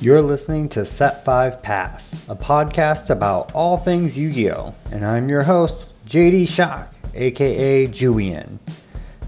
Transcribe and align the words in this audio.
You're 0.00 0.22
listening 0.22 0.68
to 0.70 0.84
Set 0.84 1.24
5 1.24 1.60
Pass, 1.60 2.14
a 2.28 2.36
podcast 2.36 3.10
about 3.10 3.50
all 3.52 3.76
things 3.76 4.16
Yu 4.16 4.30
Gi 4.30 4.52
Oh! 4.52 4.74
And 4.92 5.04
I'm 5.04 5.28
your 5.28 5.42
host, 5.42 5.92
JD 6.06 6.46
Shock, 6.46 6.94
aka 7.14 7.86
Julian. 7.88 8.60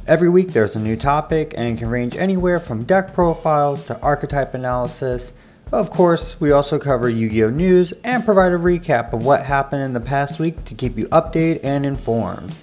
Every 0.06 0.29
week 0.29 0.53
there's 0.53 0.77
a 0.77 0.80
new 0.80 0.95
topic 0.96 1.54
and 1.56 1.77
can 1.77 1.88
range 1.88 2.16
anywhere 2.16 2.61
from 2.61 2.84
deck 2.84 3.12
profiles 3.12 3.84
to 3.87 4.01
archetype 4.01 4.55
analysis. 4.55 5.33
Of 5.73 5.91
course, 5.91 6.41
we 6.41 6.52
also 6.52 6.79
cover 6.79 7.09
Yu 7.09 7.29
Gi 7.29 7.45
Oh! 7.45 7.50
news 7.50 7.93
and 8.05 8.25
provide 8.25 8.52
a 8.52 8.57
recap 8.57 9.12
of 9.12 9.25
what 9.25 9.45
happened 9.45 9.82
in 9.82 9.93
the 9.93 10.00
past 10.00 10.39
week 10.39 10.64
to 10.66 10.75
keep 10.75 10.96
you 10.96 11.07
updated 11.07 11.64
and 11.64 11.84
informed. 11.84 12.55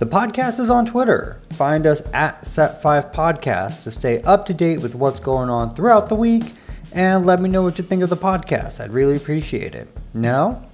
The 0.00 0.06
podcast 0.06 0.58
is 0.58 0.70
on 0.70 0.86
Twitter. 0.86 1.40
Find 1.52 1.86
us 1.86 2.02
at 2.12 2.42
Set5 2.42 3.14
Podcast 3.14 3.84
to 3.84 3.92
stay 3.92 4.20
up 4.22 4.44
to 4.46 4.54
date 4.54 4.78
with 4.80 4.96
what's 4.96 5.20
going 5.20 5.50
on 5.50 5.70
throughout 5.70 6.08
the 6.08 6.16
week 6.16 6.52
and 6.94 7.26
let 7.26 7.40
me 7.40 7.48
know 7.50 7.62
what 7.62 7.76
you 7.76 7.84
think 7.84 8.02
of 8.02 8.08
the 8.08 8.16
podcast. 8.16 8.80
I'd 8.80 8.92
really 8.92 9.16
appreciate 9.16 9.74
it. 9.74 9.88
Now, 10.14 10.64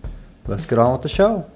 let's 0.47 0.67
get 0.67 0.79
on 0.79 0.93
with 0.93 1.03
the 1.03 1.09
show. 1.09 1.51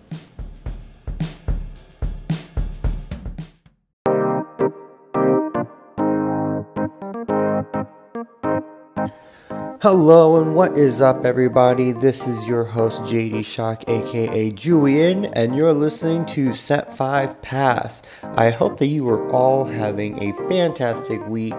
Hello 9.85 10.41
and 10.41 10.55
what 10.55 10.79
is 10.79 11.03
up, 11.03 11.27
everybody? 11.27 11.93
This 11.93 12.27
is 12.27 12.49
your 12.49 12.65
host 12.65 13.03
JD 13.03 13.45
Shock, 13.45 13.87
aka 13.87 14.49
Julian, 14.49 15.27
and 15.27 15.55
you're 15.55 15.75
listening 15.75 16.25
to 16.25 16.55
Set 16.55 16.97
5 16.97 17.43
Pass. 17.43 18.01
I 18.23 18.49
hope 18.49 18.79
that 18.79 18.87
you 18.87 19.07
are 19.11 19.31
all 19.31 19.67
having 19.67 20.23
a 20.23 20.33
fantastic 20.49 21.29
week. 21.29 21.53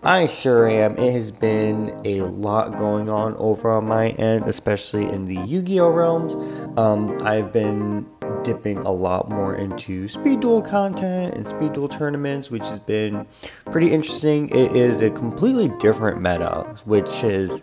I 0.00 0.28
sure 0.28 0.68
am. 0.68 0.96
It 0.96 1.12
has 1.12 1.32
been 1.32 2.00
a 2.04 2.20
lot 2.20 2.78
going 2.78 3.10
on 3.10 3.34
over 3.34 3.72
on 3.72 3.88
my 3.88 4.10
end, 4.10 4.44
especially 4.44 5.08
in 5.08 5.24
the 5.24 5.44
Yu 5.44 5.62
Gi 5.62 5.80
Oh! 5.80 5.90
realms. 5.90 6.36
Um, 6.78 7.20
I've 7.26 7.52
been 7.52 8.06
dipping 8.44 8.78
a 8.78 8.92
lot 8.92 9.28
more 9.28 9.56
into 9.56 10.06
speed 10.06 10.38
duel 10.38 10.62
content 10.62 11.34
and 11.34 11.48
speed 11.48 11.72
duel 11.72 11.88
tournaments, 11.88 12.48
which 12.48 12.62
has 12.62 12.78
been 12.78 13.26
pretty 13.72 13.92
interesting. 13.92 14.50
It 14.50 14.76
is 14.76 15.00
a 15.00 15.10
completely 15.10 15.68
different 15.80 16.20
meta, 16.20 16.76
which 16.84 17.24
is 17.24 17.62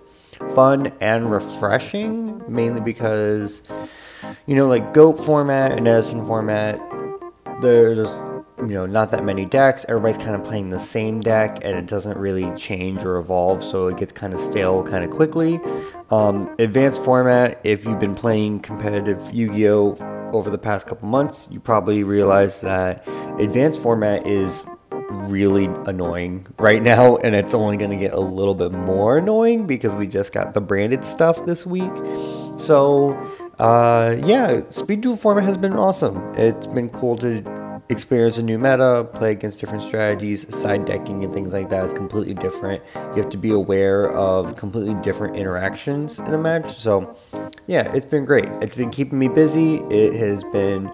fun 0.55 0.91
and 0.99 1.31
refreshing, 1.31 2.41
mainly 2.47 2.81
because, 2.81 3.61
you 4.45 4.55
know, 4.55 4.67
like 4.67 4.93
GOAT 4.93 5.17
format 5.17 5.73
and 5.73 5.87
Edison 5.87 6.25
format, 6.25 6.79
there's, 7.61 8.09
you 8.59 8.73
know, 8.73 8.85
not 8.85 9.11
that 9.11 9.23
many 9.23 9.45
decks. 9.45 9.85
Everybody's 9.87 10.17
kind 10.17 10.35
of 10.35 10.43
playing 10.43 10.69
the 10.69 10.79
same 10.79 11.19
deck 11.21 11.59
and 11.63 11.77
it 11.77 11.87
doesn't 11.87 12.17
really 12.17 12.53
change 12.55 13.03
or 13.03 13.17
evolve, 13.17 13.63
so 13.63 13.87
it 13.87 13.97
gets 13.97 14.11
kind 14.11 14.33
of 14.33 14.39
stale 14.39 14.83
kind 14.83 15.03
of 15.03 15.11
quickly. 15.11 15.59
Um, 16.09 16.53
advanced 16.59 17.03
format, 17.03 17.59
if 17.63 17.85
you've 17.85 17.99
been 17.99 18.15
playing 18.15 18.61
competitive 18.61 19.33
Yu 19.33 19.53
Gi 19.53 19.69
Oh! 19.69 19.97
over 20.33 20.49
the 20.49 20.57
past 20.57 20.87
couple 20.87 21.07
months, 21.07 21.47
you 21.49 21.59
probably 21.59 22.03
realize 22.03 22.61
that 22.61 23.07
advanced 23.39 23.79
format 23.79 24.27
is 24.27 24.63
really 25.09 25.65
annoying 25.85 26.45
right 26.57 26.81
now, 26.81 27.17
and 27.17 27.35
it's 27.35 27.53
only 27.53 27.77
going 27.77 27.91
to 27.91 27.97
get 27.97 28.13
a 28.13 28.19
little 28.19 28.55
bit 28.55 28.71
more 28.71 29.17
annoying 29.17 29.67
because 29.67 29.93
we 29.95 30.07
just 30.07 30.33
got 30.33 30.53
the 30.53 30.61
branded 30.61 31.03
stuff 31.03 31.45
this 31.45 31.65
week. 31.65 31.91
So, 32.57 33.13
uh, 33.59 34.17
yeah, 34.23 34.61
Speed 34.69 35.02
Duel 35.02 35.15
format 35.15 35.43
has 35.43 35.57
been 35.57 35.73
awesome. 35.73 36.17
It's 36.35 36.67
been 36.67 36.89
cool 36.89 37.17
to 37.17 37.43
experience 37.89 38.37
a 38.37 38.43
new 38.43 38.59
meta, 38.59 39.07
play 39.15 39.31
against 39.31 39.59
different 39.59 39.83
strategies, 39.83 40.55
side 40.55 40.85
decking 40.85 41.23
and 41.23 41.33
things 41.33 41.53
like 41.53 41.69
that 41.69 41.83
is 41.83 41.91
completely 41.91 42.35
different. 42.35 42.83
You 42.95 43.21
have 43.21 43.30
to 43.30 43.37
be 43.37 43.52
aware 43.52 44.09
of 44.11 44.55
completely 44.57 44.93
different 45.02 45.35
interactions 45.35 46.19
in 46.19 46.33
a 46.33 46.37
match. 46.37 46.71
So, 46.77 47.17
yeah, 47.67 47.91
it's 47.93 48.05
been 48.05 48.25
great. 48.25 48.49
It's 48.61 48.76
been 48.76 48.91
keeping 48.91 49.17
me 49.17 49.27
busy. 49.27 49.77
It 49.89 50.14
has 50.14 50.43
been 50.45 50.91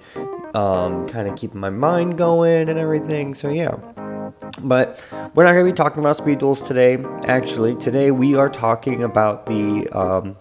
um, 0.54 1.08
kind 1.10 1.28
of 1.28 1.36
keeping 1.36 1.60
my 1.60 1.70
mind 1.70 2.18
going 2.18 2.70
and 2.70 2.80
everything. 2.80 3.36
So, 3.36 3.50
yeah. 3.50 3.76
But 4.62 5.06
we're 5.34 5.44
not 5.44 5.54
going 5.54 5.66
to 5.66 5.72
be 5.72 5.76
talking 5.76 6.00
about 6.00 6.18
speed 6.18 6.40
duels 6.40 6.64
today. 6.64 7.04
Actually, 7.26 7.76
today 7.76 8.12
we 8.12 8.36
are 8.36 8.50
talking 8.50 9.04
about 9.04 9.46
the 9.46 9.88
um, 9.90 10.36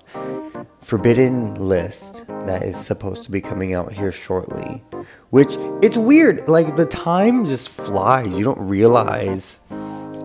forbidden 0.81 1.55
list 1.55 2.27
that 2.27 2.63
is 2.63 2.77
supposed 2.77 3.25
to 3.25 3.31
be 3.31 3.41
coming 3.41 3.75
out 3.75 3.93
here 3.93 4.13
shortly. 4.13 4.83
Which 5.31 5.57
it's 5.83 5.97
weird. 5.97 6.49
Like 6.49 6.77
the 6.77 6.87
time 6.87 7.45
just 7.45 7.69
flies. 7.69 8.29
You 8.29 8.45
don't 8.45 8.61
realize 8.61 9.61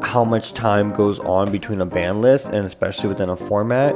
how 0.01 0.23
much 0.23 0.53
time 0.53 0.93
goes 0.93 1.19
on 1.19 1.51
between 1.51 1.81
a 1.81 1.85
ban 1.85 2.21
list 2.21 2.49
and 2.49 2.65
especially 2.65 3.09
within 3.09 3.29
a 3.29 3.35
format. 3.35 3.95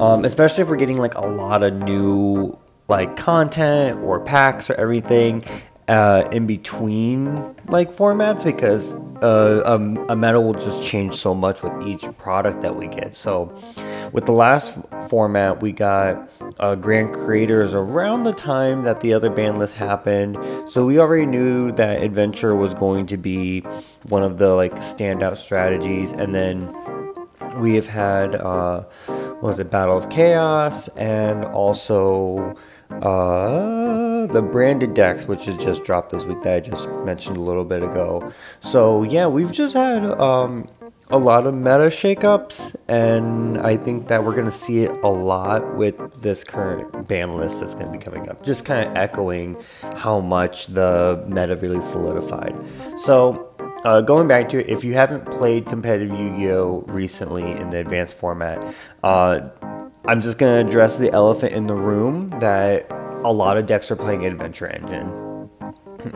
Um, 0.00 0.24
especially 0.24 0.62
if 0.62 0.68
we're 0.68 0.76
getting 0.76 0.98
like 0.98 1.14
a 1.14 1.26
lot 1.26 1.62
of 1.62 1.74
new 1.74 2.58
like 2.88 3.16
content 3.16 4.00
or 4.00 4.20
packs 4.20 4.68
or 4.70 4.74
everything 4.74 5.44
uh, 5.88 6.28
in 6.32 6.46
between 6.46 7.54
like 7.68 7.92
formats 7.92 8.44
because 8.44 8.94
uh, 9.22 9.62
um, 9.64 9.98
a 10.08 10.16
metal 10.16 10.44
will 10.44 10.54
just 10.54 10.82
change 10.82 11.14
so 11.14 11.34
much 11.34 11.62
with 11.62 11.86
each 11.86 12.04
product 12.16 12.62
that 12.62 12.76
we 12.76 12.86
get. 12.88 13.14
So 13.14 13.46
with 14.12 14.26
the 14.26 14.32
last 14.32 14.78
format, 15.08 15.60
we 15.60 15.72
got 15.72 16.30
uh, 16.58 16.74
Grand 16.74 17.12
Creators 17.12 17.74
around 17.74 18.24
the 18.24 18.32
time 18.32 18.82
that 18.84 19.00
the 19.00 19.12
other 19.14 19.30
ban 19.30 19.58
list 19.58 19.74
happened. 19.74 20.38
So 20.68 20.86
we 20.86 20.98
already 20.98 21.26
knew 21.26 21.72
that 21.72 22.02
Adventure 22.02 22.54
was 22.54 22.74
going 22.74 23.06
to 23.06 23.16
be 23.16 23.60
one 24.08 24.22
of 24.22 24.38
the 24.38 24.54
like 24.54 24.74
standout 24.76 25.36
strategies, 25.36 26.12
and 26.12 26.34
then 26.34 26.72
we 27.60 27.74
have 27.74 27.86
had 27.86 28.34
uh, 28.34 28.84
was 29.40 29.58
it 29.58 29.70
Battle 29.70 29.96
of 29.96 30.10
Chaos 30.10 30.88
and 30.96 31.44
also 31.44 32.56
uh, 33.02 34.26
the 34.26 34.42
branded 34.42 34.94
decks, 34.94 35.24
which 35.26 35.44
has 35.46 35.56
just 35.56 35.84
dropped 35.84 36.10
this 36.10 36.24
week 36.24 36.42
that 36.42 36.54
I 36.54 36.60
just 36.60 36.88
mentioned 37.04 37.36
a 37.36 37.40
little 37.40 37.64
bit 37.64 37.82
ago. 37.82 38.32
So 38.60 39.02
yeah, 39.02 39.26
we've 39.26 39.52
just 39.52 39.74
had 39.74 40.04
um, 40.04 40.68
a 41.10 41.18
lot 41.18 41.46
of 41.46 41.54
meta 41.54 41.90
shakeups, 41.90 42.76
and 42.88 43.58
I 43.58 43.76
think 43.76 44.08
that 44.08 44.24
we're 44.24 44.34
gonna 44.34 44.50
see 44.50 44.84
it 44.84 44.92
a 45.02 45.08
lot 45.08 45.76
with 45.76 46.22
this 46.22 46.44
current 46.44 47.08
ban 47.08 47.36
list 47.36 47.60
that's 47.60 47.74
gonna 47.74 47.92
be 47.92 47.98
coming 47.98 48.28
up. 48.28 48.42
Just 48.42 48.64
kind 48.64 48.88
of 48.88 48.96
echoing 48.96 49.62
how 49.96 50.20
much 50.20 50.68
the 50.68 51.24
meta 51.28 51.56
really 51.56 51.80
solidified. 51.80 52.54
So. 52.98 53.50
Uh, 53.84 54.00
going 54.00 54.26
back 54.26 54.48
to 54.48 54.58
it, 54.58 54.66
if 54.66 54.82
you 54.82 54.94
haven't 54.94 55.26
played 55.26 55.66
competitive 55.66 56.18
Yu-Gi-Oh 56.18 56.84
recently 56.86 57.50
in 57.50 57.68
the 57.68 57.76
advanced 57.76 58.16
format, 58.16 58.74
uh, 59.02 59.40
I'm 60.06 60.20
just 60.20 60.36
gonna 60.36 60.66
address 60.66 60.98
the 60.98 61.10
elephant 61.12 61.54
in 61.54 61.66
the 61.66 61.74
room 61.74 62.30
that 62.40 62.86
a 63.24 63.32
lot 63.32 63.56
of 63.56 63.64
decks 63.64 63.90
are 63.90 63.96
playing 63.96 64.26
Adventure 64.26 64.66
Engine. 64.66 65.48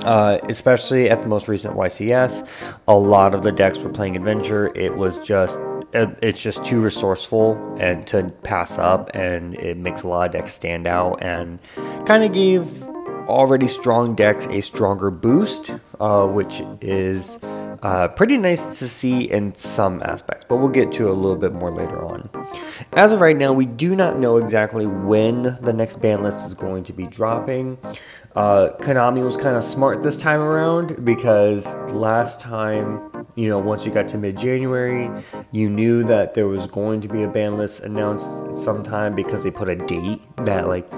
Uh, 0.05 0.39
especially 0.51 1.09
at 1.09 1.23
the 1.23 1.29
most 1.29 1.49
recent 1.49 1.75
YCS, 1.75 2.47
a 2.87 2.95
lot 2.95 3.35
of 3.35 3.43
the 3.43 3.51
decks 3.51 3.79
were 3.79 3.89
playing 3.89 4.17
Adventure. 4.17 4.71
It 4.75 4.97
was 4.97 5.19
just 5.21 5.59
it's 5.95 6.39
just 6.39 6.63
too 6.67 6.83
resourceful 6.83 7.77
and 7.81 8.07
to 8.09 8.25
pass 8.43 8.79
up, 8.79 9.11
and 9.15 9.55
it 9.55 9.79
makes 9.79 10.03
a 10.03 10.09
lot 10.09 10.27
of 10.27 10.33
decks 10.33 10.53
stand 10.53 10.87
out 10.87 11.23
and 11.23 11.59
kind 12.05 12.25
of 12.25 12.35
gave 12.35 12.83
already 13.29 13.69
strong 13.69 14.15
decks 14.15 14.47
a 14.47 14.61
stronger 14.61 15.11
boost, 15.11 15.71
uh, 16.01 16.27
which 16.27 16.63
is 16.81 17.39
uh, 17.83 18.09
pretty 18.09 18.37
nice 18.37 18.79
to 18.79 18.89
see 18.89 19.31
in 19.31 19.55
some 19.55 20.03
aspects, 20.03 20.45
but 20.49 20.57
we'll 20.57 20.69
get 20.69 20.93
to 20.93 21.09
a 21.09 21.13
little 21.13 21.37
bit 21.37 21.53
more 21.53 21.71
later 21.71 22.05
on. 22.05 22.29
As 22.95 23.13
of 23.13 23.21
right 23.21 23.37
now, 23.37 23.53
we 23.53 23.67
do 23.67 23.95
not 23.95 24.19
know 24.19 24.37
exactly 24.39 24.87
when 24.87 25.43
the 25.61 25.73
next 25.73 26.01
ban 26.01 26.23
list 26.23 26.47
is 26.47 26.55
going 26.55 26.85
to 26.85 26.93
be 26.93 27.07
dropping. 27.07 27.79
Uh, 28.35 28.71
Konami 28.81 29.25
was 29.25 29.37
kind 29.37 29.57
of 29.57 29.65
smart 29.65 30.03
this 30.03 30.17
time 30.17 30.41
around 30.41 31.05
because 31.05 31.75
last 31.93 32.41
time, 32.41 33.27
you 33.35 33.49
know, 33.49 33.59
once 33.59 33.85
you 33.85 33.93
got 33.93 34.09
to 34.09 34.19
mid 34.19 34.39
January, 34.39 35.11
you 35.53 35.69
knew 35.69 36.05
that 36.05 36.35
there 36.35 36.49
was 36.49 36.67
going 36.67 37.01
to 37.01 37.09
be 37.09 37.23
a 37.23 37.29
ban 37.29 37.57
list 37.57 37.81
announced 37.81 38.29
sometime 38.63 39.15
because 39.15 39.43
they 39.43 39.51
put 39.51 39.69
a 39.69 39.77
date 39.77 40.21
that, 40.37 40.69
like, 40.69 40.89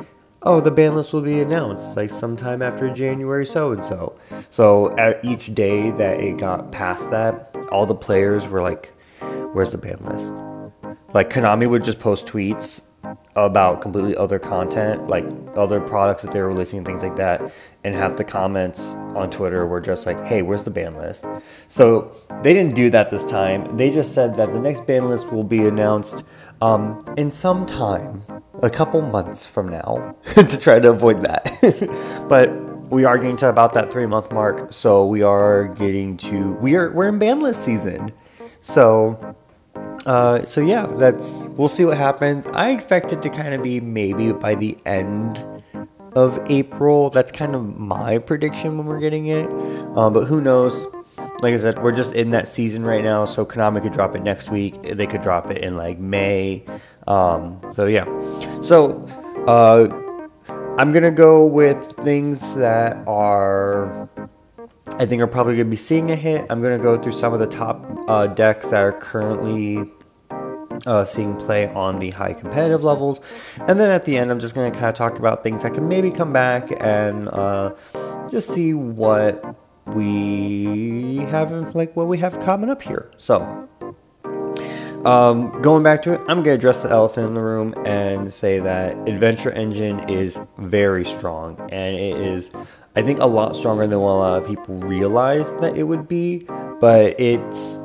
oh, 0.43 0.61
the 0.61 0.71
ban 0.71 0.95
list 0.95 1.13
will 1.13 1.23
be 1.23 1.41
announced 1.41 1.97
like 1.97 2.11
sometime 2.11 2.63
after 2.63 2.93
January 2.93 3.47
so 3.47 3.73
and 3.73 3.85
so. 3.85 4.19
So 4.51 4.97
at 4.99 5.25
each 5.25 5.55
day 5.55 5.91
that 5.93 6.21
it 6.21 6.39
got 6.39 6.73
past 6.73 7.11
that, 7.11 7.55
all 7.71 7.87
the 7.87 7.95
players 7.95 8.49
were 8.49 8.63
like, 8.63 8.87
where's 9.53 9.73
the 9.73 9.79
ban 9.79 9.99
list? 10.05 10.33
Like 11.13 11.31
Konami 11.31 11.69
would 11.69 11.85
just 11.85 12.01
post 12.01 12.27
tweets 12.27 12.83
about 13.37 13.81
completely 13.81 14.17
other 14.17 14.39
content, 14.39 15.09
like 15.09 15.25
other 15.55 15.81
products 15.81 16.23
that 16.23 16.33
they're 16.33 16.49
releasing 16.49 16.85
things 16.85 17.03
like 17.03 17.17
that. 17.17 17.41
And 17.85 17.95
half 17.95 18.17
the 18.17 18.25
comments 18.25 18.93
on 19.15 19.31
Twitter 19.31 19.67
were 19.67 19.81
just 19.81 20.05
like, 20.05 20.23
hey, 20.25 20.43
where's 20.43 20.65
the 20.65 20.71
ban 20.71 20.97
list? 20.97 21.25
So 21.69 22.13
they 22.43 22.53
didn't 22.53 22.75
do 22.75 22.91
that 22.91 23.11
this 23.11 23.25
time. 23.25 23.77
They 23.77 23.91
just 23.91 24.13
said 24.15 24.37
that 24.37 24.53
the 24.53 24.61
next 24.61 24.87
ban 24.87 25.09
list 25.09 25.33
will 25.33 25.45
be 25.45 25.65
announced 25.65 26.25
um, 26.61 27.03
in 27.17 27.31
some 27.31 27.67
time, 27.67 28.23
a 28.63 28.71
couple 28.71 29.01
months 29.01 29.47
from 29.47 29.69
now, 29.69 30.15
to 30.35 30.59
try 30.59 30.79
to 30.79 30.91
avoid 30.91 31.23
that. 31.23 32.27
but 32.29 32.51
we 32.91 33.05
are 33.05 33.19
getting 33.19 33.37
to 33.37 33.49
about 33.49 33.75
that 33.75 33.93
three 33.93 34.07
month 34.07 34.33
mark, 34.33 34.73
so 34.73 35.07
we 35.07 35.23
are 35.23 35.69
getting 35.69 36.17
to 36.19 36.53
we 36.55 36.75
are 36.77 36.91
we're 36.93 37.09
in 37.09 37.19
ban 37.19 37.41
list 37.41 37.65
season. 37.65 38.13
So 38.61 39.37
uh, 40.07 40.45
so 40.45 40.61
yeah, 40.61 40.87
that's 40.87 41.47
we'll 41.51 41.69
see 41.69 41.85
what 41.85 41.97
happens. 41.97 42.47
I 42.47 42.71
expect 42.71 43.13
it 43.13 43.23
to 43.23 43.31
kind 43.31 43.55
of 43.55 43.63
be 43.63 43.81
maybe 43.81 44.33
by 44.33 44.55
the 44.55 44.77
end 44.87 45.45
of 46.15 46.41
April. 46.51 47.11
That's 47.11 47.31
kind 47.31 47.55
of 47.55 47.79
my 47.79 48.19
prediction 48.19 48.79
when 48.79 48.87
we're 48.87 49.01
getting 49.01 49.27
it. 49.27 49.47
Um, 49.97 50.13
but 50.13 50.25
who 50.25 50.41
knows? 50.41 50.87
Like 51.43 51.55
I 51.55 51.57
said, 51.57 51.83
we're 51.83 51.93
just 51.93 52.15
in 52.15 52.31
that 52.31 52.49
season 52.49 52.85
right 52.85 53.03
now. 53.03 53.25
So 53.25 53.47
Konami 53.47 53.83
could 53.83 53.93
drop 53.93 54.15
it 54.15 54.23
next 54.23 54.51
week. 54.51 54.83
They 54.83 55.07
could 55.07 55.23
drop 55.23 55.51
it 55.51 55.59
in 55.59 55.77
like 55.77 55.99
May. 55.99 56.65
Um, 57.07 57.61
so 57.73 57.87
yeah. 57.87 58.05
So 58.61 59.01
uh, 59.47 59.89
I'm 60.79 60.93
gonna 60.93 61.11
go 61.11 61.47
with 61.47 61.93
things 61.93 62.55
that 62.57 62.97
are. 63.07 64.09
I 64.87 65.07
think 65.07 65.23
are 65.23 65.27
probably 65.27 65.57
to 65.57 65.65
be 65.65 65.77
seeing 65.77 66.11
a 66.11 66.17
hit. 66.17 66.47
I'm 66.51 66.61
to 66.63 66.79
go 66.79 66.99
through 66.99 67.13
some 67.13 67.33
of 67.33 67.39
the 67.39 67.47
top 67.47 67.83
uh, 68.07 68.27
decks 68.27 68.69
that 68.69 68.83
are 68.83 68.93
currently 68.93 69.89
uh, 70.87 71.05
seeing 71.05 71.37
play 71.37 71.69
on 71.69 71.97
the 71.97 72.11
high 72.11 72.33
competitive 72.33 72.83
levels. 72.83 73.21
And 73.67 73.79
then 73.79 73.91
at 73.91 74.05
the 74.05 74.17
end, 74.19 74.31
I'm 74.31 74.41
just 74.41 74.55
going 74.55 74.71
to 74.71 74.79
kind 74.79 74.91
of 74.91 74.95
talk 74.97 75.19
about 75.19 75.43
things 75.43 75.63
that 75.63 75.75
can 75.75 75.89
maybe 75.89 76.11
come 76.11 76.33
back 76.33 76.71
and 76.81 77.29
uh, 77.29 77.75
just 78.31 78.51
see 78.51 78.75
what 78.75 79.57
we 79.87 81.19
have, 81.29 81.75
like 81.75 81.97
what 81.97 82.07
we 82.07 82.19
have 82.19 82.41
coming 82.41 82.71
up 82.71 82.83
here. 82.83 83.11
So, 83.17 83.69
um, 85.05 85.63
going 85.63 85.83
back 85.83 86.03
to 86.03 86.13
it, 86.13 86.21
I'm 86.29 86.45
to 86.45 86.51
address 86.51 86.83
the 86.83 86.91
elephant 86.91 87.29
in 87.29 87.35
the 87.35 87.41
room 87.41 87.75
and 87.87 88.33
say 88.33 88.61
that 88.61 88.97
Adventure 89.09 89.51
Engine 89.51 90.09
is 90.09 90.39
very 90.59 91.05
strong 91.05 91.59
and 91.73 91.97
it 91.97 92.19
is, 92.19 92.51
I 92.97 93.03
think, 93.03 93.19
a 93.21 93.27
lot 93.27 93.57
stronger 93.57 93.87
than 93.87 94.01
what 94.01 94.11
a 94.11 94.21
lot 94.21 94.43
of 94.43 94.49
people 94.49 94.75
realize 94.77 95.55
that 95.55 95.77
it 95.77 95.85
would 95.85 96.07
be. 96.07 96.47
But 96.81 97.19
it's 97.19 97.79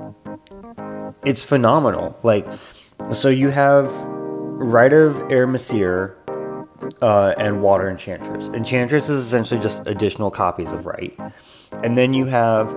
it's 1.25 1.43
phenomenal. 1.43 2.17
Like 2.23 2.47
so 3.11 3.29
you 3.29 3.49
have 3.49 3.91
Rite 3.93 4.93
of 4.93 5.19
Air 5.31 5.47
Aramesir 5.47 6.15
uh, 7.01 7.33
and 7.37 7.61
Water 7.61 7.89
Enchantress. 7.89 8.49
Enchantress 8.49 9.09
is 9.09 9.25
essentially 9.25 9.59
just 9.59 9.85
additional 9.87 10.31
copies 10.31 10.71
of 10.71 10.85
Rite. 10.85 11.17
And 11.83 11.97
then 11.97 12.13
you 12.13 12.25
have 12.25 12.73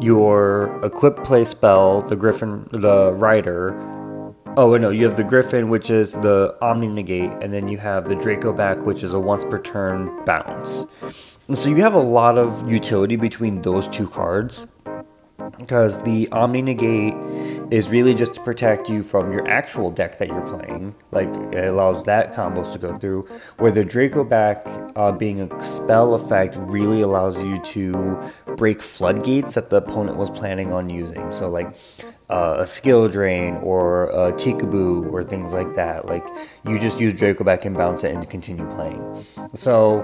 your 0.00 0.80
equip 0.82 1.22
play 1.24 1.44
spell, 1.44 2.02
the 2.02 2.16
Griffin, 2.16 2.68
the 2.72 3.12
Rider. 3.12 3.74
Oh, 4.56 4.76
no, 4.76 4.90
you 4.90 5.04
have 5.06 5.16
the 5.16 5.24
Griffin, 5.24 5.68
which 5.68 5.90
is 5.90 6.12
the 6.12 6.56
Omni 6.60 6.88
Negate, 6.88 7.30
and 7.40 7.52
then 7.52 7.68
you 7.68 7.78
have 7.78 8.08
the 8.08 8.16
Dracoback, 8.16 8.82
which 8.82 9.02
is 9.02 9.12
a 9.12 9.20
once 9.20 9.44
per 9.44 9.60
turn 9.60 10.24
bounce. 10.24 10.86
And 11.46 11.56
so 11.56 11.68
you 11.68 11.76
have 11.76 11.94
a 11.94 12.00
lot 12.00 12.38
of 12.38 12.70
utility 12.70 13.16
between 13.16 13.62
those 13.62 13.86
two 13.88 14.08
cards 14.08 14.66
because 15.58 16.02
the 16.02 16.28
Omni 16.32 16.62
Negate 16.62 17.14
is 17.72 17.88
really 17.88 18.14
just 18.14 18.34
to 18.34 18.40
protect 18.40 18.88
you 18.88 19.02
from 19.02 19.32
your 19.32 19.46
actual 19.46 19.90
deck 19.90 20.18
that 20.18 20.28
you're 20.28 20.46
playing. 20.46 20.94
Like 21.10 21.28
it 21.52 21.68
allows 21.68 22.04
that 22.04 22.34
combos 22.34 22.72
to 22.72 22.78
go 22.78 22.94
through. 22.96 23.28
Where 23.58 23.70
the 23.70 23.84
Dracoback 23.84 24.92
uh, 24.96 25.12
being 25.12 25.40
a 25.40 25.62
spell 25.62 26.14
effect 26.14 26.56
really 26.56 27.02
allows 27.02 27.36
you 27.42 27.60
to 27.62 28.32
break 28.56 28.82
floodgates 28.82 29.54
that 29.54 29.70
the 29.70 29.76
opponent 29.76 30.16
was 30.16 30.30
planning 30.30 30.72
on 30.72 30.90
using. 30.90 31.30
So 31.30 31.48
like 31.48 31.74
uh, 32.30 32.56
a 32.60 32.66
skill 32.66 33.08
drain 33.08 33.56
or 33.56 34.08
a 34.10 34.32
Tikaboo 34.32 35.12
or 35.12 35.24
things 35.24 35.52
like 35.52 35.74
that. 35.74 36.06
Like 36.06 36.24
you 36.64 36.78
just 36.78 37.00
use 37.00 37.14
Dracoback 37.14 37.64
and 37.64 37.76
bounce 37.76 38.04
it 38.04 38.14
and 38.14 38.28
continue 38.30 38.66
playing. 38.70 39.24
So 39.54 40.02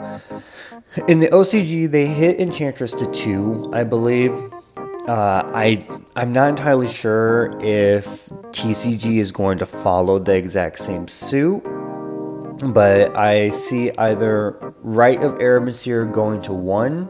in 1.08 1.20
the 1.20 1.28
OCG 1.28 1.90
they 1.90 2.06
hit 2.06 2.40
Enchantress 2.40 2.92
to 2.94 3.10
two, 3.12 3.70
I 3.72 3.84
believe 3.84 4.32
uh, 5.08 5.50
I 5.54 5.86
I'm 6.16 6.32
not 6.32 6.48
entirely 6.48 6.88
sure 6.88 7.56
if 7.60 8.28
TCG 8.50 9.18
is 9.18 9.32
going 9.32 9.58
to 9.58 9.66
follow 9.66 10.18
the 10.18 10.34
exact 10.34 10.78
same 10.80 11.06
suit, 11.08 11.62
but 12.72 13.16
I 13.16 13.50
see 13.50 13.90
either 13.98 14.74
Rite 14.82 15.22
of 15.22 15.34
Aramesir 15.34 16.12
going 16.12 16.42
to 16.42 16.52
one, 16.52 17.08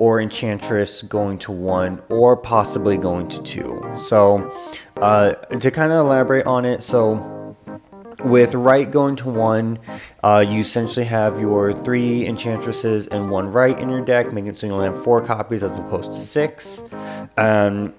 or 0.00 0.20
Enchantress 0.20 1.02
going 1.02 1.38
to 1.38 1.52
one, 1.52 2.02
or 2.08 2.36
possibly 2.36 2.96
going 2.96 3.28
to 3.28 3.42
two. 3.42 3.84
So, 3.96 4.52
uh, 4.96 5.34
to 5.34 5.70
kind 5.70 5.92
of 5.92 5.98
elaborate 6.06 6.46
on 6.46 6.64
it, 6.64 6.82
so 6.82 7.31
with 8.24 8.54
Rite 8.54 8.90
going 8.90 9.16
to 9.16 9.30
one, 9.30 9.78
uh, 10.22 10.44
you 10.46 10.60
essentially 10.60 11.06
have 11.06 11.40
your 11.40 11.72
three 11.72 12.26
enchantresses 12.26 13.06
and 13.06 13.30
one 13.30 13.50
Rite 13.50 13.80
in 13.80 13.88
your 13.88 14.04
deck, 14.04 14.32
making 14.32 14.48
it 14.48 14.58
so 14.58 14.66
you 14.66 14.72
only 14.72 14.86
have 14.86 15.02
four 15.02 15.20
copies 15.20 15.62
as 15.62 15.78
opposed 15.78 16.12
to 16.12 16.20
six. 16.20 16.82
Um, 17.36 17.94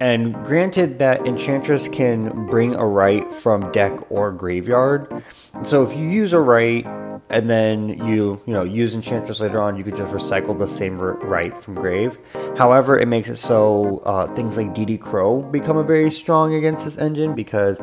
and 0.00 0.34
granted 0.44 0.98
that 0.98 1.26
Enchantress 1.26 1.88
can 1.88 2.46
bring 2.46 2.74
a 2.74 2.86
Rite 2.86 3.32
from 3.32 3.70
deck 3.72 4.10
or 4.10 4.32
graveyard. 4.32 5.22
So 5.62 5.82
if 5.82 5.96
you 5.96 6.04
use 6.04 6.32
a 6.32 6.40
Rite 6.40 6.86
and 7.30 7.48
then 7.48 7.88
you 8.06 8.40
you 8.46 8.52
know 8.52 8.62
use 8.62 8.94
Enchantress 8.94 9.40
later 9.40 9.60
on, 9.60 9.76
you 9.76 9.84
could 9.84 9.96
just 9.96 10.12
recycle 10.12 10.58
the 10.58 10.68
same 10.68 10.98
Rite 10.98 11.56
from 11.56 11.74
grave. 11.74 12.18
However, 12.56 12.98
it 12.98 13.06
makes 13.06 13.28
it 13.28 13.36
so 13.36 13.98
uh, 13.98 14.32
things 14.34 14.56
like 14.56 14.74
DD 14.74 15.00
Crow 15.00 15.42
become 15.42 15.76
a 15.76 15.84
very 15.84 16.10
strong 16.10 16.54
against 16.54 16.84
this 16.84 16.98
engine 16.98 17.34
because 17.34 17.80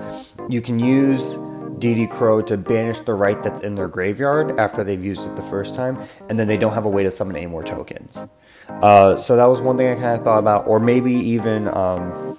you 0.49 0.61
can 0.61 0.79
use 0.79 1.35
DD 1.79 2.09
Crow 2.09 2.41
to 2.41 2.57
banish 2.57 2.99
the 2.99 3.13
Rite 3.13 3.41
that's 3.41 3.61
in 3.61 3.75
their 3.75 3.87
graveyard 3.87 4.59
after 4.59 4.83
they've 4.83 5.03
used 5.03 5.25
it 5.25 5.35
the 5.35 5.41
first 5.41 5.73
time, 5.73 5.97
and 6.27 6.37
then 6.37 6.47
they 6.47 6.57
don't 6.57 6.73
have 6.73 6.85
a 6.85 6.89
way 6.89 7.03
to 7.03 7.11
summon 7.11 7.35
any 7.37 7.47
more 7.47 7.63
tokens. 7.63 8.27
Uh, 8.69 9.17
so 9.17 9.35
that 9.35 9.45
was 9.45 9.61
one 9.61 9.77
thing 9.77 9.87
I 9.87 9.95
kind 9.95 10.17
of 10.17 10.23
thought 10.23 10.39
about, 10.39 10.67
or 10.67 10.79
maybe 10.79 11.13
even, 11.13 11.67
um, 11.67 12.37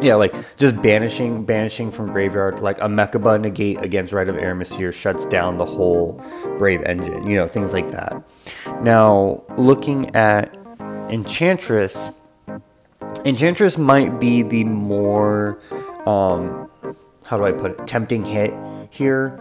yeah, 0.00 0.14
like 0.14 0.34
just 0.56 0.80
banishing, 0.82 1.44
banishing 1.44 1.90
from 1.90 2.12
graveyard, 2.12 2.60
like 2.60 2.78
a 2.78 2.88
Mechaba 2.88 3.40
negate 3.40 3.80
against 3.80 4.12
Rite 4.12 4.28
of 4.28 4.36
Aramesir 4.36 4.92
shuts 4.92 5.24
down 5.26 5.58
the 5.58 5.64
whole 5.64 6.22
Brave 6.58 6.82
engine, 6.84 7.26
you 7.26 7.36
know, 7.36 7.46
things 7.46 7.72
like 7.72 7.90
that. 7.90 8.22
Now, 8.82 9.42
looking 9.56 10.14
at 10.14 10.54
Enchantress, 11.10 12.10
Enchantress 13.24 13.78
might 13.78 14.20
be 14.20 14.42
the 14.42 14.64
more 14.64 15.58
um, 16.06 16.70
how 17.24 17.36
do 17.36 17.44
I 17.44 17.52
put 17.52 17.72
it, 17.72 17.86
tempting 17.86 18.24
hit 18.24 18.54
here. 18.90 19.40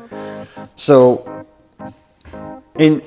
So, 0.75 1.45
in, 2.77 3.01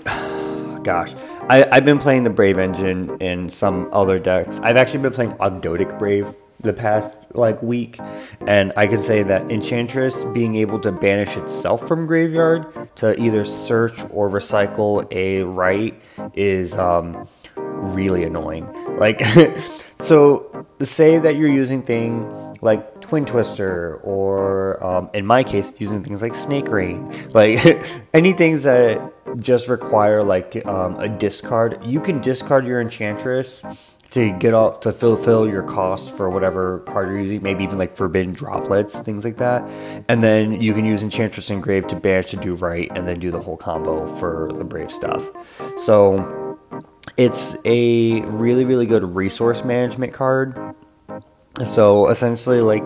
gosh, 0.82 1.14
I, 1.48 1.68
I've 1.70 1.84
been 1.84 1.98
playing 1.98 2.22
the 2.22 2.30
Brave 2.30 2.58
engine 2.58 3.16
in 3.20 3.48
some 3.48 3.88
other 3.92 4.18
decks. 4.18 4.60
I've 4.60 4.76
actually 4.76 5.00
been 5.00 5.12
playing 5.12 5.32
Ogdoadic 5.32 5.98
Brave 5.98 6.34
the 6.60 6.72
past 6.72 7.34
like 7.34 7.62
week, 7.62 7.98
and 8.46 8.72
I 8.76 8.86
can 8.86 8.98
say 8.98 9.22
that 9.22 9.50
Enchantress 9.50 10.24
being 10.24 10.56
able 10.56 10.80
to 10.80 10.90
banish 10.92 11.36
itself 11.36 11.86
from 11.86 12.06
graveyard 12.06 12.88
to 12.96 13.20
either 13.20 13.44
search 13.44 14.00
or 14.10 14.28
recycle 14.28 15.06
a 15.12 15.42
Rite 15.42 16.00
is 16.34 16.76
um, 16.76 17.28
really 17.56 18.24
annoying. 18.24 18.66
Like, 18.98 19.22
so 19.98 20.66
say 20.82 21.18
that 21.18 21.36
you're 21.36 21.48
using 21.48 21.82
thing 21.82 22.47
like 22.60 23.00
Twin 23.00 23.24
Twister, 23.24 23.96
or 24.02 24.82
um, 24.84 25.10
in 25.14 25.24
my 25.26 25.42
case, 25.42 25.72
using 25.78 26.02
things 26.02 26.22
like 26.22 26.34
Snake 26.34 26.68
Rain. 26.68 27.12
Like 27.34 27.58
any 28.14 28.32
things 28.32 28.62
that 28.62 29.12
just 29.38 29.68
require 29.68 30.22
like 30.22 30.64
um, 30.66 30.98
a 30.98 31.08
discard, 31.08 31.84
you 31.84 32.00
can 32.00 32.20
discard 32.20 32.66
your 32.66 32.80
Enchantress 32.80 33.62
to 34.10 34.32
get 34.38 34.54
off 34.54 34.80
to 34.80 34.92
fulfill 34.92 35.46
your 35.46 35.62
cost 35.62 36.16
for 36.16 36.30
whatever 36.30 36.80
card 36.80 37.08
you're 37.08 37.20
using, 37.20 37.42
maybe 37.42 37.62
even 37.64 37.76
like 37.76 37.94
forbidden 37.94 38.32
droplets, 38.32 38.98
things 39.00 39.24
like 39.24 39.36
that. 39.36 39.62
And 40.08 40.22
then 40.22 40.60
you 40.60 40.72
can 40.72 40.84
use 40.84 41.02
Enchantress 41.02 41.50
Engrave 41.50 41.86
to 41.88 41.96
banish 41.96 42.26
to 42.26 42.36
do 42.36 42.54
Rite, 42.54 42.90
and 42.94 43.06
then 43.06 43.18
do 43.18 43.30
the 43.30 43.40
whole 43.40 43.56
combo 43.56 44.06
for 44.16 44.50
the 44.54 44.64
Brave 44.64 44.90
stuff. 44.90 45.28
So 45.76 46.58
it's 47.16 47.56
a 47.64 48.22
really, 48.22 48.64
really 48.64 48.86
good 48.86 49.02
resource 49.14 49.64
management 49.64 50.14
card 50.14 50.74
so 51.66 52.08
essentially, 52.08 52.60
like 52.60 52.82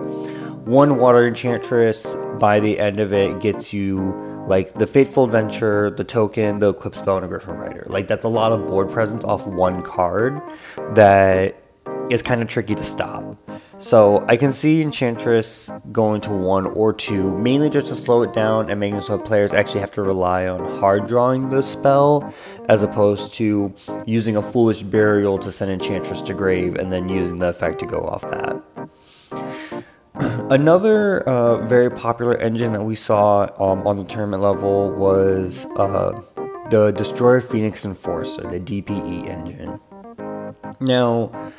one 0.67 0.99
water 0.99 1.27
enchantress 1.27 2.17
by 2.39 2.61
the 2.61 2.79
end 2.79 3.01
of 3.01 3.13
it 3.13 3.41
gets 3.41 3.73
you 3.73 4.13
like 4.47 4.75
the 4.75 4.87
Fateful 4.87 5.25
Adventure, 5.25 5.91
the 5.91 6.05
token, 6.05 6.59
the 6.59 6.71
equip 6.71 6.95
spell, 6.95 7.17
and 7.17 7.25
a 7.25 7.29
Griffin 7.29 7.57
Rider. 7.57 7.87
Like 7.89 8.09
that's 8.09 8.25
a 8.25 8.29
lot 8.29 8.53
of 8.53 8.67
board 8.67 8.91
presence 8.91 9.25
off 9.25 9.47
one 9.47 9.83
card 9.83 10.41
that 10.95 11.62
is 12.11 12.23
kind 12.23 12.43
of 12.43 12.49
tricky 12.49 12.75
to 12.75 12.83
stop. 12.83 13.37
So 13.79 14.25
I 14.29 14.37
can 14.37 14.53
see 14.53 14.81
Enchantress 14.81 15.69
going 15.91 16.21
to 16.23 16.31
one 16.31 16.67
or 16.67 16.93
two, 16.93 17.37
mainly 17.39 17.69
just 17.69 17.89
to 17.89 17.97
slow 17.97 18.23
it 18.23 18.33
down 18.33 18.71
and 18.71 18.79
making 18.79 19.01
so 19.01 19.19
players 19.19 19.53
actually 19.53 19.81
have 19.81 19.91
to 19.93 20.03
rely 20.03 20.47
on 20.47 20.65
hard 20.79 21.09
drawing 21.09 21.49
the 21.49 21.63
spell, 21.63 22.33
as 22.69 22.85
opposed 22.85 23.35
to 23.35 23.75
using 24.07 24.37
a 24.37 24.43
Foolish 24.43 24.83
Burial 24.83 25.37
to 25.39 25.51
send 25.51 25.73
Enchantress 25.73 26.21
to 26.23 26.33
grave 26.33 26.77
and 26.77 26.93
then 26.93 27.09
using 27.09 27.41
the 27.41 27.49
effect 27.49 27.81
to 27.81 27.87
go 27.87 28.07
off 28.07 28.23
that. 28.31 28.63
Another 30.51 31.23
uh, 31.29 31.67
very 31.67 31.91
popular 31.91 32.37
engine 32.37 32.73
that 32.75 32.85
we 32.85 32.95
saw 32.95 33.49
um, 33.59 33.85
on 33.87 33.97
the 33.97 34.05
tournament 34.05 34.43
level 34.43 34.93
was 34.93 35.67
uh, 35.77 36.23
the 36.71 36.93
Destroyer 36.93 37.41
Phoenix 37.41 37.85
Enforcer, 37.85 38.43
the 38.43 38.61
DPE 38.61 39.27
engine. 39.29 39.81
Now, 40.81 41.53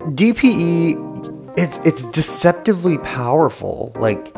DPE 0.00 1.10
it's 1.56 1.78
it's 1.78 2.04
deceptively 2.06 2.98
powerful. 2.98 3.92
Like 3.96 4.34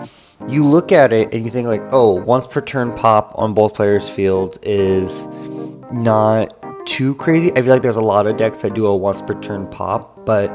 you 0.48 0.66
look 0.66 0.92
at 0.92 1.12
it 1.12 1.32
and 1.32 1.44
you 1.44 1.50
think 1.50 1.68
like, 1.68 1.82
oh, 1.92 2.14
once 2.14 2.46
per 2.46 2.60
turn 2.60 2.92
pop 2.92 3.32
on 3.36 3.54
both 3.54 3.74
players' 3.74 4.08
fields 4.08 4.58
is 4.62 5.26
not 5.92 6.58
too 6.86 7.14
crazy. 7.14 7.52
I 7.52 7.62
feel 7.62 7.72
like 7.72 7.82
there's 7.82 7.96
a 7.96 8.00
lot 8.00 8.26
of 8.26 8.36
decks 8.36 8.62
that 8.62 8.74
do 8.74 8.86
a 8.86 8.96
once 8.96 9.22
per 9.22 9.38
turn 9.40 9.68
pop, 9.68 10.24
but 10.26 10.54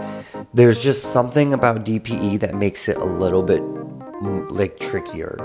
there's 0.54 0.84
just 0.84 1.14
something 1.14 1.54
about 1.54 1.86
DPE 1.86 2.40
that 2.42 2.56
makes 2.56 2.90
it 2.90 2.98
a 2.98 3.06
little 3.06 3.44
bit 3.44 3.62
mm, 3.62 4.46
like 4.52 4.80
trickier. 4.80 5.38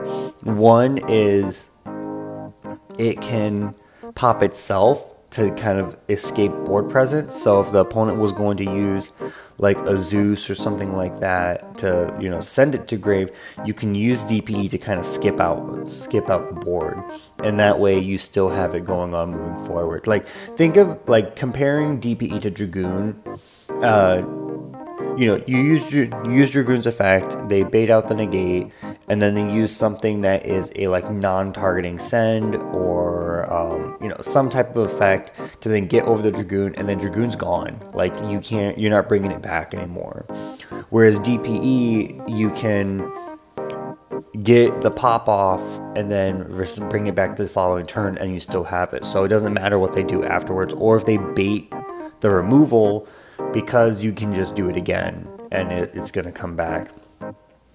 One 0.42 0.98
is 1.08 1.70
it 2.98 3.20
can 3.20 3.74
pop 4.14 4.42
itself 4.42 5.14
to 5.32 5.50
kind 5.54 5.78
of 5.78 5.98
escape 6.08 6.52
board 6.64 6.90
presence. 6.90 7.34
So 7.34 7.60
if 7.60 7.72
the 7.72 7.80
opponent 7.80 8.18
was 8.18 8.32
going 8.32 8.56
to 8.58 8.64
use 8.64 9.12
like 9.58 9.78
a 9.80 9.98
Zeus 9.98 10.48
or 10.50 10.54
something 10.54 10.96
like 10.96 11.20
that 11.20 11.78
to 11.78 12.16
you 12.20 12.28
know 12.28 12.40
send 12.40 12.74
it 12.74 12.86
to 12.88 12.96
grave, 12.96 13.30
you 13.64 13.74
can 13.74 13.94
use 13.94 14.24
DPE 14.24 14.70
to 14.70 14.78
kind 14.78 14.98
of 15.00 15.06
skip 15.06 15.40
out 15.40 15.88
skip 15.88 16.30
out 16.30 16.48
the 16.48 16.60
board, 16.60 17.02
and 17.42 17.58
that 17.60 17.78
way 17.78 17.98
you 17.98 18.18
still 18.18 18.50
have 18.50 18.74
it 18.74 18.84
going 18.84 19.14
on 19.14 19.32
moving 19.32 19.64
forward. 19.66 20.06
Like 20.06 20.26
think 20.26 20.76
of 20.76 20.98
like 21.08 21.36
comparing 21.36 22.00
DPE 22.00 22.42
to 22.42 22.50
Dragoon. 22.50 23.22
Uh, 23.82 24.22
you 25.16 25.26
know, 25.26 25.42
you 25.46 25.58
use 25.58 25.92
you 25.92 26.10
use 26.28 26.50
Dragoon's 26.50 26.86
effect, 26.86 27.48
they 27.48 27.62
bait 27.64 27.90
out 27.90 28.08
the 28.08 28.14
negate, 28.14 28.72
and 29.08 29.20
then 29.20 29.34
they 29.34 29.52
use 29.52 29.74
something 29.74 30.22
that 30.22 30.46
is 30.46 30.72
a 30.76 30.88
like 30.88 31.10
non-targeting 31.10 31.98
send 31.98 32.54
or 32.56 33.21
um, 33.52 33.96
you 34.00 34.08
know 34.08 34.16
some 34.20 34.48
type 34.48 34.74
of 34.76 34.90
effect 34.90 35.32
to 35.62 35.68
then 35.68 35.86
get 35.86 36.04
over 36.04 36.22
the 36.22 36.30
Dragoon, 36.30 36.74
and 36.76 36.88
then 36.88 36.98
Dragoon's 36.98 37.36
gone. 37.36 37.78
Like 37.92 38.14
you 38.30 38.40
can't, 38.40 38.78
you're 38.78 38.90
not 38.90 39.08
bringing 39.08 39.30
it 39.30 39.42
back 39.42 39.74
anymore. 39.74 40.24
Whereas 40.90 41.20
DPE, 41.20 42.38
you 42.38 42.50
can 42.50 43.10
get 44.42 44.82
the 44.82 44.90
pop 44.90 45.28
off 45.28 45.62
and 45.94 46.10
then 46.10 46.44
bring 46.88 47.06
it 47.06 47.14
back 47.14 47.36
to 47.36 47.42
the 47.42 47.48
following 47.48 47.86
turn, 47.86 48.16
and 48.18 48.32
you 48.32 48.40
still 48.40 48.64
have 48.64 48.94
it. 48.94 49.04
So 49.04 49.24
it 49.24 49.28
doesn't 49.28 49.52
matter 49.52 49.78
what 49.78 49.92
they 49.92 50.02
do 50.02 50.24
afterwards, 50.24 50.72
or 50.74 50.96
if 50.96 51.04
they 51.04 51.18
bait 51.18 51.72
the 52.20 52.30
removal 52.30 53.06
because 53.52 54.02
you 54.02 54.12
can 54.12 54.32
just 54.32 54.54
do 54.54 54.70
it 54.70 54.76
again 54.76 55.28
and 55.50 55.70
it, 55.70 55.90
it's 55.94 56.10
going 56.10 56.24
to 56.24 56.32
come 56.32 56.56
back. 56.56 56.90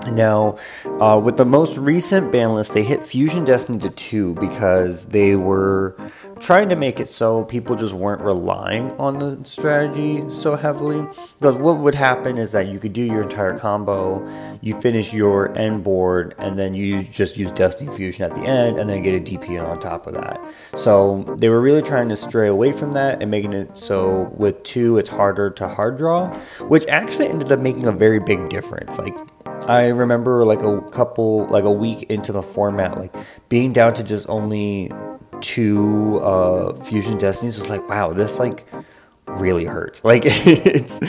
Now, 0.06 0.58
uh, 1.00 1.20
with 1.24 1.38
the 1.38 1.46
most 1.46 1.78
recent 1.78 2.32
ban 2.32 2.54
list, 2.54 2.74
they 2.74 2.84
hit 2.84 3.04
Fusion 3.04 3.46
Destiny 3.46 3.80
to 3.80 3.90
2 3.90 4.36
because 4.36 5.06
they 5.06 5.36
were 5.36 5.98
trying 6.40 6.70
to 6.70 6.76
make 6.76 7.00
it 7.00 7.10
so 7.10 7.44
people 7.46 7.76
just 7.76 7.94
weren't 7.94 8.22
relying 8.22 8.92
on 8.94 9.18
the 9.18 9.40
strategy 9.44 10.24
so 10.30 10.56
heavily. 10.56 11.06
Because 11.40 11.56
what 11.56 11.78
would 11.78 11.96
happen 11.96 12.38
is 12.38 12.52
that 12.52 12.68
you 12.68 12.80
could 12.80 12.94
do 12.94 13.02
your 13.02 13.24
entire 13.24 13.58
combo, 13.58 14.58
you 14.62 14.80
finish 14.80 15.14
your 15.14 15.56
end 15.58 15.84
board, 15.84 16.36
and 16.38 16.58
then 16.60 16.74
you 16.74 17.04
just 17.04 17.36
use 17.36 17.52
Destiny 17.52 17.94
Fusion 17.96 18.24
at 18.24 18.36
the 18.36 18.42
end, 18.42 18.78
and 18.78 18.90
then 18.90 19.02
get 19.02 19.16
a 19.16 19.20
DP 19.20 19.62
on 19.62 19.80
top 19.80 20.06
of 20.06 20.14
that. 20.14 20.40
So 20.76 21.24
they 21.40 21.50
were 21.50 21.60
really 21.60 21.82
trying 21.82 22.10
to 22.10 22.16
stray 22.16 22.48
away 22.48 22.72
from 22.72 22.92
that 22.92 23.22
and 23.22 23.32
making 23.32 23.54
it 23.54 23.78
so 23.78 24.32
with 24.36 24.62
2 24.64 25.00
it's 25.00 25.10
harder 25.10 25.50
to 25.50 25.68
hard 25.68 25.98
draw, 25.98 26.32
which 26.68 26.86
actually 26.88 27.30
ended 27.30 27.52
up 27.52 27.60
making 27.60 27.88
a 27.88 27.92
very 27.92 28.20
big 28.20 28.50
difference. 28.50 29.00
Like, 29.00 29.18
I 29.68 29.88
remember 29.88 30.46
like 30.46 30.62
a 30.62 30.82
couple, 30.92 31.46
like 31.48 31.66
a 31.66 31.72
week 31.72 32.04
into 32.04 32.32
the 32.32 32.42
format, 32.42 32.98
like 32.98 33.14
being 33.50 33.74
down 33.74 33.94
to 33.96 34.04
just 34.04 34.28
only 34.30 34.92
two 35.42 36.20
uh, 36.20 36.82
Fusion 36.84 37.18
Destinies 37.18 37.60
was 37.60 37.70
like, 37.70 37.88
wow, 37.90 38.14
this 38.14 38.40
like 38.40 38.66
really 39.26 39.66
hurts. 39.66 40.04
Like 40.08 40.24
it's 40.26 41.02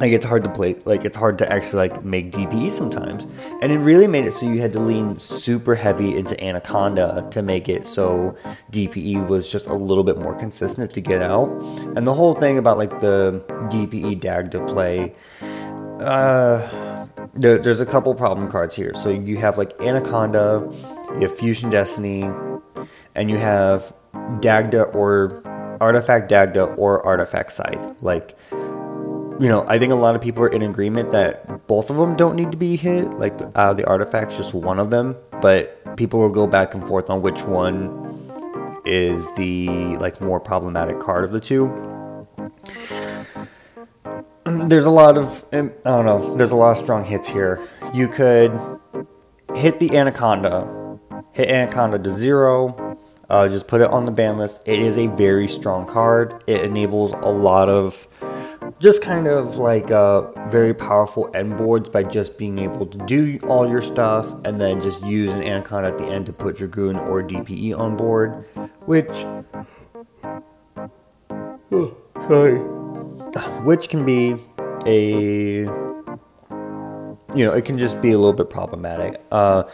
like 0.00 0.12
it's 0.12 0.24
hard 0.24 0.44
to 0.44 0.50
play. 0.50 0.76
Like 0.86 1.04
it's 1.04 1.16
hard 1.16 1.36
to 1.38 1.52
actually 1.52 1.88
like 1.88 2.04
make 2.04 2.32
DPE 2.32 2.70
sometimes, 2.70 3.26
and 3.60 3.70
it 3.70 3.78
really 3.78 4.06
made 4.06 4.24
it 4.24 4.32
so 4.32 4.46
you 4.50 4.60
had 4.60 4.72
to 4.72 4.80
lean 4.80 5.18
super 5.18 5.74
heavy 5.74 6.16
into 6.16 6.42
Anaconda 6.42 7.28
to 7.32 7.42
make 7.42 7.68
it 7.68 7.84
so 7.84 8.34
DPE 8.72 9.28
was 9.28 9.52
just 9.52 9.66
a 9.66 9.74
little 9.74 10.04
bit 10.04 10.16
more 10.16 10.34
consistent 10.34 10.90
to 10.92 11.00
get 11.02 11.20
out. 11.20 11.50
And 11.96 12.06
the 12.06 12.14
whole 12.14 12.34
thing 12.34 12.56
about 12.56 12.78
like 12.78 13.00
the 13.00 13.44
DPE 13.70 14.20
Dagda 14.20 14.66
play. 14.66 15.14
Uh, 16.00 16.91
there, 17.34 17.58
there's 17.58 17.80
a 17.80 17.86
couple 17.86 18.14
problem 18.14 18.50
cards 18.50 18.74
here. 18.74 18.94
So 18.94 19.10
you 19.10 19.36
have 19.38 19.58
like 19.58 19.78
Anaconda, 19.80 20.68
you 21.14 21.20
have 21.20 21.36
Fusion 21.36 21.70
Destiny, 21.70 22.30
and 23.14 23.30
you 23.30 23.36
have 23.36 23.92
Dagda 24.40 24.82
or 24.84 25.42
Artifact 25.80 26.28
Dagda 26.28 26.64
or 26.74 27.04
Artifact 27.06 27.52
Scythe. 27.52 27.96
Like, 28.02 28.36
you 28.50 29.48
know, 29.48 29.64
I 29.66 29.78
think 29.78 29.92
a 29.92 29.96
lot 29.96 30.14
of 30.14 30.20
people 30.20 30.42
are 30.44 30.48
in 30.48 30.62
agreement 30.62 31.10
that 31.12 31.66
both 31.66 31.90
of 31.90 31.96
them 31.96 32.16
don't 32.16 32.36
need 32.36 32.52
to 32.52 32.56
be 32.56 32.76
hit. 32.76 33.10
Like, 33.14 33.34
uh, 33.54 33.72
the 33.72 33.84
artifact's 33.86 34.36
just 34.36 34.54
one 34.54 34.78
of 34.78 34.90
them, 34.90 35.16
but 35.40 35.96
people 35.96 36.20
will 36.20 36.30
go 36.30 36.46
back 36.46 36.74
and 36.74 36.86
forth 36.86 37.10
on 37.10 37.22
which 37.22 37.42
one 37.42 38.00
is 38.84 39.32
the 39.34 39.68
like 39.98 40.20
more 40.20 40.40
problematic 40.40 40.98
card 40.98 41.24
of 41.24 41.30
the 41.30 41.38
two 41.38 41.68
there's 44.44 44.86
a 44.86 44.90
lot 44.90 45.16
of 45.16 45.44
I 45.52 45.56
don't 45.58 46.04
know. 46.04 46.36
There's 46.36 46.50
a 46.50 46.56
lot 46.56 46.70
of 46.70 46.76
strong 46.78 47.04
hits 47.04 47.28
here. 47.28 47.60
You 47.94 48.08
could 48.08 48.50
hit 49.54 49.78
the 49.78 49.96
Anaconda, 49.96 50.98
hit 51.32 51.48
Anaconda 51.48 51.98
to 52.00 52.12
zero. 52.12 52.98
Uh, 53.30 53.48
just 53.48 53.66
put 53.66 53.80
it 53.80 53.90
on 53.90 54.04
the 54.04 54.10
ban 54.10 54.36
list. 54.36 54.60
It 54.66 54.80
is 54.80 54.98
a 54.98 55.06
very 55.06 55.48
strong 55.48 55.86
card. 55.86 56.42
It 56.46 56.64
enables 56.64 57.12
a 57.12 57.28
lot 57.28 57.68
of 57.68 58.06
just 58.78 59.00
kind 59.00 59.28
of 59.28 59.56
like 59.56 59.90
uh, 59.92 60.22
very 60.50 60.74
powerful 60.74 61.30
end 61.34 61.56
boards 61.56 61.88
by 61.88 62.02
just 62.02 62.36
being 62.36 62.58
able 62.58 62.84
to 62.84 62.98
do 63.06 63.38
all 63.46 63.68
your 63.68 63.80
stuff 63.80 64.34
and 64.44 64.60
then 64.60 64.80
just 64.80 65.02
use 65.04 65.32
an 65.32 65.42
Anaconda 65.42 65.88
at 65.88 65.98
the 65.98 66.06
end 66.06 66.26
to 66.26 66.32
put 66.32 66.56
Dragoon 66.56 66.96
or 66.96 67.22
DPE 67.22 67.78
on 67.78 67.96
board, 67.96 68.44
which. 68.86 69.24
Oh, 71.70 71.96
sorry. 72.28 72.91
Which 73.62 73.88
can 73.88 74.04
be 74.04 74.36
a 74.86 75.60
you 77.34 77.44
know 77.44 77.52
it 77.52 77.64
can 77.64 77.78
just 77.78 78.00
be 78.02 78.12
a 78.12 78.18
little 78.18 78.32
bit 78.32 78.50
problematic. 78.50 79.20
Uh, 79.30 79.64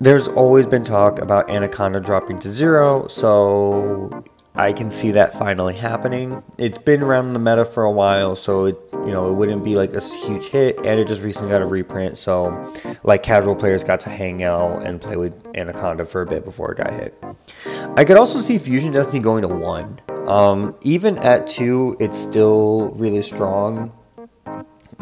there's 0.00 0.28
always 0.28 0.66
been 0.66 0.84
talk 0.84 1.18
about 1.18 1.48
anaconda 1.48 2.00
dropping 2.00 2.38
to 2.38 2.50
zero 2.50 3.06
so 3.08 4.24
i 4.54 4.72
can 4.72 4.90
see 4.90 5.10
that 5.10 5.34
finally 5.34 5.74
happening. 5.74 6.42
It's 6.58 6.78
been 6.78 7.02
around 7.02 7.32
the 7.32 7.38
meta 7.38 7.64
for 7.64 7.82
a 7.82 7.90
while 7.90 8.36
so 8.36 8.66
it 8.66 8.78
you 8.92 9.12
know 9.12 9.30
it 9.30 9.34
wouldn't 9.34 9.64
be 9.64 9.74
like 9.74 9.92
a 9.94 10.00
huge 10.00 10.46
hit 10.46 10.78
and 10.78 11.00
it 11.00 11.08
just 11.08 11.22
recently 11.22 11.50
got 11.50 11.62
a 11.62 11.66
reprint 11.66 12.16
so 12.16 12.72
like 13.02 13.22
casual 13.22 13.56
players 13.56 13.82
got 13.82 14.00
to 14.00 14.10
hang 14.10 14.42
out 14.42 14.86
and 14.86 15.00
play 15.00 15.16
with 15.16 15.34
anaconda 15.56 16.04
for 16.04 16.22
a 16.22 16.26
bit 16.26 16.44
before 16.44 16.72
it 16.72 16.78
got 16.78 16.92
hit. 16.92 17.14
I 17.96 18.04
could 18.04 18.16
also 18.16 18.40
see 18.40 18.58
fusion 18.58 18.92
destiny 18.92 19.20
going 19.20 19.42
to 19.42 19.48
one. 19.48 20.00
Um, 20.28 20.74
even 20.82 21.18
at 21.18 21.46
two 21.46 21.96
it's 21.98 22.18
still 22.18 22.92
really 22.96 23.22
strong. 23.22 23.92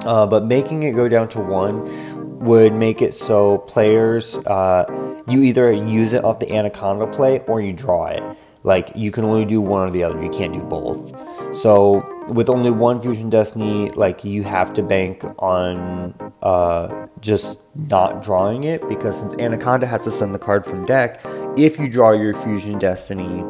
Uh, 0.04 0.26
but 0.26 0.44
making 0.44 0.82
it 0.82 0.92
go 0.92 1.08
down 1.08 1.28
to 1.28 1.40
one 1.40 2.40
would 2.40 2.72
make 2.72 3.00
it 3.02 3.14
so 3.14 3.58
players, 3.58 4.36
uh, 4.46 4.84
you 5.28 5.42
either 5.42 5.70
use 5.70 6.12
it 6.12 6.24
off 6.24 6.40
the 6.40 6.52
Anaconda 6.52 7.06
play 7.06 7.38
or 7.40 7.60
you 7.60 7.72
draw 7.72 8.06
it. 8.06 8.22
Like, 8.64 8.92
you 8.94 9.10
can 9.10 9.24
only 9.24 9.44
do 9.44 9.60
one 9.60 9.88
or 9.88 9.90
the 9.90 10.04
other, 10.04 10.22
you 10.22 10.30
can't 10.30 10.52
do 10.52 10.62
both. 10.62 11.12
So, 11.54 12.06
with 12.28 12.48
only 12.48 12.70
one 12.70 13.00
Fusion 13.00 13.28
Destiny, 13.28 13.90
like, 13.90 14.24
you 14.24 14.44
have 14.44 14.72
to 14.74 14.82
bank 14.82 15.24
on 15.38 16.14
uh, 16.42 17.08
just 17.20 17.58
not 17.74 18.22
drawing 18.22 18.64
it 18.64 18.86
because 18.88 19.18
since 19.18 19.34
Anaconda 19.34 19.86
has 19.86 20.04
to 20.04 20.10
send 20.10 20.34
the 20.34 20.38
card 20.38 20.64
from 20.64 20.84
deck, 20.84 21.20
if 21.56 21.78
you 21.78 21.88
draw 21.88 22.12
your 22.12 22.34
Fusion 22.34 22.78
Destiny, 22.78 23.44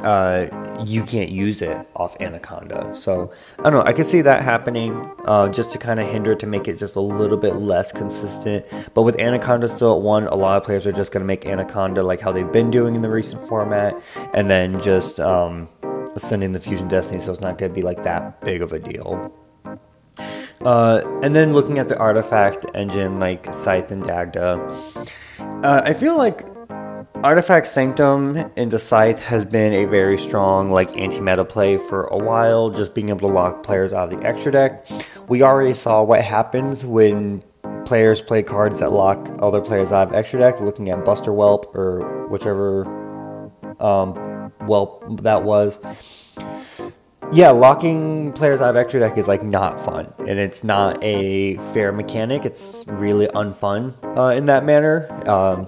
uh, 0.00 0.82
you 0.84 1.02
can't 1.04 1.30
use 1.30 1.62
it 1.62 1.88
off 1.96 2.16
Anaconda. 2.20 2.94
So 2.94 3.32
I 3.58 3.62
don't 3.64 3.74
know. 3.74 3.82
I 3.82 3.92
can 3.92 4.04
see 4.04 4.20
that 4.20 4.42
happening 4.42 5.10
uh, 5.24 5.48
just 5.48 5.72
to 5.72 5.78
kind 5.78 6.00
of 6.00 6.06
hinder 6.06 6.34
to 6.34 6.46
make 6.46 6.68
it 6.68 6.78
just 6.78 6.96
a 6.96 7.00
little 7.00 7.36
bit 7.36 7.56
less 7.56 7.92
consistent. 7.92 8.66
But 8.94 9.02
with 9.02 9.18
Anaconda 9.18 9.68
still 9.68 9.96
at 9.96 10.02
one, 10.02 10.26
a 10.26 10.34
lot 10.34 10.58
of 10.58 10.64
players 10.64 10.86
are 10.86 10.92
just 10.92 11.12
going 11.12 11.22
to 11.22 11.26
make 11.26 11.46
Anaconda 11.46 12.02
like 12.02 12.20
how 12.20 12.32
they've 12.32 12.52
been 12.52 12.70
doing 12.70 12.94
in 12.94 13.02
the 13.02 13.10
recent 13.10 13.40
format, 13.48 14.00
and 14.34 14.50
then 14.50 14.80
just 14.80 15.18
um, 15.18 15.68
sending 16.16 16.52
the 16.52 16.60
Fusion 16.60 16.88
Destiny. 16.88 17.20
So 17.20 17.32
it's 17.32 17.40
not 17.40 17.58
going 17.58 17.70
to 17.72 17.74
be 17.74 17.82
like 17.82 18.02
that 18.02 18.40
big 18.42 18.62
of 18.62 18.72
a 18.72 18.78
deal. 18.78 19.32
Uh, 20.62 21.02
and 21.22 21.34
then 21.34 21.52
looking 21.52 21.78
at 21.78 21.88
the 21.88 21.98
artifact 21.98 22.66
engine 22.74 23.20
like 23.20 23.44
Scythe 23.52 23.92
and 23.92 24.02
Dagda, 24.02 24.58
uh, 25.38 25.82
I 25.84 25.92
feel 25.92 26.16
like 26.16 26.48
Artifact 27.22 27.66
Sanctum 27.66 28.36
into 28.56 28.78
Scythe 28.78 29.20
has 29.20 29.44
been 29.44 29.72
a 29.72 29.84
very 29.86 30.16
strong 30.16 30.70
like 30.70 30.96
anti-meta 30.96 31.44
play 31.44 31.76
for 31.76 32.04
a 32.04 32.16
while, 32.16 32.70
just 32.70 32.94
being 32.94 33.08
able 33.08 33.20
to 33.20 33.26
lock 33.26 33.62
players 33.64 33.92
out 33.92 34.12
of 34.12 34.20
the 34.20 34.26
extra 34.26 34.52
deck. 34.52 34.86
We 35.28 35.42
already 35.42 35.72
saw 35.72 36.04
what 36.04 36.22
happens 36.22 36.86
when 36.86 37.42
players 37.84 38.20
play 38.20 38.42
cards 38.44 38.78
that 38.78 38.90
lock 38.92 39.28
other 39.40 39.60
players 39.60 39.90
out 39.90 40.08
of 40.08 40.14
extra 40.14 40.38
deck, 40.38 40.60
looking 40.60 40.88
at 40.90 41.04
Buster 41.04 41.32
Whelp 41.32 41.74
or 41.74 42.28
whichever 42.28 42.84
um, 43.80 44.14
Whelp 44.66 45.22
that 45.22 45.42
was. 45.42 45.80
yeah, 47.32 47.50
locking 47.50 48.32
players 48.34 48.60
out 48.60 48.70
of 48.70 48.76
extra 48.76 49.00
deck 49.00 49.18
is 49.18 49.26
like 49.26 49.42
not 49.42 49.80
fun, 49.84 50.12
and 50.18 50.38
it's 50.38 50.62
not 50.62 51.02
a 51.02 51.56
fair 51.72 51.90
mechanic. 51.90 52.44
It's 52.44 52.84
really 52.86 53.26
unfun 53.28 53.94
uh, 54.16 54.34
in 54.36 54.46
that 54.46 54.64
manner. 54.64 55.10
Um, 55.28 55.66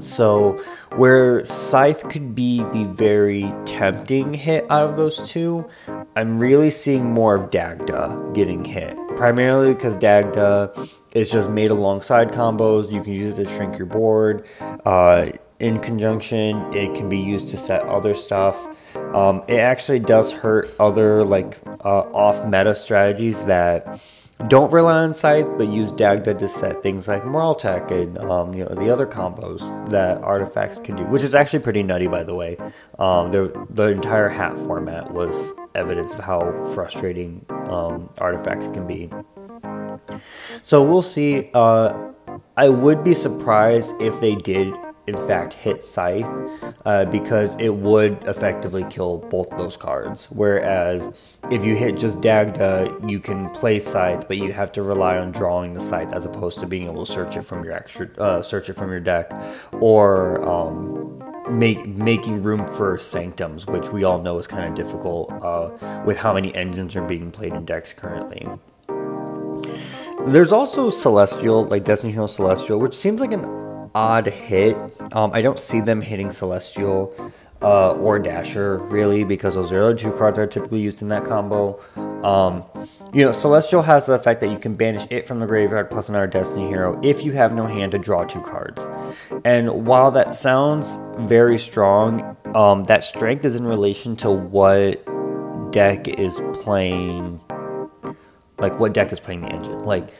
so, 0.00 0.52
where 0.96 1.44
Scythe 1.44 2.08
could 2.08 2.34
be 2.34 2.62
the 2.72 2.84
very 2.84 3.52
tempting 3.64 4.34
hit 4.34 4.70
out 4.70 4.88
of 4.88 4.96
those 4.96 5.30
two, 5.30 5.68
I'm 6.16 6.38
really 6.38 6.70
seeing 6.70 7.04
more 7.12 7.34
of 7.34 7.50
Dagda 7.50 8.32
getting 8.34 8.64
hit. 8.64 8.96
Primarily 9.16 9.74
because 9.74 9.96
Dagda 9.96 10.88
is 11.12 11.30
just 11.30 11.50
made 11.50 11.70
alongside 11.70 12.32
combos. 12.32 12.90
You 12.90 13.02
can 13.02 13.12
use 13.12 13.38
it 13.38 13.44
to 13.44 13.50
shrink 13.54 13.78
your 13.78 13.86
board. 13.86 14.46
Uh, 14.84 15.30
in 15.58 15.78
conjunction, 15.80 16.72
it 16.72 16.94
can 16.94 17.08
be 17.08 17.18
used 17.18 17.48
to 17.48 17.56
set 17.56 17.82
other 17.82 18.14
stuff. 18.14 18.64
Um, 19.14 19.42
it 19.48 19.58
actually 19.58 20.00
does 20.00 20.32
hurt 20.32 20.70
other 20.78 21.24
like 21.24 21.58
uh, 21.84 22.02
off 22.12 22.44
meta 22.44 22.74
strategies 22.74 23.44
that 23.44 24.00
don't 24.46 24.72
rely 24.72 24.98
on 24.98 25.14
Scythe, 25.14 25.48
but 25.56 25.68
use 25.68 25.90
Dagda 25.90 26.34
to 26.34 26.46
set 26.46 26.82
things 26.82 27.08
like 27.08 27.24
Moralltach 27.24 27.90
and 27.90 28.16
um, 28.18 28.54
you 28.54 28.64
know 28.64 28.74
the 28.74 28.88
other 28.88 29.06
combos 29.06 29.60
that 29.90 30.18
artifacts 30.18 30.78
can 30.78 30.94
do, 30.94 31.04
which 31.04 31.24
is 31.24 31.34
actually 31.34 31.58
pretty 31.58 31.82
nutty, 31.82 32.06
by 32.06 32.22
the 32.22 32.34
way. 32.34 32.56
Um, 33.00 33.32
the 33.32 33.66
the 33.70 33.88
entire 33.88 34.28
hat 34.28 34.56
format 34.58 35.12
was 35.12 35.52
evidence 35.74 36.14
of 36.14 36.20
how 36.20 36.52
frustrating 36.72 37.44
um, 37.48 38.10
artifacts 38.18 38.68
can 38.68 38.86
be. 38.86 39.10
So 40.62 40.84
we'll 40.84 41.02
see. 41.02 41.50
Uh, 41.52 42.12
I 42.56 42.68
would 42.68 43.02
be 43.02 43.14
surprised 43.14 43.92
if 44.00 44.20
they 44.20 44.36
did 44.36 44.72
in 45.08 45.16
fact 45.26 45.54
hit 45.54 45.82
Scythe 45.82 46.26
uh, 46.84 47.06
because 47.06 47.56
it 47.58 47.74
would 47.74 48.22
effectively 48.24 48.84
kill 48.90 49.18
both 49.18 49.48
those 49.56 49.76
cards. 49.76 50.26
Whereas 50.26 51.08
if 51.50 51.64
you 51.64 51.74
hit 51.74 51.96
just 51.96 52.20
Dagda, 52.20 52.94
you 53.06 53.18
can 53.18 53.48
play 53.50 53.80
Scythe, 53.80 54.28
but 54.28 54.36
you 54.36 54.52
have 54.52 54.70
to 54.72 54.82
rely 54.82 55.16
on 55.16 55.32
drawing 55.32 55.72
the 55.72 55.80
Scythe 55.80 56.12
as 56.12 56.26
opposed 56.26 56.60
to 56.60 56.66
being 56.66 56.84
able 56.84 57.06
to 57.06 57.12
search 57.12 57.36
it 57.36 57.42
from 57.42 57.64
your 57.64 57.72
extra 57.72 58.08
uh, 58.18 58.42
search 58.42 58.68
it 58.68 58.74
from 58.74 58.90
your 58.90 59.00
deck, 59.00 59.32
or 59.80 60.46
um, 60.46 61.24
make 61.50 61.86
making 61.86 62.42
room 62.42 62.66
for 62.74 62.98
Sanctums, 62.98 63.66
which 63.66 63.88
we 63.88 64.04
all 64.04 64.20
know 64.20 64.38
is 64.38 64.46
kind 64.46 64.68
of 64.68 64.74
difficult 64.74 65.32
uh, 65.42 66.02
with 66.04 66.18
how 66.18 66.34
many 66.34 66.54
engines 66.54 66.94
are 66.94 67.06
being 67.06 67.30
played 67.30 67.54
in 67.54 67.64
decks 67.64 67.94
currently. 67.94 68.46
There's 70.26 70.52
also 70.52 70.90
Celestial, 70.90 71.64
like 71.64 71.84
Destiny 71.84 72.12
Hero 72.12 72.26
Celestial, 72.26 72.78
which 72.78 72.94
seems 72.94 73.20
like 73.20 73.32
an 73.32 73.44
odd 73.98 74.26
hit. 74.26 74.76
Um, 75.12 75.32
I 75.34 75.42
don't 75.42 75.58
see 75.58 75.80
them 75.80 76.00
hitting 76.00 76.30
Celestial 76.30 77.12
uh, 77.60 77.94
or 77.94 78.20
Dasher 78.20 78.78
really 78.78 79.24
because 79.24 79.54
those 79.54 79.72
are 79.72 79.92
the 79.92 79.98
two 79.98 80.12
cards 80.12 80.36
that 80.36 80.42
are 80.42 80.46
typically 80.46 80.80
used 80.80 81.02
in 81.02 81.08
that 81.08 81.24
combo. 81.24 81.80
Um, 82.22 82.64
you 83.12 83.24
know, 83.24 83.32
Celestial 83.32 83.82
has 83.82 84.06
the 84.06 84.12
effect 84.12 84.40
that 84.40 84.50
you 84.50 84.58
can 84.58 84.76
banish 84.76 85.04
it 85.10 85.26
from 85.26 85.40
the 85.40 85.46
graveyard 85.46 85.90
plus 85.90 86.08
another 86.08 86.28
Destiny 86.28 86.68
hero 86.68 87.00
if 87.02 87.24
you 87.24 87.32
have 87.32 87.52
no 87.52 87.66
hand 87.66 87.90
to 87.92 87.98
draw 87.98 88.22
two 88.22 88.40
cards. 88.42 88.80
And 89.44 89.84
while 89.84 90.12
that 90.12 90.32
sounds 90.32 90.96
very 91.18 91.58
strong, 91.58 92.36
um, 92.54 92.84
that 92.84 93.04
strength 93.04 93.44
is 93.44 93.56
in 93.56 93.66
relation 93.66 94.14
to 94.16 94.30
what 94.30 95.04
deck 95.72 96.06
is 96.06 96.40
playing, 96.62 97.40
like 98.58 98.78
what 98.78 98.94
deck 98.94 99.10
is 99.10 99.18
playing 99.18 99.40
the 99.40 99.48
engine. 99.48 99.80
Like 99.80 100.14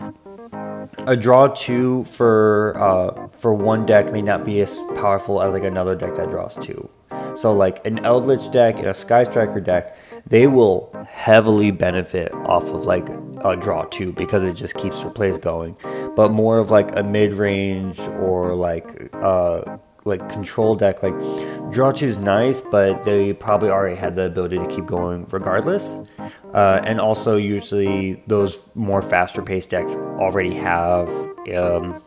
a 1.07 1.17
draw 1.17 1.49
two 1.49 2.05
for 2.05 2.75
uh, 2.77 3.29
for 3.29 3.55
one 3.55 3.87
deck 3.87 4.13
may 4.13 4.23
not 4.23 4.45
be 4.45 4.61
as 4.61 4.79
powerful 4.97 5.43
as 5.43 5.53
like 5.53 5.65
another 5.65 5.95
deck 5.95 6.15
that 6.17 6.31
draws 6.31 6.57
two. 6.57 6.89
So 7.35 7.53
like 7.53 7.87
an 7.87 7.99
Eldlich 7.99 8.51
deck 8.53 8.79
and 8.79 8.87
a 8.87 8.95
Sky 8.95 9.25
Striker 9.25 9.61
deck, 9.61 9.97
they 10.27 10.47
will 10.47 10.93
heavily 11.09 11.71
benefit 11.71 12.33
off 12.33 12.65
of 12.65 12.85
like 12.85 13.09
a 13.45 13.57
draw 13.57 13.85
two 13.85 14.13
because 14.13 14.43
it 14.43 14.55
just 14.55 14.77
keeps 14.77 15.03
their 15.03 15.11
plays 15.11 15.39
going. 15.39 15.77
But 16.17 16.33
more 16.33 16.59
of 16.59 16.71
like 16.71 16.97
a 16.97 17.03
mid 17.03 17.33
range 17.35 18.01
or 18.01 18.55
like 18.55 19.11
uh 19.15 19.79
like 20.09 20.29
control 20.29 20.75
deck, 20.75 21.03
like 21.03 21.15
draw 21.71 21.93
two 21.93 22.07
is 22.07 22.19
nice, 22.19 22.61
but 22.61 23.05
they 23.05 23.33
probably 23.33 23.71
already 23.71 23.97
had 23.97 24.17
the 24.17 24.23
ability 24.23 24.59
to 24.59 24.67
keep 24.67 24.87
going 24.87 25.27
regardless. 25.31 26.01
Uh, 26.55 26.81
and 26.85 27.01
also, 27.01 27.37
usually 27.37 28.23
those 28.27 28.61
more 28.75 29.03
faster 29.03 29.43
paced 29.43 29.71
decks 29.71 29.95
already 29.97 30.55
have 30.55 31.09
um, 31.55 32.03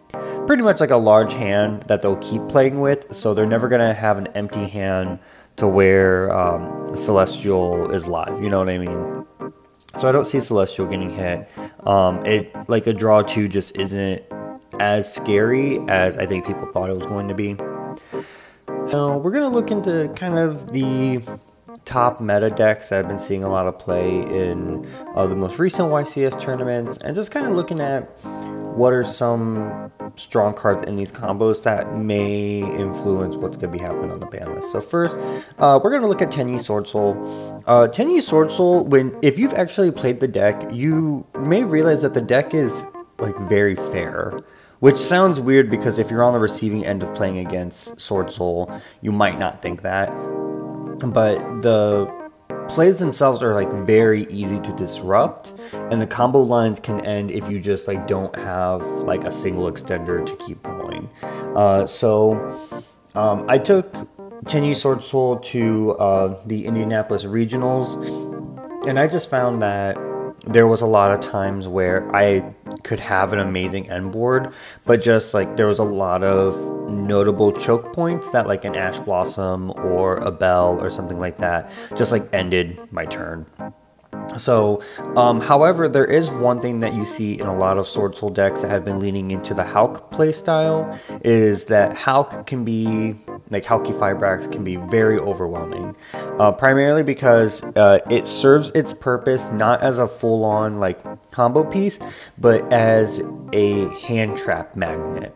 pretty 0.48 0.64
much 0.64 0.80
like 0.80 0.92
a 0.92 0.98
large 0.98 1.34
hand 1.34 1.84
that 1.84 2.02
they'll 2.02 2.18
keep 2.18 2.46
playing 2.48 2.82
with, 2.82 3.16
so 3.16 3.34
they're 3.34 3.46
never 3.46 3.70
gonna 3.70 3.94
have 3.94 4.18
an 4.18 4.28
empty 4.28 4.68
hand 4.68 5.20
to 5.58 5.68
where 5.68 6.34
um, 6.36 6.96
Celestial 6.96 7.92
is 7.92 8.08
live. 8.08 8.42
You 8.44 8.50
know 8.50 8.60
what 8.60 8.70
I 8.70 8.78
mean? 8.78 9.26
So 9.98 10.08
I 10.08 10.12
don't 10.12 10.26
see 10.26 10.40
Celestial 10.40 10.88
getting 10.88 11.10
hit. 11.10 11.50
Um, 11.86 12.26
it 12.26 12.54
like 12.70 12.88
a 12.88 12.94
draw 12.94 13.22
two 13.22 13.48
just 13.48 13.78
isn't 13.78 14.24
as 14.80 15.14
scary 15.14 15.80
as 15.88 16.18
I 16.18 16.26
think 16.26 16.48
people 16.48 16.66
thought 16.72 16.90
it 16.90 16.96
was 16.96 17.06
going 17.06 17.28
to 17.28 17.36
be. 17.36 17.56
Now 18.68 19.18
we're 19.18 19.32
gonna 19.32 19.50
look 19.50 19.72
into 19.72 20.12
kind 20.16 20.38
of 20.38 20.72
the 20.72 21.22
top 21.86 22.22
meta 22.22 22.50
decks 22.50 22.90
that 22.90 23.00
I've 23.00 23.08
been 23.08 23.20
seeing 23.20 23.44
a 23.44 23.50
lot 23.50 23.68
of 23.68 23.78
play 23.80 24.22
in 24.22 24.88
uh, 25.16 25.28
the 25.28 25.36
most 25.36 25.60
recent 25.60 25.90
YCS 25.90 26.40
tournaments, 26.40 26.98
and 26.98 27.16
just 27.16 27.32
kind 27.32 27.48
of 27.48 27.54
looking 27.54 27.80
at 27.80 28.04
what 28.76 28.94
are 28.94 29.04
some 29.04 29.92
strong 30.16 30.54
cards 30.54 30.84
in 30.88 30.96
these 30.96 31.12
combos 31.12 31.64
that 31.64 31.96
may 31.96 32.60
influence 32.60 33.36
what's 33.36 33.58
going 33.58 33.72
to 33.72 33.78
be 33.78 33.84
happening 33.84 34.12
on 34.12 34.20
the 34.20 34.26
ban 34.26 34.54
list. 34.56 34.72
So 34.72 34.82
first, 34.82 35.16
uh, 35.58 35.80
we're 35.84 35.90
going 35.90 36.02
to 36.02 36.08
look 36.08 36.22
at 36.22 36.30
Tenyi 36.30 36.60
Sword 36.60 36.88
Soul. 36.88 37.14
Uh, 37.68 37.88
Tenyi 37.88 38.22
Sword 38.22 38.52
Soul, 38.52 38.86
when 38.86 39.18
if 39.22 39.38
you've 39.38 39.54
actually 39.54 39.92
played 39.92 40.20
the 40.20 40.28
deck, 40.28 40.70
you 40.72 41.28
may 41.40 41.64
realize 41.64 42.02
that 42.02 42.14
the 42.14 42.22
deck 42.22 42.54
is 42.54 42.86
like 43.20 43.38
very 43.42 43.76
fair. 43.76 44.40
Which 44.82 44.98
sounds 44.98 45.40
weird 45.40 45.70
because 45.70 46.00
if 46.00 46.10
you're 46.10 46.24
on 46.24 46.34
the 46.34 46.40
receiving 46.40 46.88
end 46.88 47.04
of 47.04 47.14
playing 47.14 47.38
against 47.38 48.02
Sword 48.02 48.32
Soul, 48.32 48.82
you 49.02 49.12
might 49.12 49.38
not 49.38 49.62
think 49.62 49.84
that. 49.84 50.08
But 50.08 51.38
the 51.62 52.12
plays 52.68 52.98
themselves 52.98 53.44
are 53.44 53.54
like 53.54 53.72
very 53.86 54.24
easy 54.24 54.60
to 54.62 54.74
disrupt 54.74 55.54
and 55.74 56.02
the 56.02 56.08
combo 56.08 56.42
lines 56.42 56.80
can 56.80 57.06
end 57.06 57.30
if 57.30 57.48
you 57.48 57.60
just 57.60 57.88
like 57.88 58.08
don't 58.08 58.36
have 58.36 58.82
like 59.02 59.24
a 59.24 59.32
single 59.32 59.70
extender 59.70 60.26
to 60.26 60.36
keep 60.38 60.64
going 60.64 61.10
uh, 61.56 61.86
so 61.86 62.40
um, 63.14 63.46
i 63.50 63.58
took 63.58 63.92
Tenyi 64.46 64.74
sword 64.74 65.04
soul 65.04 65.38
to 65.40 65.92
uh, 65.98 66.42
the 66.46 66.66
indianapolis 66.66 67.26
regionals 67.26 67.98
and 68.88 68.98
i 68.98 69.06
just 69.06 69.30
found 69.30 69.62
that 69.62 69.98
there 70.46 70.68
was 70.68 70.82
a 70.82 70.86
lot 70.86 71.12
of 71.12 71.22
times 71.22 71.68
where 71.68 72.14
I 72.16 72.54
could 72.84 73.00
have 73.00 73.32
an 73.34 73.40
amazing 73.40 73.90
end 73.90 74.12
board, 74.12 74.54
but 74.86 75.02
just 75.02 75.34
like 75.34 75.56
there 75.56 75.68
was 75.68 75.80
a 75.80 75.84
lot 75.84 76.24
of 76.24 76.56
notable 76.90 77.52
choke 77.52 77.94
points 77.94 78.32
that 78.32 78.48
like 78.48 78.66
an 78.66 78.76
Ash 78.76 79.00
Blossom 79.00 79.72
or 79.72 80.18
a 80.18 80.32
Bell 80.32 80.80
or 80.82 80.90
something 80.90 81.20
like 81.20 81.38
that 81.38 81.72
just 81.96 82.12
like 82.12 82.28
ended 82.34 82.80
my 82.92 83.06
turn. 83.06 83.46
So, 84.38 84.82
um, 85.16 85.42
however, 85.42 85.88
there 85.90 86.06
is 86.06 86.30
one 86.30 86.62
thing 86.62 86.80
that 86.80 86.94
you 86.94 87.06
see 87.06 87.40
in 87.40 87.48
a 87.48 87.54
lot 87.54 87.78
of 87.78 87.88
Sword 87.88 88.16
Soul 88.16 88.30
decks 88.30 88.62
that 88.62 88.70
have 88.70 88.86
been 88.86 89.00
leaning 89.00 89.32
into 89.32 89.54
the 89.54 89.64
Hulk 89.64 90.12
playstyle 90.12 91.00
is 91.24 91.66
that 91.66 91.98
Hulk 91.98 92.48
can 92.48 92.64
be 92.64 93.20
like 93.52 93.66
Halqifibrax 93.66 94.52
can 94.52 94.64
be 94.64 94.78
very 94.78 95.20
overwhelming, 95.20 95.96
uh, 96.14 96.54
primarily 96.54 97.04
because 97.04 97.62
uh, 97.76 98.00
it 98.10 98.26
serves 98.26 98.72
its 98.74 98.94
purpose 98.94 99.46
not 99.52 99.82
as 99.82 99.98
a 99.98 100.08
full-on 100.08 100.76
like 100.76 101.04
combo 101.32 101.64
piece, 101.64 102.00
but 102.38 102.72
as 102.72 103.22
a 103.52 103.88
hand 104.00 104.38
trap 104.38 104.76
magnet. 104.76 105.36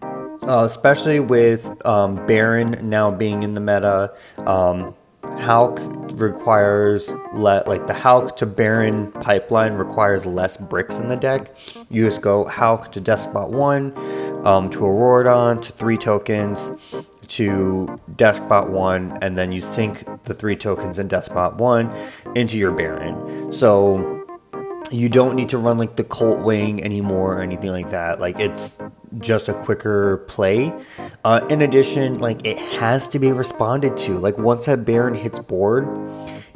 Uh, 0.00 0.64
especially 0.64 1.20
with 1.20 1.84
um, 1.84 2.24
Baron 2.26 2.88
now 2.88 3.10
being 3.10 3.42
in 3.42 3.54
the 3.54 3.60
meta, 3.60 4.14
um, 4.38 4.94
Hulk 5.38 5.78
requires 6.20 7.12
let 7.32 7.68
like 7.68 7.86
the 7.86 7.94
Hulk 7.94 8.36
to 8.38 8.46
Baron 8.46 9.12
pipeline 9.12 9.74
requires 9.74 10.26
less 10.26 10.56
bricks 10.56 10.96
in 10.96 11.08
the 11.08 11.16
deck. 11.16 11.54
You 11.90 12.06
just 12.06 12.20
go 12.20 12.44
Hulk 12.46 12.92
to 12.92 13.00
Despot 13.00 13.50
one, 13.50 13.92
um, 14.46 14.70
to 14.70 14.78
Auroradon 14.80 15.62
to 15.62 15.72
three 15.72 15.96
tokens, 15.96 16.72
to 17.28 18.00
Despot 18.16 18.70
one, 18.70 19.18
and 19.22 19.38
then 19.38 19.52
you 19.52 19.60
sync 19.60 20.04
the 20.24 20.34
three 20.34 20.56
tokens 20.56 20.98
in 20.98 21.08
Despot 21.08 21.56
one 21.56 21.94
into 22.34 22.58
your 22.58 22.72
Baron. 22.72 23.52
So 23.52 24.17
you 24.90 25.08
don't 25.08 25.34
need 25.34 25.48
to 25.50 25.58
run 25.58 25.78
like 25.78 25.96
the 25.96 26.04
Cult 26.04 26.40
Wing 26.40 26.84
anymore 26.84 27.38
or 27.38 27.42
anything 27.42 27.70
like 27.70 27.90
that. 27.90 28.20
Like 28.20 28.38
it's 28.38 28.78
just 29.18 29.48
a 29.48 29.54
quicker 29.54 30.18
play. 30.28 30.72
Uh, 31.24 31.46
in 31.50 31.62
addition, 31.62 32.18
like 32.18 32.44
it 32.44 32.58
has 32.58 33.08
to 33.08 33.18
be 33.18 33.32
responded 33.32 33.96
to. 33.98 34.18
Like 34.18 34.38
once 34.38 34.66
that 34.66 34.84
Baron 34.84 35.14
hits 35.14 35.38
board, 35.38 35.88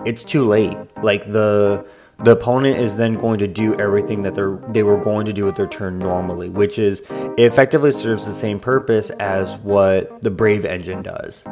it's 0.05 0.25
too 0.25 0.45
late. 0.45 0.77
Like 1.03 1.31
the 1.33 1.85
the 2.23 2.33
opponent 2.33 2.79
is 2.79 2.97
then 2.97 3.15
going 3.15 3.39
to 3.39 3.49
do 3.49 3.75
everything 3.77 4.23
that 4.23 4.35
they're 4.35 4.59
they 4.69 4.83
were 4.83 4.99
going 4.99 5.27
to 5.27 5.33
do 5.33 5.45
with 5.45 5.57
their 5.57 5.67
turn 5.67 5.99
normally, 5.99 6.49
which 6.49 6.79
is 6.79 7.03
effectively 7.39 7.91
serves 7.91 8.27
the 8.27 8.33
same 8.33 8.61
purpose 8.61 9.11
as 9.19 9.57
what 9.59 10.23
the 10.23 10.31
Brave 10.31 10.65
engine 10.65 11.03
does. 11.03 11.45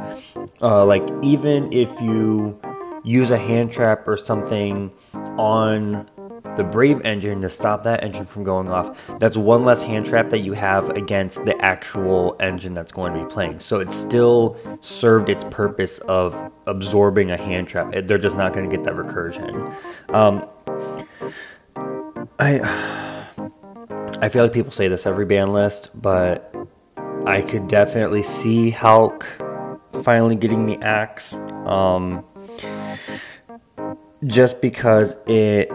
Uh, 0.63 0.85
like 0.85 1.03
even 1.23 1.73
if 1.73 2.01
you 2.01 2.61
use 3.03 3.31
a 3.31 3.39
hand 3.39 3.73
trap 3.73 4.07
or 4.07 4.17
something 4.17 4.93
on 5.15 6.07
the 6.57 6.65
Brave 6.65 7.01
engine 7.05 7.41
to 7.43 7.49
stop 7.49 7.83
that 7.85 8.03
engine 8.03 8.27
from 8.27 8.45
going 8.45 8.69
off. 8.69 8.99
That's 9.19 9.37
one 9.37 9.65
less 9.65 9.83
hand 9.83 10.07
trap 10.07 10.31
that 10.31 10.41
you 10.41 10.53
have 10.53 10.91
against 10.91 11.45
the 11.45 11.57
actual 11.65 12.37
engine 12.41 12.75
that's 12.75 12.93
going 12.93 13.15
to 13.15 13.21
be 13.21 13.27
playing. 13.27 13.61
So 13.61 13.81
it 13.81 13.93
still 13.93 14.57
served 14.81 15.29
its 15.29 15.45
purpose 15.45 15.99
of 16.01 16.53
absorbing 16.67 17.31
a 17.31 17.37
hand 17.37 17.69
trap. 17.69 17.93
They're 17.93 18.19
just 18.19 18.37
not 18.37 18.53
going 18.53 18.69
to 18.69 18.75
get 18.75 18.85
that 18.85 18.95
recursion. 18.95 19.75
Um, 20.11 20.47
I 22.39 22.61
I 24.23 24.29
feel 24.29 24.43
like 24.43 24.53
people 24.53 24.73
say 24.73 24.89
this 24.89 25.07
every 25.07 25.25
ban 25.25 25.53
list, 25.53 25.91
but 26.01 26.55
I 27.27 27.43
could 27.43 27.69
definitely 27.69 28.23
see 28.23 28.71
Hulk 28.71 29.25
finally 30.05 30.37
getting 30.37 30.67
the 30.67 30.79
axe. 30.83 31.35
Um, 31.65 32.25
just 34.27 34.61
because 34.61 35.17
it 35.27 35.71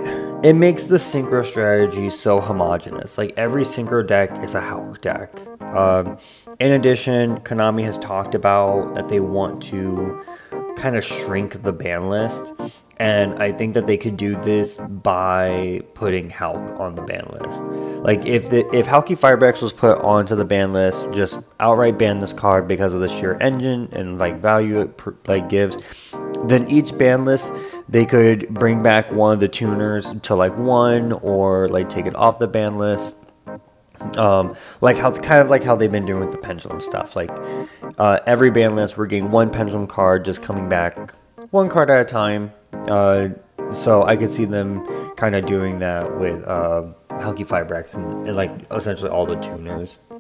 it 0.45 0.55
makes 0.55 0.83
the 0.83 0.97
synchro 0.97 1.43
strategy 1.43 2.07
so 2.07 2.39
homogenous. 2.39 3.17
Like 3.17 3.33
every 3.35 3.63
synchro 3.63 4.05
deck 4.05 4.29
is 4.43 4.53
a 4.53 4.61
Hulk 4.61 5.01
deck. 5.01 5.31
Um, 5.59 6.19
in 6.59 6.71
addition, 6.71 7.37
Konami 7.37 7.83
has 7.83 7.97
talked 7.97 8.35
about 8.35 8.93
that 8.93 9.09
they 9.09 9.19
want 9.19 9.63
to 9.63 10.23
kind 10.77 10.95
of 10.95 11.03
shrink 11.03 11.63
the 11.63 11.73
ban 11.73 12.09
list. 12.09 12.53
And 12.97 13.41
I 13.43 13.51
think 13.51 13.73
that 13.73 13.87
they 13.87 13.97
could 13.97 14.15
do 14.15 14.37
this 14.37 14.77
by 14.77 15.81
putting 15.95 16.29
Hulk 16.29 16.79
on 16.79 16.95
the 16.95 17.01
ban 17.01 17.25
list. 17.41 17.61
Like 17.63 18.25
if 18.25 18.49
the 18.49 18.65
if 18.73 18.85
Halki 18.85 19.15
Firebrax 19.15 19.61
was 19.61 19.73
put 19.73 19.99
onto 19.99 20.35
the 20.35 20.45
ban 20.45 20.71
list, 20.71 21.11
just 21.11 21.41
outright 21.59 21.97
ban 21.97 22.19
this 22.19 22.31
card 22.31 22.69
because 22.69 22.93
of 22.93 23.01
the 23.01 23.09
sheer 23.09 23.37
engine 23.41 23.89
and 23.91 24.17
like 24.17 24.39
value 24.39 24.79
it 24.79 25.27
like 25.27 25.49
gives, 25.49 25.77
then 26.45 26.69
each 26.69 26.97
ban 26.97 27.25
list 27.25 27.51
they 27.89 28.05
could 28.05 28.47
bring 28.49 28.81
back 28.81 29.11
one 29.11 29.33
of 29.33 29.39
the 29.41 29.49
tuners 29.49 30.13
to 30.21 30.35
like 30.35 30.57
one 30.57 31.11
or 31.11 31.67
like 31.67 31.89
take 31.89 32.05
it 32.05 32.15
off 32.15 32.39
the 32.39 32.47
ban 32.47 32.77
list. 32.77 33.13
Um, 34.17 34.55
like 34.81 34.97
how 34.97 35.09
it's 35.09 35.19
kind 35.19 35.41
of 35.41 35.49
like 35.49 35.63
how 35.63 35.75
they've 35.75 35.91
been 35.91 36.05
doing 36.05 36.21
with 36.21 36.31
the 36.31 36.37
pendulum 36.37 36.79
stuff. 36.79 37.15
Like 37.15 37.31
uh, 37.97 38.19
every 38.25 38.51
ban 38.51 38.75
list 38.75 38.97
we're 38.97 39.05
getting 39.07 39.31
one 39.31 39.49
pendulum 39.49 39.87
card 39.87 40.23
just 40.23 40.41
coming 40.41 40.69
back 40.69 41.13
one 41.51 41.69
card 41.69 41.89
at 41.89 42.01
a 42.01 42.05
time 42.05 42.51
uh, 42.89 43.29
so 43.73 44.03
i 44.03 44.15
could 44.15 44.31
see 44.31 44.45
them 44.45 44.85
kind 45.15 45.35
of 45.35 45.45
doing 45.45 45.79
that 45.79 46.19
with 46.19 46.45
uh, 46.47 46.83
Firebrax 47.09 47.95
and, 47.95 48.27
and 48.27 48.35
like 48.35 48.51
essentially 48.71 49.09
all 49.09 49.25
the 49.25 49.35
tuners 49.35 50.11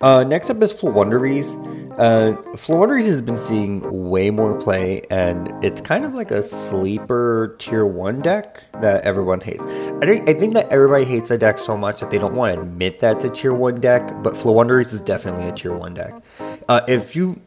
uh, 0.00 0.24
next 0.24 0.50
up 0.50 0.62
is 0.62 0.72
Floowandereeze. 0.72 1.56
Uh, 1.98 2.40
Floowandereeze 2.52 3.06
has 3.06 3.20
been 3.20 3.38
seeing 3.38 4.08
way 4.08 4.30
more 4.30 4.58
play, 4.58 5.02
and 5.10 5.52
it's 5.62 5.80
kind 5.80 6.04
of 6.04 6.14
like 6.14 6.30
a 6.30 6.42
sleeper 6.42 7.56
tier 7.58 7.84
1 7.84 8.22
deck 8.22 8.62
that 8.80 9.04
everyone 9.04 9.40
hates. 9.40 9.66
I 9.66 10.06
think, 10.06 10.28
I 10.28 10.32
think 10.32 10.54
that 10.54 10.68
everybody 10.70 11.04
hates 11.04 11.28
the 11.28 11.38
deck 11.38 11.58
so 11.58 11.76
much 11.76 12.00
that 12.00 12.10
they 12.10 12.18
don't 12.18 12.34
want 12.34 12.54
to 12.54 12.62
admit 12.62 13.00
that 13.00 13.16
it's 13.16 13.24
a 13.24 13.30
tier 13.30 13.52
1 13.52 13.80
deck, 13.80 14.22
but 14.22 14.34
Floowandereeze 14.34 14.94
is 14.94 15.02
definitely 15.02 15.48
a 15.48 15.52
tier 15.52 15.76
1 15.76 15.94
deck. 15.94 16.14
Uh, 16.68 16.80
if 16.88 17.14
you, 17.14 17.40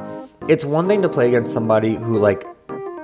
It's 0.48 0.66
one 0.66 0.90
thing 0.90 1.02
to 1.02 1.10
play 1.10 1.30
against 1.30 1.54
somebody 1.54 1.96
who, 1.96 2.20
like, 2.20 2.44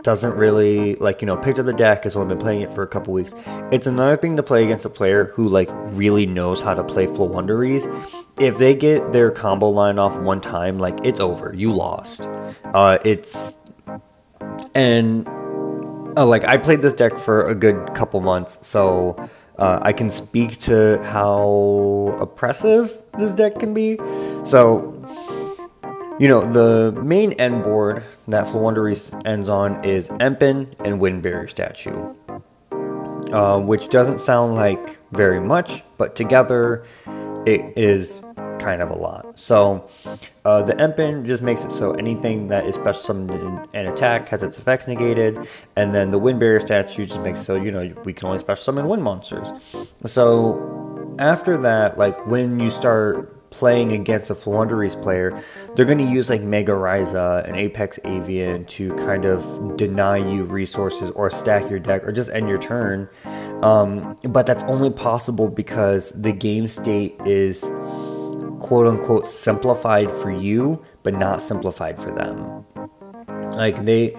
doesn't 0.04 0.36
really 0.36 0.96
like 0.96 1.22
you 1.22 1.26
know 1.26 1.38
picked 1.38 1.60
up 1.60 1.66
the 1.66 1.74
deck 1.74 2.04
has 2.04 2.16
only 2.16 2.34
been 2.36 2.42
playing 2.42 2.62
it 2.62 2.72
for 2.72 2.84
a 2.84 2.88
couple 2.88 3.14
weeks. 3.14 3.34
It's 3.72 3.88
another 3.88 4.16
thing 4.16 4.38
to 4.38 4.44
play 4.44 4.64
against 4.64 4.86
a 4.86 4.90
player 4.90 5.26
who 5.26 5.48
like 5.50 5.70
really 5.72 6.26
knows 6.26 6.62
how 6.62 6.74
to 6.74 6.84
play 6.84 7.08
Floowandereeze 7.08 7.88
if 8.40 8.58
they 8.58 8.76
get 8.76 9.12
their 9.12 9.32
combo 9.32 9.70
line 9.70 10.00
off 10.00 10.18
one 10.18 10.42
time 10.42 10.80
like 10.80 11.00
it's 11.04 11.20
over. 11.20 11.54
You 11.56 11.74
lost. 11.74 12.22
Uh 12.74 13.00
it's 13.04 13.58
and 14.76 15.28
uh, 16.18 16.26
like 16.26 16.44
i 16.44 16.58
played 16.58 16.82
this 16.82 16.94
deck 16.94 17.18
for 17.18 17.48
a 17.48 17.56
good 17.56 17.94
couple 17.94 18.20
months 18.20 18.60
so 18.62 19.16
uh, 19.58 19.80
i 19.82 19.94
can 19.94 20.10
speak 20.10 20.58
to 20.58 21.02
how 21.04 22.18
oppressive 22.20 23.04
this 23.18 23.34
deck 23.34 23.60
can 23.60 23.74
be. 23.74 23.98
So 24.44 24.99
you 26.20 26.28
know, 26.28 26.52
the 26.52 26.92
main 27.02 27.34
end 27.34 27.64
board 27.64 28.04
that 28.28 28.46
Floowandereeze 28.48 29.26
ends 29.26 29.50
on 29.50 29.84
is 29.84 30.10
Empen 30.10 30.76
and 30.84 31.00
Wind 31.00 31.24
Barrier 31.24 31.48
Statue. 31.48 32.14
Uh, 33.32 33.60
which 33.60 33.90
doesn't 33.90 34.20
sound 34.20 34.56
like 34.56 34.98
very 35.12 35.40
much, 35.40 35.84
but 36.00 36.16
together 36.16 36.84
it 37.46 37.78
is 37.78 38.24
kind 38.60 38.82
of 38.82 38.90
a 38.90 38.96
lot. 38.96 39.38
So 39.38 39.88
uh, 40.46 40.64
the 40.64 40.74
Empen 40.74 41.26
just 41.26 41.44
makes 41.44 41.64
it 41.64 41.72
so 41.72 41.92
anything 41.94 42.48
that 42.48 42.66
is 42.66 42.76
special 42.76 43.02
summoned 43.02 43.68
an 43.74 43.86
attack 43.86 44.30
has 44.30 44.42
its 44.42 44.58
effects 44.58 44.88
negated, 44.88 45.48
and 45.76 45.94
then 45.94 46.10
the 46.10 46.18
Wind 46.18 46.40
Barrier 46.40 46.60
Statue 46.60 47.06
just 47.06 47.22
makes 47.22 47.40
so 47.40 47.56
you 47.56 47.72
know 47.72 47.94
we 48.04 48.14
can 48.14 48.28
only 48.28 48.40
special 48.40 48.64
summon 48.64 48.88
wind 48.88 49.04
monsters. 49.04 49.52
So 50.06 51.16
after 51.20 51.56
that, 51.58 52.00
like 52.00 52.26
when 52.26 52.60
you 52.60 52.72
start 52.72 53.39
playing 53.50 53.94
against 53.94 54.30
a 54.30 54.34
Floowandereeze 54.36 55.02
player, 55.02 55.44
they're 55.76 55.86
going 55.86 55.98
to 55.98 56.04
use 56.04 56.30
like 56.30 56.42
Mega 56.42 56.72
Raiza 56.72 57.48
and 57.48 57.56
Apex 57.56 58.00
Avian 58.04 58.66
to 58.66 58.94
kind 58.96 59.26
of 59.26 59.78
deny 59.78 60.18
you 60.18 60.44
resources 60.44 61.10
or 61.12 61.30
stack 61.30 61.70
your 61.70 61.80
deck 61.80 62.04
or 62.04 62.12
just 62.12 62.30
end 62.32 62.48
your 62.48 62.60
turn. 62.60 63.10
Um, 63.62 64.18
but 64.30 64.46
that's 64.46 64.64
only 64.64 64.90
possible 64.90 65.50
because 65.50 66.12
the 66.12 66.32
game 66.32 66.68
state 66.68 67.16
is 67.26 67.64
quote 68.60 68.88
unquote 68.88 69.28
simplified 69.28 70.12
for 70.12 70.32
you, 70.32 70.84
but 71.04 71.14
not 71.14 71.42
simplified 71.42 72.00
for 72.02 72.12
them. 72.12 72.66
Like 73.52 73.86
they 73.86 74.16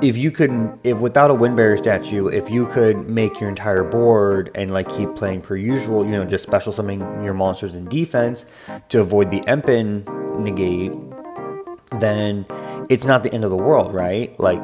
if 0.00 0.16
you 0.16 0.30
could 0.30 0.78
if 0.84 0.96
without 0.98 1.30
a 1.30 1.34
wind 1.34 1.56
barrier 1.56 1.76
statue 1.76 2.28
if 2.28 2.48
you 2.48 2.66
could 2.66 3.08
make 3.08 3.40
your 3.40 3.48
entire 3.48 3.82
board 3.82 4.50
and 4.54 4.70
like 4.70 4.88
keep 4.88 5.12
playing 5.14 5.40
per 5.40 5.56
usual 5.56 6.04
you 6.04 6.12
know 6.12 6.24
just 6.24 6.42
special 6.42 6.72
summoning 6.72 7.00
your 7.24 7.34
monsters 7.34 7.74
in 7.74 7.84
defense 7.86 8.44
to 8.88 9.00
avoid 9.00 9.30
the 9.30 9.40
empen 9.42 10.06
negate 10.38 10.92
then 12.00 12.46
it's 12.88 13.04
not 13.04 13.22
the 13.22 13.32
end 13.32 13.44
of 13.44 13.50
the 13.50 13.56
world 13.56 13.92
right? 13.92 14.38
Like 14.38 14.62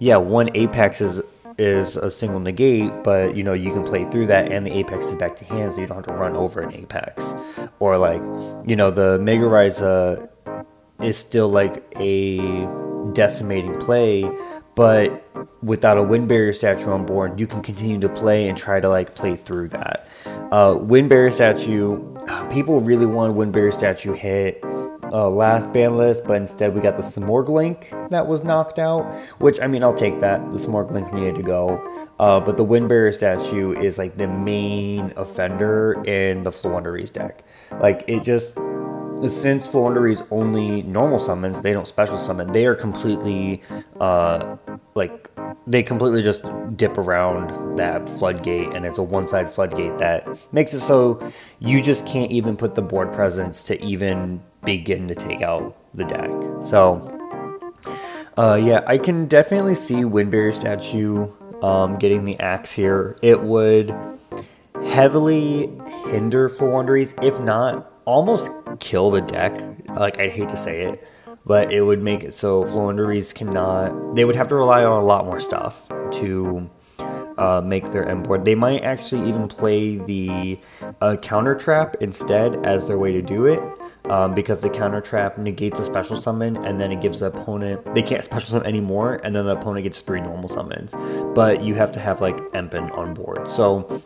yeah 0.00 0.16
one 0.16 0.54
apex 0.54 1.00
is 1.00 1.22
is 1.56 1.96
a 1.96 2.10
single 2.10 2.40
negate 2.40 2.92
but 3.04 3.36
you 3.36 3.42
know 3.42 3.52
you 3.54 3.72
can 3.72 3.84
play 3.84 4.04
through 4.10 4.26
that 4.26 4.50
and 4.50 4.66
the 4.66 4.72
apex 4.72 5.04
is 5.06 5.16
back 5.16 5.36
to 5.36 5.44
hand 5.44 5.72
so 5.72 5.80
you 5.80 5.86
don't 5.86 5.96
have 5.96 6.06
to 6.06 6.12
run 6.12 6.36
over 6.36 6.60
an 6.60 6.74
apex. 6.74 7.32
Or 7.78 7.96
like 7.96 8.22
you 8.68 8.76
know 8.76 8.90
the 8.90 9.18
mega 9.18 9.44
Raiza 9.44 10.28
is 11.00 11.16
still 11.16 11.48
like 11.48 11.84
a 11.96 12.66
decimating 13.12 13.78
play 13.78 14.24
but 14.74 15.26
without 15.62 15.98
a 15.98 16.02
wind 16.02 16.28
barrier 16.28 16.52
statue 16.52 16.90
on 16.90 17.06
board, 17.06 17.40
you 17.40 17.46
can 17.46 17.62
continue 17.62 17.98
to 18.00 18.08
play 18.08 18.48
and 18.48 18.58
try 18.58 18.80
to 18.80 18.88
like 18.88 19.14
play 19.14 19.34
through 19.34 19.68
that. 19.68 20.08
Uh, 20.50 20.76
wind 20.80 21.08
barrier 21.08 21.30
statue, 21.30 22.14
people 22.50 22.80
really 22.80 23.06
wanted 23.06 23.34
wind 23.34 23.52
barrier 23.52 23.72
statue 23.72 24.12
hit 24.12 24.62
uh, 25.12 25.28
last 25.28 25.72
ban 25.72 25.96
list, 25.96 26.24
but 26.26 26.34
instead 26.34 26.74
we 26.74 26.80
got 26.80 26.96
the 26.96 27.02
Smorglink 27.02 28.10
that 28.10 28.26
was 28.26 28.42
knocked 28.42 28.78
out. 28.78 29.04
Which 29.38 29.60
I 29.60 29.66
mean, 29.66 29.82
I'll 29.84 29.94
take 29.94 30.20
that. 30.20 30.52
The 30.52 30.58
Smorglink 30.58 31.12
needed 31.12 31.36
to 31.36 31.42
go. 31.42 31.80
Uh, 32.18 32.40
but 32.40 32.56
the 32.56 32.64
wind 32.64 32.88
barrier 32.88 33.12
statue 33.12 33.78
is 33.78 33.98
like 33.98 34.16
the 34.16 34.26
main 34.28 35.12
offender 35.16 36.02
in 36.04 36.42
the 36.44 36.50
Floowandereeze 36.50 37.12
deck. 37.12 37.44
Like 37.80 38.04
it 38.06 38.22
just 38.22 38.56
since 39.28 39.70
Floowandereeze 39.70 40.26
only 40.30 40.82
normal 40.82 41.18
summons, 41.18 41.60
they 41.60 41.72
don't 41.72 41.88
special 41.88 42.18
summon. 42.18 42.52
They 42.52 42.66
are 42.66 42.74
completely, 42.74 43.62
uh, 44.00 44.56
like, 44.94 45.30
they 45.66 45.82
completely 45.82 46.22
just 46.22 46.44
dip 46.76 46.98
around 46.98 47.78
that 47.78 48.08
floodgate, 48.08 48.74
and 48.74 48.84
it's 48.84 48.98
a 48.98 49.02
one 49.02 49.26
side 49.26 49.50
floodgate 49.50 49.96
that 49.98 50.28
makes 50.52 50.74
it 50.74 50.80
so 50.80 51.32
you 51.58 51.80
just 51.80 52.06
can't 52.06 52.30
even 52.30 52.56
put 52.56 52.74
the 52.74 52.82
board 52.82 53.12
presence 53.12 53.62
to 53.64 53.82
even 53.82 54.42
begin 54.64 55.08
to 55.08 55.14
take 55.14 55.42
out 55.42 55.76
the 55.94 56.04
deck. 56.04 56.30
So, 56.62 57.08
uh, 58.36 58.60
yeah, 58.62 58.82
I 58.86 58.98
can 58.98 59.26
definitely 59.26 59.74
see 59.74 60.04
Wind 60.04 60.30
Barrier 60.30 60.52
Statue 60.52 61.32
um, 61.62 61.98
getting 61.98 62.24
the 62.24 62.38
axe 62.40 62.72
here. 62.72 63.16
It 63.22 63.42
would 63.42 63.94
heavily 64.86 65.70
hinder 66.08 66.48
Floowandereeze, 66.48 67.22
if 67.22 67.40
not 67.40 67.90
almost 68.04 68.50
kill 68.80 69.10
the 69.10 69.20
deck. 69.20 69.58
Like 69.88 70.18
I'd 70.18 70.30
hate 70.30 70.48
to 70.50 70.56
say 70.56 70.82
it, 70.82 71.06
but 71.44 71.72
it 71.72 71.82
would 71.82 72.02
make 72.02 72.22
it 72.24 72.32
so 72.32 72.64
Floowandereeze 72.64 73.34
cannot. 73.34 74.14
They 74.14 74.24
would 74.24 74.36
have 74.36 74.48
to 74.48 74.54
rely 74.54 74.84
on 74.84 75.02
a 75.02 75.04
lot 75.04 75.24
more 75.24 75.40
stuff 75.40 75.88
to 75.88 76.70
uh, 77.38 77.60
make 77.64 77.90
their 77.92 78.08
end 78.08 78.24
board. 78.24 78.44
They 78.44 78.54
might 78.54 78.82
actually 78.82 79.28
even 79.28 79.48
play 79.48 79.96
the 79.96 80.58
uh, 81.00 81.16
counter 81.16 81.54
trap 81.54 81.96
instead 82.00 82.64
as 82.64 82.86
their 82.86 82.98
way 82.98 83.12
to 83.12 83.22
do 83.22 83.46
it. 83.46 83.62
Um, 84.06 84.34
because 84.34 84.60
the 84.60 84.68
counter 84.68 85.00
trap 85.00 85.38
negates 85.38 85.78
a 85.78 85.84
special 85.84 86.18
summon 86.18 86.58
and 86.58 86.78
then 86.78 86.92
it 86.92 87.00
gives 87.00 87.20
the 87.20 87.28
opponent 87.28 87.94
they 87.94 88.02
can't 88.02 88.22
special 88.22 88.50
summon 88.50 88.66
anymore 88.66 89.18
and 89.24 89.34
then 89.34 89.46
the 89.46 89.52
opponent 89.52 89.84
gets 89.84 89.98
three 90.00 90.20
normal 90.20 90.50
summons 90.50 90.92
but 91.34 91.64
you 91.64 91.74
have 91.74 91.90
to 91.92 91.98
have 91.98 92.20
like 92.20 92.36
Empen 92.52 92.94
on 92.98 93.14
board 93.14 93.50
so 93.50 94.02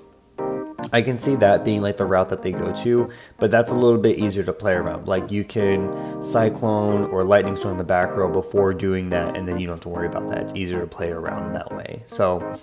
I 0.92 1.02
can 1.02 1.16
see 1.16 1.36
that 1.36 1.64
being 1.64 1.82
like 1.82 1.96
the 1.96 2.04
route 2.04 2.28
that 2.30 2.42
they 2.42 2.52
go 2.52 2.74
to, 2.82 3.10
but 3.38 3.50
that's 3.50 3.70
a 3.70 3.74
little 3.74 3.98
bit 3.98 4.18
easier 4.18 4.42
to 4.44 4.52
play 4.52 4.74
around. 4.74 5.08
Like 5.08 5.30
you 5.30 5.44
can 5.44 6.22
Cyclone 6.22 7.10
or 7.10 7.24
Lightning 7.24 7.56
Storm 7.56 7.72
in 7.72 7.78
the 7.78 7.84
back 7.84 8.16
row 8.16 8.30
before 8.30 8.74
doing 8.74 9.10
that, 9.10 9.36
and 9.36 9.46
then 9.46 9.58
you 9.58 9.66
don't 9.66 9.74
have 9.74 9.82
to 9.82 9.88
worry 9.88 10.06
about 10.06 10.28
that. 10.30 10.38
It's 10.38 10.54
easier 10.54 10.80
to 10.80 10.86
play 10.86 11.10
around 11.10 11.52
that 11.54 11.70
way. 11.72 12.02
So 12.06 12.58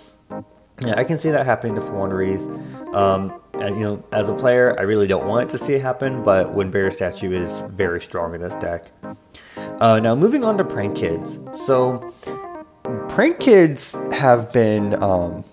yeah, 0.81 0.95
I 0.97 1.03
can 1.05 1.17
see 1.17 1.31
that 1.31 1.45
happening 1.45 1.75
to 1.75 1.81
Floowandereeze. 1.81 2.93
Um, 2.93 3.41
and, 3.53 3.77
you 3.77 3.83
know, 3.83 4.03
as 4.11 4.27
a 4.27 4.33
player, 4.33 4.77
I 4.77 4.83
really 4.83 5.07
don't 5.07 5.25
want 5.25 5.49
to 5.51 5.57
see 5.57 5.73
it 5.73 5.81
happen, 5.81 6.23
but 6.23 6.53
Wind 6.53 6.71
Barrier 6.71 6.91
Statue 6.91 7.31
is 7.31 7.61
very 7.69 8.01
strong 8.01 8.35
in 8.35 8.41
this 8.41 8.55
deck. 8.55 8.91
Uh, 9.55 9.99
now, 10.01 10.15
moving 10.15 10.43
on 10.43 10.57
to 10.57 10.65
Prank 10.65 10.97
Kids. 10.97 11.39
So, 11.53 12.13
Prank 13.07 13.39
Kids 13.39 13.95
have 14.11 14.51
been 14.51 15.01
um, 15.01 15.45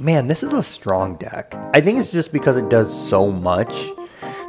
man, 0.00 0.28
this 0.28 0.42
is 0.42 0.52
a 0.52 0.62
strong 0.62 1.16
deck. 1.16 1.54
I 1.72 1.80
think 1.80 1.98
it's 1.98 2.12
just 2.12 2.32
because 2.32 2.56
it 2.56 2.68
does 2.68 3.08
so 3.08 3.30
much 3.30 3.72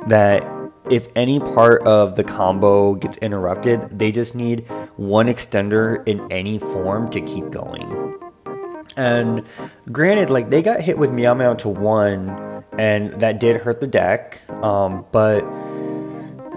that 0.08 0.44
if 0.90 1.08
any 1.16 1.40
part 1.40 1.84
of 1.84 2.16
the 2.16 2.24
combo 2.24 2.96
gets 2.96 3.18
interrupted, 3.18 3.98
they 3.98 4.12
just 4.12 4.36
need 4.36 4.68
one 4.96 5.28
extender 5.28 6.08
in 6.08 6.32
any 6.32 6.58
form 6.60 7.10
to 7.12 7.22
keep 7.22 7.50
going. 7.52 8.16
And 8.98 9.46
granted, 9.92 10.30
like 10.30 10.50
they 10.50 10.62
got 10.62 10.82
hit 10.82 10.98
with 10.98 11.12
Meow 11.12 11.34
Meow 11.34 11.54
to 11.56 11.70
one, 11.70 12.64
and 12.78 13.12
that 13.22 13.40
did 13.40 13.58
hurt 13.58 13.82
the 13.82 13.88
deck. 13.88 14.42
Um, 14.64 15.06
but 15.12 15.44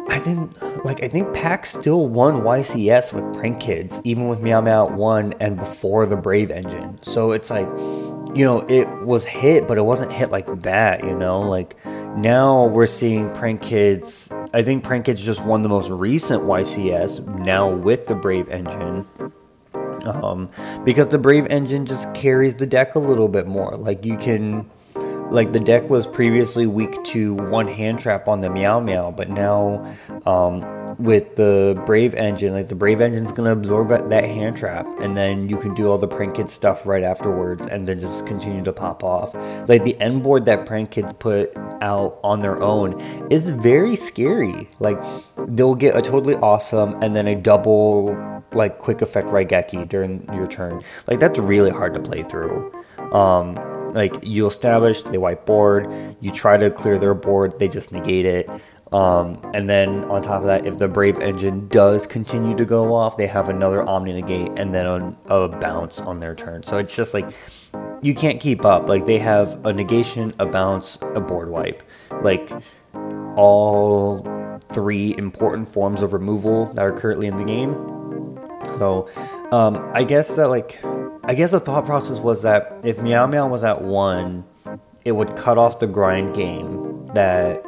I 0.08 0.18
think, 0.18 0.84
like, 0.84 1.02
I 1.02 1.08
think 1.08 1.32
Pack 1.32 1.66
still 1.66 2.08
won 2.08 2.42
YCS 2.42 3.12
with 3.12 3.34
Prank 3.34 3.60
Kids, 3.60 4.00
even 4.04 4.28
with 4.28 4.40
Meow 4.40 4.60
Meow 4.60 4.86
one 4.86 5.34
and 5.40 5.56
before 5.56 6.06
the 6.06 6.16
Brave 6.16 6.50
engine. 6.50 7.02
So 7.02 7.32
it's 7.32 7.50
like, 7.50 7.68
you 8.34 8.44
know, 8.44 8.60
it 8.68 8.88
was 9.02 9.24
hit, 9.24 9.68
but 9.68 9.76
it 9.76 9.82
wasn't 9.82 10.12
hit 10.12 10.30
like 10.30 10.46
that, 10.62 11.04
you 11.04 11.14
know? 11.14 11.40
Like, 11.40 11.76
now 12.16 12.66
we're 12.66 12.86
seeing 12.86 13.32
Prank 13.34 13.62
Kids. 13.62 14.30
I 14.54 14.62
think 14.62 14.84
Prank 14.84 15.04
Kids 15.06 15.22
just 15.22 15.42
won 15.44 15.62
the 15.62 15.68
most 15.68 15.90
recent 15.90 16.42
YCS 16.44 17.26
now 17.40 17.68
with 17.68 18.06
the 18.06 18.14
Brave 18.14 18.48
engine. 18.48 19.06
Um, 20.06 20.50
because 20.84 21.08
the 21.08 21.18
Brave 21.18 21.46
engine 21.46 21.86
just 21.86 22.12
carries 22.14 22.56
the 22.56 22.66
deck 22.66 22.94
a 22.94 22.98
little 22.98 23.28
bit 23.28 23.46
more. 23.46 23.76
Like, 23.76 24.04
you 24.04 24.16
can. 24.16 24.70
Like, 25.32 25.52
the 25.52 25.60
deck 25.60 25.88
was 25.88 26.06
previously 26.06 26.66
weak 26.66 27.02
to 27.04 27.34
one 27.34 27.66
hand 27.66 27.98
trap 27.98 28.28
on 28.28 28.40
the 28.40 28.50
Meow 28.50 28.80
Meow, 28.80 29.10
but 29.10 29.30
now 29.30 29.94
um, 30.26 30.60
with 30.98 31.36
the 31.36 31.80
Brave 31.86 32.14
engine, 32.14 32.52
like 32.52 32.68
the 32.68 32.74
Brave 32.74 33.00
engine's 33.00 33.32
gonna 33.32 33.52
absorb 33.52 33.88
that 33.88 34.24
hand 34.24 34.56
trap, 34.56 34.86
and 35.00 35.16
then 35.16 35.48
you 35.48 35.56
can 35.56 35.74
do 35.74 35.90
all 35.90 35.98
the 35.98 36.08
Prank 36.08 36.34
Kids 36.34 36.52
stuff 36.52 36.86
right 36.86 37.02
afterwards, 37.02 37.66
and 37.66 37.86
then 37.86 37.98
just 37.98 38.26
continue 38.26 38.62
to 38.64 38.72
pop 38.72 39.02
off. 39.02 39.34
Like 39.68 39.84
the 39.84 39.98
end 40.00 40.22
board 40.22 40.44
that 40.46 40.66
Prank 40.66 40.90
Kids 40.90 41.12
put 41.14 41.56
out 41.80 42.20
on 42.22 42.42
their 42.42 42.62
own 42.62 43.00
is 43.30 43.50
very 43.50 43.96
scary. 43.96 44.68
Like 44.78 45.00
they'll 45.48 45.74
get 45.74 45.96
a 45.96 46.02
totally 46.02 46.36
awesome 46.36 47.02
and 47.02 47.16
then 47.16 47.26
a 47.26 47.34
double 47.34 48.16
like 48.52 48.78
quick 48.78 49.02
effect 49.02 49.28
Raigeki 49.28 49.88
during 49.88 50.28
your 50.32 50.46
turn. 50.46 50.82
Like 51.06 51.18
that's 51.18 51.38
really 51.38 51.70
hard 51.70 51.94
to 51.94 52.00
play 52.00 52.22
through. 52.22 52.72
Um, 53.12 53.56
like 53.92 54.14
you 54.22 54.46
establish, 54.46 55.02
they 55.02 55.18
wipe 55.18 55.46
board, 55.46 56.16
you 56.20 56.32
try 56.32 56.56
to 56.56 56.70
clear 56.70 56.98
their 56.98 57.14
board, 57.14 57.58
they 57.58 57.68
just 57.68 57.92
negate 57.92 58.26
it. 58.26 58.48
Um, 58.92 59.40
and 59.54 59.70
then 59.70 60.04
on 60.04 60.22
top 60.22 60.42
of 60.42 60.46
that, 60.46 60.66
if 60.66 60.76
the 60.76 60.86
Brave 60.86 61.18
engine 61.18 61.66
does 61.68 62.06
continue 62.06 62.54
to 62.56 62.66
go 62.66 62.94
off, 62.94 63.16
they 63.16 63.26
have 63.26 63.48
another 63.48 63.82
Omni 63.82 64.12
Negate 64.12 64.52
and 64.58 64.74
then 64.74 64.86
a, 64.86 65.34
a 65.34 65.48
bounce 65.48 66.00
on 66.00 66.20
their 66.20 66.34
turn. 66.34 66.62
So 66.62 66.76
it's 66.76 66.94
just 66.94 67.14
like 67.14 67.32
you 68.02 68.14
can't 68.14 68.38
keep 68.38 68.66
up. 68.66 68.88
Like 68.88 69.06
they 69.06 69.18
have 69.18 69.64
a 69.64 69.72
negation, 69.72 70.34
a 70.38 70.44
bounce, 70.44 70.98
a 71.14 71.20
board 71.20 71.48
wipe. 71.48 71.82
Like 72.20 72.50
all 73.36 74.60
three 74.72 75.16
important 75.16 75.68
forms 75.68 76.02
of 76.02 76.12
removal 76.12 76.66
that 76.74 76.82
are 76.82 76.92
currently 76.92 77.28
in 77.28 77.36
the 77.36 77.44
game. 77.44 77.72
So 78.78 79.08
um, 79.52 79.90
I 79.94 80.04
guess 80.04 80.36
that 80.36 80.48
like 80.48 80.82
I 81.24 81.34
guess 81.34 81.52
the 81.52 81.60
thought 81.60 81.86
process 81.86 82.18
was 82.18 82.42
that 82.42 82.80
if 82.82 82.98
Meow 82.98 83.28
Meow 83.28 83.48
was 83.48 83.62
at 83.62 83.80
one, 83.80 84.44
it 85.04 85.12
would 85.12 85.36
cut 85.36 85.56
off 85.56 85.78
the 85.78 85.86
grind 85.86 86.34
game 86.34 87.06
that 87.14 87.64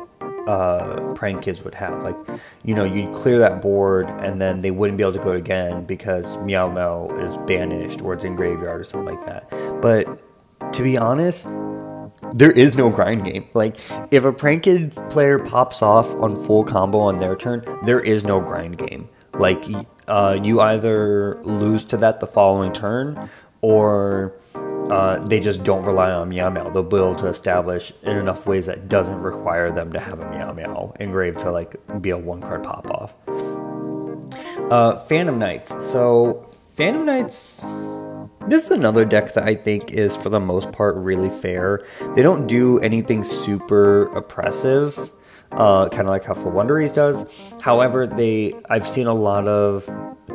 uh, 0.48 1.12
prank 1.14 1.42
kids 1.42 1.62
would 1.62 1.74
have. 1.74 2.02
Like, 2.02 2.16
you 2.64 2.74
know, 2.74 2.84
you'd 2.84 3.14
clear 3.14 3.38
that 3.38 3.62
board 3.62 4.08
and 4.08 4.40
then 4.40 4.58
they 4.58 4.72
wouldn't 4.72 4.98
be 4.98 5.04
able 5.04 5.12
to 5.12 5.20
go 5.20 5.32
again 5.32 5.84
because 5.84 6.36
Meow 6.38 6.68
Meow 6.68 7.08
is 7.20 7.36
banished 7.46 8.02
or 8.02 8.14
it's 8.14 8.24
in 8.24 8.34
graveyard 8.34 8.80
or 8.80 8.84
something 8.84 9.14
like 9.14 9.24
that. 9.26 9.48
But 9.80 10.72
to 10.72 10.82
be 10.82 10.98
honest, 10.98 11.48
there 12.34 12.50
is 12.50 12.74
no 12.74 12.90
grind 12.90 13.24
game. 13.24 13.46
Like, 13.54 13.76
if 14.10 14.24
a 14.24 14.32
prank 14.32 14.64
kids 14.64 14.98
player 15.10 15.38
pops 15.38 15.80
off 15.80 16.12
on 16.16 16.44
full 16.44 16.64
combo 16.64 16.98
on 16.98 17.18
their 17.18 17.36
turn, 17.36 17.64
there 17.84 18.00
is 18.00 18.24
no 18.24 18.40
grind 18.40 18.78
game. 18.78 19.08
Like, 19.34 19.64
uh, 20.06 20.38
you 20.42 20.60
either 20.60 21.40
lose 21.44 21.84
to 21.86 21.96
that 21.98 22.20
the 22.20 22.26
following 22.26 22.72
turn 22.72 23.30
or 23.64 24.34
uh, 24.90 25.16
they 25.26 25.40
just 25.40 25.64
don't 25.64 25.84
rely 25.84 26.10
on 26.10 26.28
Meow 26.28 26.50
Meow. 26.50 26.68
They'll 26.68 26.82
be 26.82 26.96
able 26.96 27.14
to 27.14 27.28
establish 27.28 27.94
in 28.02 28.18
enough 28.18 28.46
ways 28.46 28.66
that 28.66 28.90
doesn't 28.90 29.22
require 29.22 29.72
them 29.72 29.90
to 29.94 29.98
have 29.98 30.20
a 30.20 30.30
Meow 30.30 30.52
Meow 30.52 30.92
engraved 31.00 31.38
to 31.40 31.50
like 31.50 31.74
be 32.02 32.10
a 32.10 32.18
one 32.18 32.42
card 32.42 32.62
pop 32.62 32.90
off. 32.90 33.14
Uh, 34.70 34.98
Phantom 35.06 35.38
Knights. 35.38 35.82
So 35.82 36.46
Phantom 36.74 37.06
Knights. 37.06 37.64
This 38.48 38.66
is 38.66 38.70
another 38.72 39.06
deck 39.06 39.32
that 39.32 39.44
I 39.44 39.54
think 39.54 39.92
is 39.92 40.14
for 40.14 40.28
the 40.28 40.40
most 40.40 40.70
part 40.72 40.96
really 40.96 41.30
fair. 41.30 41.86
They 42.14 42.20
don't 42.20 42.46
do 42.46 42.78
anything 42.80 43.24
super 43.24 44.04
oppressive 44.14 45.10
uh, 45.56 45.88
kind 45.88 46.02
of 46.02 46.08
like 46.08 46.24
how 46.24 46.34
Floowandereeze 46.34 46.92
does. 46.92 47.24
However, 47.60 48.06
they 48.06 48.54
I've 48.68 48.86
seen 48.86 49.06
a 49.06 49.14
lot 49.14 49.46
of 49.48 49.84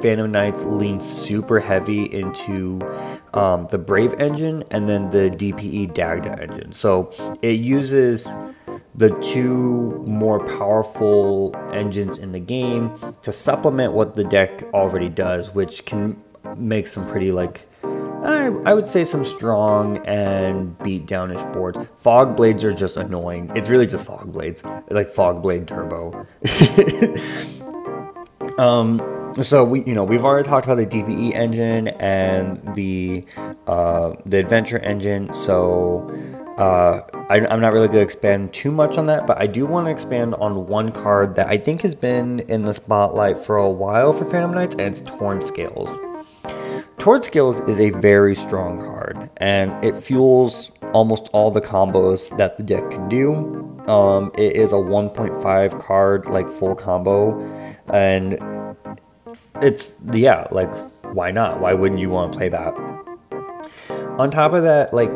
Phantom 0.02 0.32
Knights 0.32 0.64
lean 0.64 1.00
super 1.00 1.60
heavy 1.60 2.04
into 2.06 2.80
um, 3.34 3.68
the 3.68 3.78
Brave 3.78 4.14
engine 4.16 4.64
and 4.72 4.88
then 4.88 5.10
the 5.10 5.30
DPE 5.30 5.94
Dagda 5.94 6.42
engine. 6.42 6.72
So 6.72 7.12
it 7.42 7.60
uses 7.60 8.34
the 8.96 9.10
two 9.22 10.04
more 10.06 10.46
powerful 10.46 11.56
engines 11.72 12.18
in 12.18 12.32
the 12.32 12.40
game 12.40 12.92
to 13.22 13.32
supplement 13.32 13.94
what 13.94 14.14
the 14.14 14.24
deck 14.24 14.64
already 14.74 15.10
does, 15.10 15.54
which 15.54 15.86
can 15.86 16.22
make 16.58 16.88
some 16.88 17.08
pretty 17.08 17.32
like 17.32 17.69
I, 18.24 18.48
I 18.66 18.74
would 18.74 18.88
say 18.88 19.04
some 19.04 19.24
strong 19.24 19.98
and 20.06 20.78
beat 20.80 21.06
downish 21.06 21.54
boards. 21.54 21.78
Fog 21.98 22.36
blades 22.36 22.64
are 22.64 22.74
just 22.74 22.98
annoying. 22.98 23.52
It's 23.56 23.70
really 23.70 23.88
just 23.88 24.06
fog 24.06 24.32
blades, 24.32 24.64
like 24.90 25.10
fog 25.10 25.42
blade 25.42 25.68
turbo. 25.68 26.28
um, 28.58 29.34
so 29.42 29.64
we, 29.64 29.84
you 29.84 29.94
know, 29.94 30.04
we've 30.04 30.26
already 30.26 30.48
talked 30.48 30.66
about 30.66 30.76
the 30.76 30.86
DPE 30.86 31.34
engine 31.34 31.90
and 31.90 32.76
the 32.76 33.26
uh, 33.68 34.16
the 34.26 34.38
adventure 34.38 34.80
engine. 34.80 35.34
So 35.34 36.10
uh, 36.58 37.02
I, 37.30 37.38
am 37.38 37.62
not 37.62 37.72
really 37.72 37.88
going 37.88 38.00
to 38.00 38.04
expand 38.04 38.54
too 38.54 38.72
much 38.72 38.98
on 38.98 39.06
that, 39.06 39.26
but 39.26 39.42
I 39.42 39.48
do 39.48 39.66
want 39.66 39.88
to 39.88 39.92
expand 39.92 40.36
on 40.36 40.68
one 40.68 40.92
card 40.92 41.36
that 41.36 41.48
I 41.48 41.58
think 41.58 41.84
has 41.84 41.96
been 41.96 42.42
in 42.42 42.66
the 42.66 42.74
spotlight 42.74 43.40
for 43.40 43.56
a 43.56 43.70
while 43.70 44.12
for 44.12 44.26
Phantom 44.26 44.54
Knights, 44.54 44.76
and 44.76 44.82
it's 44.82 45.02
Torn 45.02 45.46
Scales. 45.46 45.98
Torn 47.00 47.24
Scales 47.24 47.62
is 47.62 47.80
a 47.80 47.92
very 47.92 48.36
strong 48.36 48.78
card, 48.78 49.30
and 49.38 49.72
it 49.86 49.96
fuels 49.96 50.70
almost 50.94 51.30
all 51.32 51.50
the 51.50 51.62
combos 51.62 52.36
that 52.36 52.58
the 52.58 52.64
deck 52.64 52.92
can 52.92 53.08
do. 53.08 53.36
Um, 53.88 54.32
it 54.38 54.58
is 54.58 54.74
a 54.74 54.76
1.5 54.76 55.82
card, 55.82 56.26
like 56.26 56.50
full 56.50 56.76
combo, 56.76 57.40
and 57.88 58.38
it's, 59.62 59.96
yeah, 60.12 60.46
like, 60.52 60.70
why 61.14 61.32
not? 61.32 61.62
Why 61.62 61.74
wouldn't 61.74 62.02
you 62.02 62.10
want 62.10 62.34
to 62.34 62.38
play 62.38 62.50
that? 62.50 62.74
On 64.20 64.30
top 64.30 64.52
of 64.52 64.64
that, 64.64 64.94
like, 64.94 65.12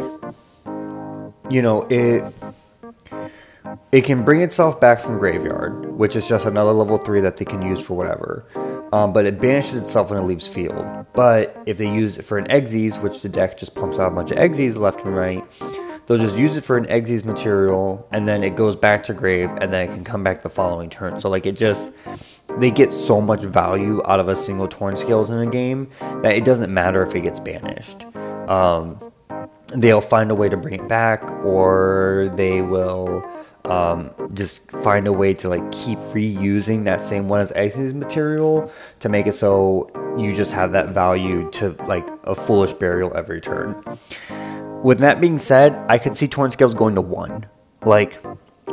you 1.49 1.61
know, 1.61 1.81
it 1.89 2.23
it 3.91 4.05
can 4.05 4.23
bring 4.23 4.41
itself 4.41 4.79
back 4.79 4.99
from 4.99 5.19
graveyard, 5.19 5.91
which 5.91 6.15
is 6.15 6.29
just 6.29 6.45
another 6.45 6.71
level 6.71 6.97
3 6.97 7.19
that 7.19 7.35
they 7.35 7.45
can 7.45 7.61
use 7.61 7.85
for 7.85 7.95
whatever 7.95 8.45
um, 8.93 9.11
but 9.11 9.25
it 9.25 9.41
banishes 9.41 9.81
itself 9.81 10.11
when 10.11 10.19
it 10.19 10.23
leaves 10.23 10.47
field. 10.47 10.85
But 11.13 11.57
if 11.65 11.79
they 11.79 11.91
use 11.91 12.19
it 12.19 12.21
for 12.21 12.37
an 12.37 12.45
Xyz, 12.45 13.01
which 13.01 13.23
the 13.23 13.27
deck 13.27 13.57
just 13.57 13.73
pumps 13.73 13.97
out 13.97 14.11
a 14.11 14.15
bunch 14.15 14.29
of 14.29 14.37
Xyz 14.37 14.77
left 14.77 15.03
and 15.03 15.15
right, 15.15 15.43
they'll 16.05 16.19
just 16.19 16.37
use 16.37 16.55
it 16.57 16.63
for 16.63 16.77
an 16.77 16.85
Xyz 16.85 17.25
material, 17.25 18.07
and 18.11 18.27
then 18.27 18.43
it 18.43 18.55
goes 18.55 18.75
back 18.75 19.01
to 19.05 19.15
grave, 19.15 19.49
and 19.61 19.73
then 19.73 19.89
it 19.89 19.93
can 19.95 20.03
come 20.03 20.23
back 20.23 20.43
the 20.43 20.49
following 20.49 20.91
turn. 20.91 21.19
So 21.19 21.27
like 21.27 21.47
it 21.47 21.55
just 21.55 21.91
they 22.59 22.69
get 22.69 22.93
so 22.93 23.19
much 23.19 23.41
value 23.41 23.99
out 24.05 24.19
of 24.19 24.27
a 24.27 24.35
single 24.35 24.67
torn 24.67 24.95
scales 24.95 25.31
in 25.31 25.39
a 25.39 25.49
game 25.49 25.89
that 26.21 26.35
it 26.35 26.45
doesn't 26.45 26.71
matter 26.71 27.01
if 27.01 27.15
it 27.15 27.21
gets 27.21 27.39
banished. 27.39 28.05
Um, 28.47 29.11
they'll 29.75 30.01
find 30.01 30.29
a 30.29 30.35
way 30.35 30.49
to 30.49 30.57
bring 30.57 30.75
it 30.75 30.87
back, 30.87 31.23
or 31.43 32.31
they 32.35 32.61
will 32.61 33.27
um, 33.65 34.11
just 34.33 34.69
find 34.71 35.07
a 35.07 35.13
way 35.13 35.33
to 35.35 35.49
like 35.49 35.71
keep 35.71 35.97
reusing 35.99 36.85
that 36.85 36.99
same 36.99 37.27
one 37.27 37.39
as 37.39 37.51
Xyz 37.51 37.93
material 37.93 38.71
to 38.99 39.09
make 39.09 39.27
it 39.27 39.33
so 39.33 39.89
you 40.17 40.35
just 40.35 40.51
have 40.51 40.71
that 40.73 40.89
value 40.89 41.49
to 41.51 41.71
like 41.87 42.07
a 42.25 42.35
foolish 42.35 42.73
burial 42.73 43.15
every 43.15 43.39
turn. 43.41 43.81
with 44.83 44.99
that 44.99 45.21
being 45.21 45.37
said, 45.39 45.73
I 45.87 45.97
could 45.97 46.15
see 46.15 46.27
Torn 46.27 46.51
Scales 46.51 46.75
going 46.75 46.95
to 46.95 47.01
one. 47.01 47.45
Like, 47.85 48.21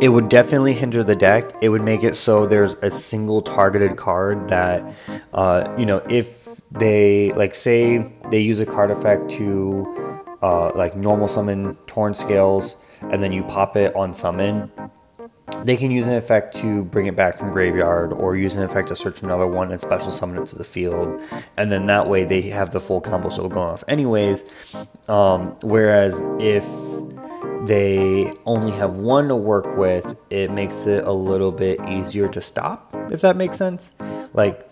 it 0.00 0.09
would 0.09 0.29
definitely 0.29 0.72
hinder 0.72 1.03
the 1.03 1.16
deck. 1.16 1.50
It 1.62 1.68
would 1.68 1.83
make 1.83 2.03
it 2.05 2.14
so 2.16 2.46
there's 2.46 2.74
a 2.83 2.90
single 2.90 3.42
targeted 3.42 3.96
card 3.96 4.48
that, 4.48 4.83
uh, 5.33 5.74
you 5.79 5.87
know, 5.87 5.98
if 6.09 6.48
they, 6.70 7.33
like, 7.33 7.55
say 7.55 8.12
they 8.31 8.40
use 8.40 8.61
a 8.61 8.66
card 8.66 8.90
effect 8.90 9.31
to, 9.33 10.26
uh, 10.42 10.72
like, 10.74 10.96
normal 10.96 11.29
summon 11.29 11.76
Torn 11.87 12.14
Scales, 12.14 12.76
and 13.03 13.23
then 13.23 13.33
you 13.33 13.43
pop 13.45 13.77
it 13.77 13.95
on 13.95 14.13
summon, 14.15 14.71
they 15.65 15.77
can 15.77 15.91
use 15.91 16.07
an 16.07 16.15
effect 16.15 16.55
to 16.57 16.85
bring 16.85 17.07
it 17.07 17.17
back 17.17 17.37
from 17.37 17.53
graveyard 17.53 18.13
or 18.13 18.37
use 18.37 18.55
an 18.55 18.63
effect 18.63 18.89
to 18.89 18.97
search 18.97 19.23
another 19.23 19.47
one 19.47 19.71
and 19.71 19.81
special 19.81 20.11
summon 20.11 20.43
it 20.43 20.47
to 20.49 20.57
the 20.57 20.65
field. 20.65 21.21
And 21.57 21.71
then 21.71 21.87
that 21.87 22.09
way 22.09 22.25
they 22.25 22.43
have 22.43 22.71
the 22.71 22.81
full 22.81 23.01
combo 23.01 23.31
still 23.31 23.49
going 23.49 23.69
off 23.69 23.85
anyways. 23.89 24.45
Um, 25.09 25.57
whereas 25.63 26.21
if 26.39 26.67
they 27.67 28.33
only 28.47 28.73
have 28.73 28.97
one 28.97 29.29
to 29.29 29.37
work 29.37 29.77
with 29.77 30.17
it 30.31 30.51
makes 30.51 30.87
it 30.87 31.05
a 31.05 31.13
little 31.13 31.53
bit 31.53 31.79
easier 31.89 32.27
to 32.27 32.41
stop 32.41 32.95
if 33.11 33.21
that 33.21 33.37
makes 33.37 33.59
sense. 33.59 33.93
Like 34.33 34.69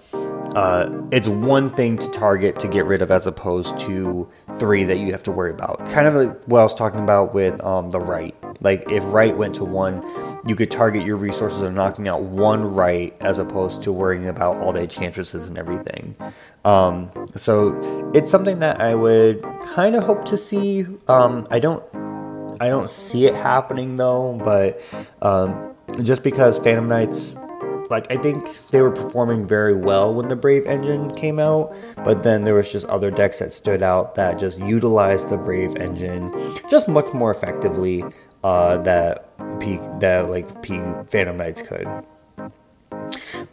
uh, 0.54 0.88
it's 1.10 1.28
one 1.28 1.70
thing 1.70 1.98
to 1.98 2.10
target 2.10 2.58
to 2.60 2.68
get 2.68 2.84
rid 2.86 3.02
of 3.02 3.10
as 3.10 3.26
opposed 3.26 3.78
to 3.80 4.28
three 4.54 4.84
that 4.84 4.98
you 4.98 5.12
have 5.12 5.22
to 5.24 5.30
worry 5.30 5.50
about. 5.50 5.78
Kind 5.90 6.06
of 6.06 6.14
like 6.14 6.44
what 6.44 6.60
I 6.60 6.62
was 6.62 6.74
talking 6.74 7.02
about 7.02 7.34
with 7.34 7.62
um, 7.62 7.90
the 7.90 8.00
Rite. 8.00 8.34
Like 8.60 8.90
if 8.90 9.02
Rite 9.12 9.36
went 9.36 9.54
to 9.56 9.64
one, 9.64 10.02
you 10.46 10.56
could 10.56 10.70
target 10.70 11.04
your 11.04 11.16
resources 11.16 11.60
of 11.60 11.72
knocking 11.74 12.08
out 12.08 12.22
one 12.22 12.74
Rite 12.74 13.16
as 13.20 13.38
opposed 13.38 13.82
to 13.82 13.92
worrying 13.92 14.26
about 14.26 14.56
all 14.56 14.72
the 14.72 14.80
enchantresses 14.80 15.48
and 15.48 15.58
everything. 15.58 16.16
Um, 16.64 17.10
so 17.34 18.10
it's 18.14 18.30
something 18.30 18.60
that 18.60 18.80
I 18.80 18.94
would 18.94 19.42
kind 19.74 19.94
of 19.94 20.04
hope 20.04 20.24
to 20.26 20.36
see. 20.36 20.86
Um, 21.06 21.46
I 21.50 21.58
don't, 21.58 21.84
I 22.60 22.68
don't 22.68 22.90
see 22.90 23.26
it 23.26 23.34
happening 23.34 23.96
though, 23.96 24.40
but 24.42 24.82
um, 25.22 25.74
just 26.02 26.24
because 26.24 26.58
Phantom 26.58 26.88
Knights 26.88 27.36
like 27.90 28.10
I 28.10 28.16
think 28.16 28.68
they 28.68 28.82
were 28.82 28.90
performing 28.90 29.46
very 29.46 29.74
well 29.74 30.12
when 30.12 30.28
the 30.28 30.36
Brave 30.36 30.66
engine 30.66 31.14
came 31.14 31.38
out, 31.38 31.74
but 32.04 32.22
then 32.22 32.44
there 32.44 32.54
was 32.54 32.70
just 32.70 32.86
other 32.86 33.10
decks 33.10 33.38
that 33.38 33.52
stood 33.52 33.82
out 33.82 34.14
that 34.16 34.38
just 34.38 34.58
utilized 34.58 35.30
the 35.30 35.36
Brave 35.36 35.76
engine 35.76 36.32
just 36.70 36.88
much 36.88 37.12
more 37.12 37.30
effectively 37.30 38.04
uh, 38.44 38.78
that 38.78 39.28
P 39.60 39.78
that 40.00 40.28
like 40.30 40.62
P 40.62 40.80
Phantom 41.06 41.36
Knights 41.36 41.62
could. 41.62 41.88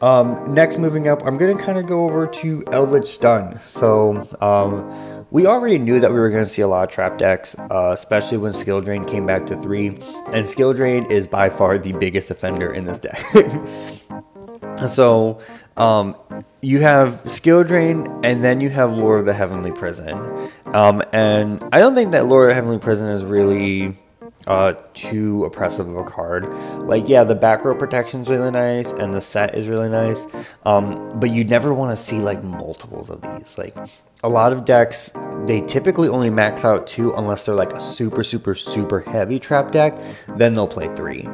Um, 0.01 0.53
next, 0.53 0.77
moving 0.77 1.07
up, 1.07 1.25
I'm 1.25 1.37
gonna 1.37 1.57
kind 1.57 1.77
of 1.77 1.87
go 1.87 2.05
over 2.05 2.27
to 2.27 2.61
Eldlich 2.63 3.07
Stun. 3.07 3.59
So 3.63 4.27
um, 4.41 5.14
we 5.35 5.45
already 5.45 5.77
knew 5.77 5.99
that 5.99 6.09
we 6.13 6.17
were 6.17 6.29
gonna 6.29 6.45
see 6.45 6.61
a 6.61 6.67
lot 6.67 6.87
of 6.87 6.89
trap 6.89 7.17
decks, 7.17 7.57
uh, 7.69 7.89
especially 7.91 8.37
when 8.37 8.53
Skill 8.53 8.79
Drain 8.79 9.03
came 9.03 9.25
back 9.25 9.45
to 9.47 9.61
three, 9.61 9.99
and 10.31 10.47
Skill 10.47 10.71
Drain 10.71 11.11
is 11.11 11.27
by 11.27 11.49
far 11.49 11.77
the 11.77 11.91
biggest 11.91 12.31
offender 12.31 12.71
in 12.71 12.85
this 12.85 12.99
deck. 12.99 13.21
So 14.87 15.39
um, 15.77 16.15
you 16.61 16.81
have 16.81 17.21
skill 17.29 17.63
drain, 17.63 18.07
and 18.23 18.43
then 18.43 18.59
you 18.59 18.69
have 18.69 18.91
Lord 18.91 19.21
of 19.21 19.25
the 19.25 19.33
Heavenly 19.33 19.71
Prison. 19.71 20.17
Um, 20.65 21.01
and 21.13 21.63
I 21.71 21.79
don't 21.79 21.95
think 21.95 22.11
that 22.11 22.25
Lord 22.25 22.45
of 22.45 22.49
the 22.49 22.55
Heavenly 22.55 22.79
Prison 22.79 23.07
is 23.07 23.23
really 23.23 23.97
uh, 24.47 24.73
too 24.93 25.45
oppressive 25.45 25.87
of 25.87 25.95
a 25.95 26.03
card. 26.03 26.45
Like, 26.83 27.07
yeah, 27.07 27.23
the 27.23 27.35
back 27.35 27.63
row 27.63 27.73
protection 27.73 28.21
is 28.21 28.29
really 28.29 28.51
nice, 28.51 28.91
and 28.91 29.13
the 29.13 29.21
set 29.21 29.55
is 29.55 29.67
really 29.69 29.89
nice. 29.89 30.27
Um, 30.65 31.19
but 31.19 31.29
you 31.29 31.45
never 31.45 31.73
want 31.73 31.97
to 31.97 32.03
see 32.03 32.19
like 32.19 32.43
multiples 32.43 33.09
of 33.09 33.21
these. 33.21 33.57
Like, 33.57 33.75
a 34.25 34.29
lot 34.29 34.51
of 34.51 34.65
decks, 34.65 35.11
they 35.45 35.61
typically 35.61 36.09
only 36.09 36.29
max 36.29 36.65
out 36.65 36.87
two 36.87 37.13
unless 37.13 37.45
they're 37.45 37.55
like 37.55 37.71
a 37.73 37.79
super, 37.79 38.23
super, 38.23 38.55
super 38.55 39.01
heavy 39.01 39.39
trap 39.39 39.71
deck. 39.71 39.95
Then 40.27 40.55
they'll 40.55 40.67
play 40.67 40.93
three. 40.95 41.29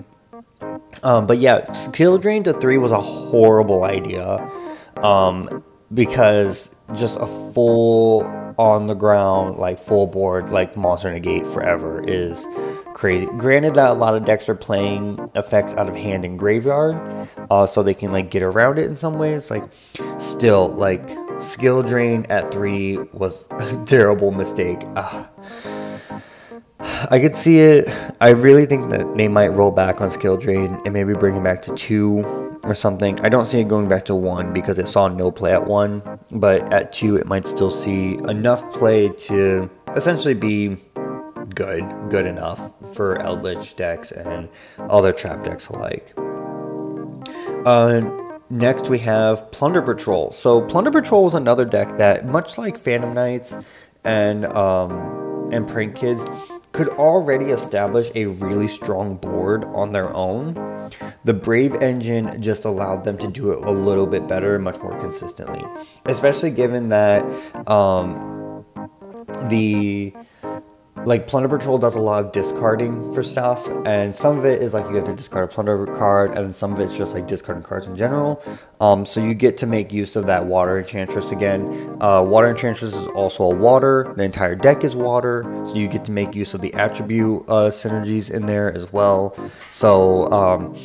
Um, 1.02 1.26
but 1.26 1.38
yeah, 1.38 1.72
skill 1.72 2.18
drain 2.18 2.44
to 2.44 2.54
three 2.54 2.78
was 2.78 2.92
a 2.92 3.00
horrible 3.00 3.86
idea 3.86 4.52
um, 4.98 5.64
because 5.94 6.74
just 6.96 7.18
a 7.18 7.28
full 7.54 8.24
on 8.58 8.88
the 8.88 8.94
ground, 8.94 9.58
like 9.58 9.80
full 9.80 10.08
board, 10.08 10.50
like 10.50 10.78
monster 10.78 11.12
negate 11.12 11.46
forever 11.48 12.04
is 12.08 12.46
crazy. 12.94 13.26
Granted 13.38 13.76
that 13.76 13.90
a 13.90 13.94
lot 13.94 14.16
of 14.16 14.26
decks 14.26 14.48
are 14.50 14.56
playing 14.56 15.20
effects 15.36 15.74
out 15.76 15.90
of 15.90 15.96
hand 15.96 16.26
and 16.26 16.38
graveyard, 16.38 17.28
uh, 17.50 17.66
so 17.66 17.82
they 17.82 17.94
can 17.94 18.12
like 18.12 18.30
get 18.30 18.44
around 18.44 18.78
it 18.78 18.86
in 18.86 18.96
some 18.96 19.18
ways. 19.18 19.50
Like, 19.50 19.64
still, 20.20 20.70
like 20.70 21.10
skill 21.40 21.82
drain 21.82 22.26
at 22.30 22.52
three 22.52 22.98
was 23.14 23.48
a 23.52 23.84
terrible 23.86 24.32
mistake. 24.32 24.80
Uh, 24.96 25.26
I 26.84 27.20
could 27.20 27.36
see 27.36 27.60
it. 27.60 27.88
I 28.20 28.30
really 28.30 28.65
think 28.65 28.89
that 28.89 29.17
they 29.17 29.28
might 29.28 29.50
roll 29.50 29.72
back 29.72 30.02
on 30.02 30.10
skill 30.10 30.38
drain 30.38 30.80
and 30.86 30.94
maybe 30.94 31.13
bring 31.13 31.36
it 31.36 31.44
back 31.44 31.62
to 31.63 31.76
two 31.76 32.26
or 32.63 32.76
something. 32.76 33.20
I 33.22 33.30
don't 33.30 33.46
see 33.46 33.60
it 33.60 33.67
going 33.67 33.88
back 33.88 34.06
to 34.06 34.15
one 34.15 34.54
because 34.54 34.80
it 34.80 34.88
saw 34.88 35.08
no 35.08 35.32
play 35.32 35.54
at 35.54 35.65
one, 35.65 36.02
but 36.32 36.72
at 36.74 36.91
two 36.91 37.17
it 37.17 37.28
might 37.28 37.48
still 37.48 37.72
see 37.72 38.15
enough 38.28 38.72
play 38.74 39.10
to 39.10 39.70
essentially 39.96 40.34
be 40.34 40.78
good, 41.56 41.84
good 42.10 42.26
enough 42.26 42.72
for 42.94 43.17
Eldlich 43.17 43.76
decks 43.76 44.12
and 44.12 44.50
other 44.78 45.12
trap 45.12 45.44
decks 45.44 45.67
alike. 45.67 46.13
Uh, 47.65 48.02
next 48.50 48.89
we 48.89 49.00
have 49.00 49.52
Plunder 49.52 49.82
Patrol. 49.82 50.32
So 50.32 50.62
Plunder 50.62 50.91
Patrol 50.91 51.28
is 51.28 51.34
another 51.34 51.65
deck 51.65 51.98
that, 51.98 52.26
much 52.26 52.58
like 52.58 52.78
Phantom 52.78 53.13
Knights 53.13 53.56
and 54.04 54.46
um, 54.46 55.50
and 55.52 55.67
Prank 55.67 55.96
Kids, 55.96 56.26
could 56.72 56.90
already 56.90 57.46
establish 57.46 58.10
a 58.16 58.26
really 58.26 58.68
strong 58.68 59.16
board 59.16 59.66
on 59.66 59.92
their 59.92 60.14
own. 60.16 60.90
The 61.24 61.34
Brave 61.34 61.76
engine 61.76 62.42
just 62.42 62.66
allowed 62.66 63.04
them 63.04 63.18
to 63.20 63.28
do 63.28 63.52
it 63.52 63.64
a 63.64 63.72
little 63.72 64.08
bit 64.08 64.28
better 64.28 64.58
much 64.60 64.78
more 64.80 64.98
consistently, 65.00 65.64
especially 66.06 66.52
given 66.52 66.90
that 66.90 67.24
um, 67.68 68.66
the 69.48 70.14
like 71.06 71.26
Plunder 71.26 71.50
Patrol 71.50 71.78
does 71.78 71.96
a 71.96 72.00
lot 72.00 72.26
of 72.26 72.32
discarding 72.32 73.14
for 73.14 73.24
stuff, 73.24 73.68
and 73.86 74.16
some 74.16 74.38
of 74.38 74.46
it 74.46 74.62
is 74.62 74.74
like 74.74 74.88
you 74.90 74.96
have 74.96 75.06
to 75.06 75.14
discard 75.14 75.46
a 75.46 75.48
Plunder 75.48 75.86
card, 75.96 76.38
and 76.38 76.54
some 76.54 76.74
of 76.74 76.80
it's 76.80 76.96
just 76.96 77.14
like 77.14 77.28
discarding 77.28 77.64
cards 77.64 77.88
in 77.88 77.96
general. 77.96 78.44
Um, 78.80 79.06
so 79.06 79.24
you 79.24 79.34
get 79.34 79.58
to 79.58 79.68
make 79.68 79.92
use 79.92 80.16
of 80.16 80.26
that 80.28 80.46
Water 80.46 80.80
Enchantress 80.80 81.32
again. 81.32 81.98
Uh, 82.02 82.22
water 82.22 82.50
Enchantress 82.50 82.94
is 82.94 83.08
also 83.08 83.52
a 83.52 83.56
water. 83.56 84.14
The 84.16 84.24
entire 84.24 84.56
deck 84.56 84.84
is 84.84 84.96
water, 84.96 85.44
so 85.66 85.76
you 85.76 85.88
get 85.88 86.06
to 86.06 86.12
make 86.12 86.36
use 86.36 86.54
of 86.54 86.62
the 86.62 86.74
attribute 86.74 87.44
uh, 87.48 87.70
synergies 87.70 88.30
in 88.30 88.46
there 88.46 88.74
as 88.74 88.92
well. 88.94 89.36
So 89.72 90.32
um, 90.32 90.76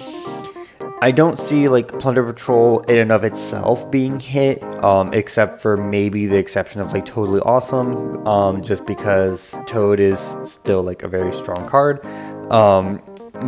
I 1.03 1.11
don't 1.11 1.39
see 1.39 1.69
like 1.69 1.99
Plunder 1.99 2.25
Patrol 2.25 2.81
in 2.81 2.99
and 2.99 3.13
of 3.13 3.23
itself 3.23 3.91
being 3.91 4.19
hit, 4.19 4.63
um, 4.83 5.13
except 5.13 5.61
for 5.61 5.77
maybe 5.77 6.27
the 6.27 6.39
exception 6.39 6.81
of 6.81 6.95
like 6.95 7.05
Toadally 7.05 7.45
Awesome, 7.45 8.27
um, 8.27 8.63
just 8.63 8.87
because 8.87 9.55
Toad 9.67 10.01
is 10.01 10.37
still 10.45 10.83
like 10.83 11.03
a 11.03 11.09
very 11.09 11.33
strong 11.35 11.69
card. 11.69 12.05
Um, 12.51 13.03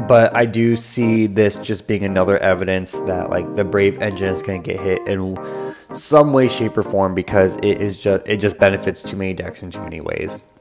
but 0.06 0.36
I 0.36 0.44
do 0.44 0.76
see 0.76 1.26
this 1.26 1.56
just 1.56 1.86
being 1.86 2.04
another 2.04 2.36
evidence 2.38 3.00
that 3.00 3.30
like 3.30 3.54
the 3.54 3.64
Brave 3.64 4.02
engine 4.02 4.28
is 4.28 4.42
going 4.42 4.62
to 4.62 4.72
get 4.72 4.80
hit 4.80 5.06
in 5.08 5.38
some 5.92 6.34
way, 6.34 6.48
shape, 6.48 6.76
or 6.76 6.82
form 6.82 7.14
because 7.14 7.56
it 7.56 7.80
is 7.80 7.96
just 7.96 8.28
it 8.28 8.36
just 8.38 8.58
benefits 8.58 9.02
too 9.02 9.16
many 9.16 9.32
decks 9.32 9.62
in 9.62 9.70
too 9.70 9.82
many 9.82 10.02
ways. 10.02 10.52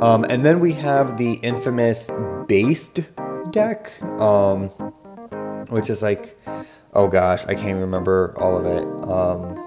Um, 0.00 0.24
and 0.24 0.44
then 0.44 0.60
we 0.60 0.74
have 0.74 1.16
the 1.16 1.34
infamous 1.34 2.10
based 2.46 3.00
deck. 3.50 4.00
Um, 4.02 4.70
which 5.68 5.90
is 5.90 6.02
like, 6.02 6.38
oh 6.92 7.08
gosh, 7.08 7.44
I 7.46 7.54
can't 7.54 7.80
remember 7.80 8.34
all 8.36 8.56
of 8.56 8.66
it. 8.66 8.84
Um, 9.08 9.64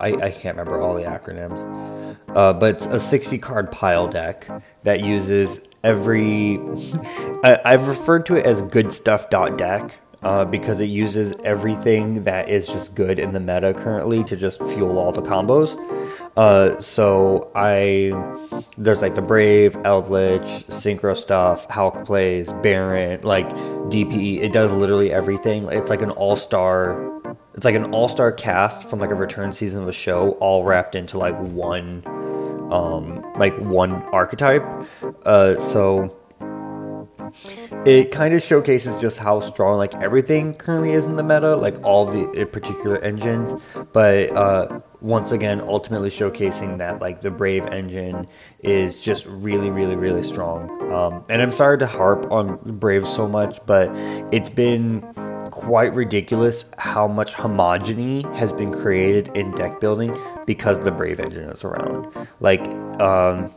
I, 0.00 0.26
I 0.26 0.30
can't 0.30 0.56
remember 0.56 0.80
all 0.80 0.94
the 0.94 1.02
acronyms. 1.02 2.18
Uh, 2.28 2.52
but 2.52 2.74
it's 2.74 2.86
a 2.86 3.00
60 3.00 3.38
card 3.38 3.70
pile 3.70 4.08
deck 4.08 4.48
that 4.82 5.00
uses 5.00 5.60
every. 5.82 6.58
I, 7.44 7.60
I've 7.64 7.88
referred 7.88 8.26
to 8.26 8.36
it 8.36 8.46
as 8.46 8.62
good 8.62 8.92
stuff 8.92 9.30
deck 9.30 9.98
uh, 10.22 10.44
because 10.44 10.80
it 10.80 10.86
uses 10.86 11.34
everything 11.44 12.24
that 12.24 12.48
is 12.48 12.66
just 12.66 12.94
good 12.94 13.18
in 13.18 13.32
the 13.32 13.40
meta 13.40 13.74
currently 13.74 14.24
to 14.24 14.36
just 14.36 14.62
fuel 14.62 14.98
all 14.98 15.12
the 15.12 15.22
combos. 15.22 15.76
Uh, 16.36 16.80
so 16.80 17.50
I 17.54 18.12
there's 18.76 19.02
like 19.02 19.14
the 19.14 19.22
Brave, 19.22 19.74
Eldlich, 19.84 20.64
Synchro 20.66 21.16
stuff, 21.16 21.70
Hulk 21.70 22.04
plays, 22.04 22.52
Baron, 22.54 23.20
like 23.22 23.48
DPE. 23.48 24.40
It 24.40 24.52
does 24.52 24.72
literally 24.72 25.12
everything. 25.12 25.68
It's 25.70 25.90
like 25.90 26.02
an 26.02 26.10
all 26.10 26.36
star. 26.36 27.22
It's 27.54 27.64
like 27.64 27.76
an 27.76 27.92
all 27.92 28.08
star 28.08 28.32
cast 28.32 28.88
from 28.88 28.98
like 28.98 29.10
a 29.10 29.14
return 29.14 29.52
season 29.52 29.82
of 29.82 29.88
a 29.88 29.92
show, 29.92 30.32
all 30.32 30.64
wrapped 30.64 30.96
into 30.96 31.18
like 31.18 31.38
one, 31.38 32.02
um, 32.72 33.22
like 33.36 33.56
one 33.58 33.92
archetype. 34.06 34.64
Uh, 35.24 35.56
so 35.58 36.16
it 37.84 38.10
kind 38.10 38.34
of 38.34 38.42
showcases 38.42 38.96
just 39.00 39.18
how 39.18 39.40
strong 39.40 39.78
like 39.78 39.94
everything 39.96 40.54
currently 40.54 40.92
is 40.92 41.06
in 41.06 41.16
the 41.16 41.22
meta, 41.22 41.54
like 41.54 41.80
all 41.84 42.06
the 42.06 42.44
particular 42.46 42.98
engines. 42.98 43.54
But 43.92 44.34
uh, 44.36 44.80
once 45.04 45.32
again 45.32 45.60
ultimately 45.60 46.08
showcasing 46.08 46.78
that 46.78 46.98
like 46.98 47.20
the 47.20 47.30
brave 47.30 47.66
engine 47.66 48.26
is 48.60 48.98
just 48.98 49.26
really 49.26 49.68
really 49.68 49.96
really 49.96 50.22
strong. 50.22 50.70
Um, 50.90 51.24
and 51.28 51.42
i'm 51.42 51.52
sorry 51.52 51.78
to 51.78 51.86
harp 51.86 52.30
on 52.32 52.58
brave 52.78 53.06
so 53.06 53.28
much 53.28 53.58
but 53.66 53.90
it's 54.32 54.48
been 54.48 55.02
quite 55.50 55.92
ridiculous 55.92 56.64
how 56.78 57.06
much 57.06 57.34
homogeny 57.34 58.24
has 58.34 58.52
been 58.52 58.72
created 58.72 59.28
in 59.36 59.50
deck 59.52 59.78
building 59.78 60.16
because 60.46 60.80
the 60.80 60.90
brave 60.90 61.20
engine 61.20 61.48
is 61.50 61.64
around. 61.64 62.08
Like 62.40 62.66
um, 63.00 63.54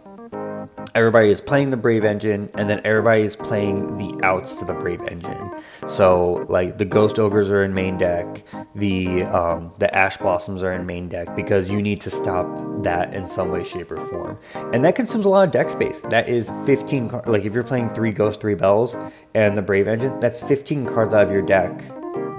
everybody 0.97 1.29
is 1.29 1.39
playing 1.39 1.69
the 1.69 1.77
Brave 1.77 2.03
engine, 2.03 2.49
and 2.55 2.67
then 2.67 2.81
everybody 2.83 3.21
is 3.21 3.35
playing 3.35 3.97
the 3.99 4.19
outs 4.25 4.55
to 4.55 4.65
the 4.65 4.73
Brave 4.73 5.01
engine. 5.03 5.51
So 5.87 6.45
like 6.49 6.79
the 6.79 6.85
Ghost 6.85 7.19
Ogres 7.19 7.51
are 7.51 7.63
in 7.63 7.73
main 7.73 7.97
deck, 7.97 8.43
the 8.73 9.23
um, 9.25 9.71
the 9.77 9.93
Ash 9.95 10.17
Blossoms 10.17 10.63
are 10.63 10.73
in 10.73 10.87
main 10.87 11.07
deck 11.07 11.35
because 11.35 11.69
you 11.69 11.83
need 11.83 12.01
to 12.01 12.09
stop 12.09 12.47
that 12.83 13.13
in 13.13 13.27
some 13.27 13.51
way, 13.51 13.63
shape, 13.63 13.91
or 13.91 13.99
form, 14.07 14.39
and 14.73 14.83
that 14.83 14.95
consumes 14.95 15.25
a 15.25 15.29
lot 15.29 15.47
of 15.47 15.51
deck 15.51 15.69
space. 15.69 15.99
That 16.09 16.27
is 16.27 16.49
15 16.65 17.09
cards. 17.09 17.27
Like 17.27 17.45
if 17.45 17.53
you're 17.53 17.63
playing 17.63 17.89
three 17.89 18.11
Ghost, 18.11 18.41
three 18.41 18.55
Belles, 18.55 18.95
and 19.35 19.55
the 19.55 19.61
Brave 19.61 19.87
engine, 19.87 20.19
that's 20.19 20.41
15 20.41 20.87
cards 20.87 21.13
out 21.13 21.27
of 21.27 21.31
your 21.31 21.43
deck 21.43 21.79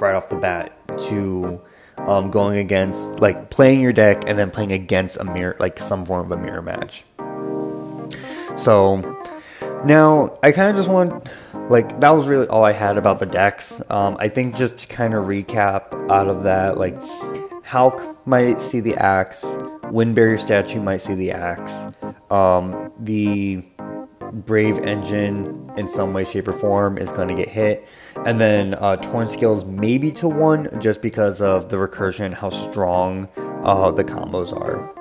right 0.01 0.17
off 0.17 0.29
the 0.29 0.37
bat 0.37 0.73
to 1.09 1.61
um, 1.99 2.31
going 2.31 2.59
against 2.59 3.21
like 3.21 3.51
playing 3.51 3.81
your 3.81 3.93
deck 3.93 4.25
and 4.27 4.37
then 4.37 4.51
playing 4.51 4.73
against 4.73 5.17
a 5.19 5.25
mirror 5.25 5.57
like 5.61 5.79
some 5.79 6.05
form 6.05 6.33
of 6.33 6.39
a 6.39 6.43
mirror 6.43 6.63
match. 6.63 7.05
So 8.59 8.97
now 9.85 10.37
I 10.43 10.51
kind 10.51 10.69
of 10.69 10.77
just 10.77 10.89
want, 10.89 11.33
like, 11.71 12.01
that 12.01 12.11
was 12.11 12.27
really 12.27 12.49
all 12.49 12.65
I 12.65 12.73
had 12.73 12.99
about 12.99 13.21
the 13.21 13.27
decks. 13.27 13.81
Um, 13.89 14.17
I 14.19 14.29
think 14.29 14.57
just 14.57 14.79
to 14.79 14.89
kind 14.89 15.15
of 15.15 15.27
recap 15.27 16.11
out 16.11 16.27
of 16.27 16.43
that, 16.43 16.77
like, 16.77 16.97
Hulk 17.65 18.27
might 18.27 18.59
see 18.61 18.81
the 18.81 18.97
axe, 18.97 19.45
Windbarrier 19.85 20.41
statue 20.41 20.83
might 20.83 20.99
see 20.99 21.15
the 21.15 21.31
axe, 21.31 21.87
um, 22.31 22.93
the 22.99 23.63
Brave 24.33 24.79
engine 24.81 25.71
in 25.77 25.89
some 25.89 26.13
way, 26.13 26.25
shape, 26.25 26.49
or 26.49 26.53
form 26.53 26.99
is 26.99 27.13
going 27.13 27.29
to 27.29 27.35
get 27.35 27.49
hit, 27.49 27.89
and 28.27 28.41
then 28.41 28.75
uh, 28.75 28.97
Torn 28.97 29.29
Scales 29.29 29.65
maybe 29.65 30.11
to 30.13 30.29
one 30.29 30.69
just 30.81 31.01
because 31.01 31.41
of 31.41 31.69
the 31.69 31.77
recursion, 31.77 32.35
how 32.35 32.51
strong 32.51 33.29
uh, 33.37 33.91
the 33.91 34.05
combos 34.05 34.53
are. 34.53 34.95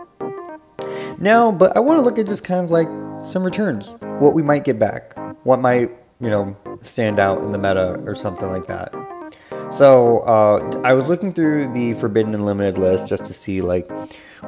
Now, 1.18 1.52
but 1.52 1.76
I 1.76 1.80
want 1.80 1.98
to 1.98 2.02
look 2.02 2.20
at 2.20 2.28
just 2.28 2.44
kind 2.44 2.64
of 2.64 2.72
like 2.72 2.88
some 3.28 3.44
returns, 3.44 3.96
what 4.20 4.34
we 4.34 4.42
might 4.42 4.64
get 4.64 4.80
back, 4.80 5.14
what 5.44 5.60
might, 5.60 5.92
you 6.20 6.30
know, 6.30 6.56
stand 6.82 7.20
out 7.20 7.42
in 7.44 7.52
the 7.52 7.58
meta 7.58 8.02
or 8.06 8.16
something 8.16 8.50
like 8.50 8.68
that. 8.68 8.94
So 9.70 10.20
uh, 10.20 10.82
I 10.86 10.94
was 10.94 11.08
looking 11.08 11.34
through 11.34 11.72
the 11.74 11.94
Forbidden 11.94 12.34
and 12.34 12.46
Limited 12.46 12.78
list 12.78 13.06
just 13.06 13.26
to 13.26 13.34
see 13.34 13.62
like 13.62 13.92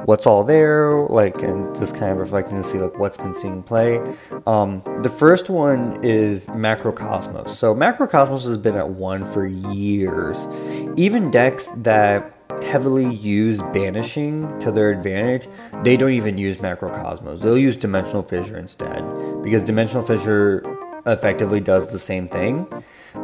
what's 0.06 0.26
all 0.26 0.44
there, 0.44 1.06
like, 1.08 1.42
and 1.42 1.74
just 1.76 1.94
kind 1.94 2.10
of 2.12 2.18
reflecting 2.18 2.56
to 2.56 2.64
see 2.64 2.78
like 2.78 2.98
what's 2.98 3.18
been 3.18 3.34
seeing 3.34 3.62
play. 3.62 4.00
Um, 4.46 4.82
the 5.02 5.10
first 5.10 5.50
one 5.50 6.02
is 6.02 6.46
Macrocosmos. 6.46 7.50
So 7.50 7.74
Macrocosmos 7.74 8.44
has 8.44 8.56
been 8.56 8.76
at 8.76 8.88
one 8.88 9.26
for 9.26 9.46
years. 9.46 10.48
Even 10.96 11.30
decks 11.30 11.66
that 11.76 12.39
heavily 12.64 13.14
use 13.14 13.60
banishing 13.72 14.58
to 14.60 14.70
their 14.70 14.90
advantage, 14.90 15.48
they 15.82 15.96
don't 15.96 16.12
even 16.12 16.38
use 16.38 16.58
macrocosmos. 16.58 17.40
They'll 17.40 17.58
use 17.58 17.76
dimensional 17.76 18.22
fissure 18.22 18.58
instead 18.58 19.02
because 19.42 19.62
dimensional 19.62 20.04
fissure 20.04 20.62
effectively 21.06 21.60
does 21.60 21.92
the 21.92 21.98
same 21.98 22.28
thing. 22.28 22.66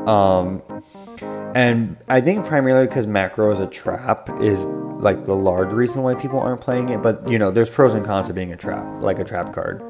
Um, 0.06 0.62
and 1.54 1.96
I 2.08 2.20
think 2.20 2.44
primarily 2.44 2.86
because 2.86 3.06
macro 3.06 3.50
is 3.52 3.58
a 3.58 3.66
trap 3.66 4.28
is 4.40 4.64
like 4.64 5.24
the 5.24 5.34
large 5.34 5.72
reason 5.72 6.02
why 6.02 6.14
people 6.14 6.38
aren't 6.38 6.60
playing 6.60 6.90
it. 6.90 7.02
But 7.02 7.28
you 7.28 7.38
know, 7.38 7.50
there's 7.50 7.70
pros 7.70 7.94
and 7.94 8.04
cons 8.04 8.26
to 8.26 8.34
being 8.34 8.52
a 8.52 8.56
trap, 8.56 8.84
like 9.02 9.18
a 9.18 9.24
trap 9.24 9.54
card. 9.54 9.82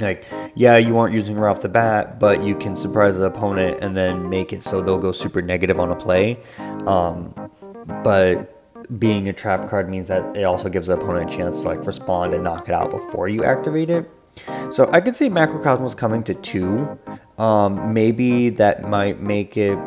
Like, 0.00 0.24
yeah, 0.54 0.76
you 0.76 0.96
aren't 0.98 1.14
using 1.14 1.34
her 1.36 1.48
off 1.48 1.62
the 1.62 1.68
bat, 1.68 2.20
but 2.20 2.42
you 2.42 2.54
can 2.54 2.76
surprise 2.76 3.16
the 3.16 3.24
opponent 3.24 3.82
and 3.82 3.96
then 3.96 4.30
make 4.30 4.52
it 4.52 4.62
so 4.62 4.80
they'll 4.80 4.98
go 4.98 5.10
super 5.10 5.42
negative 5.42 5.80
on 5.80 5.90
a 5.90 5.96
play. 5.96 6.38
Um, 6.86 7.34
but 8.02 8.54
being 8.98 9.28
a 9.28 9.32
trap 9.32 9.68
card 9.68 9.88
means 9.88 10.08
that 10.08 10.36
it 10.36 10.44
also 10.44 10.68
gives 10.68 10.86
the 10.86 10.94
opponent 10.94 11.30
a 11.30 11.36
chance 11.36 11.62
to 11.62 11.68
like 11.68 11.84
respond 11.84 12.32
and 12.32 12.44
knock 12.44 12.68
it 12.68 12.74
out 12.74 12.90
before 12.90 13.28
you 13.28 13.42
activate 13.42 13.90
it. 13.90 14.08
So 14.70 14.88
I 14.92 15.00
could 15.00 15.16
see 15.16 15.28
Macrocosmos 15.28 15.96
coming 15.96 16.22
to 16.24 16.34
two. 16.34 16.98
Um, 17.38 17.92
maybe 17.92 18.50
that 18.50 18.88
might 18.88 19.20
make 19.20 19.56
it 19.56 19.78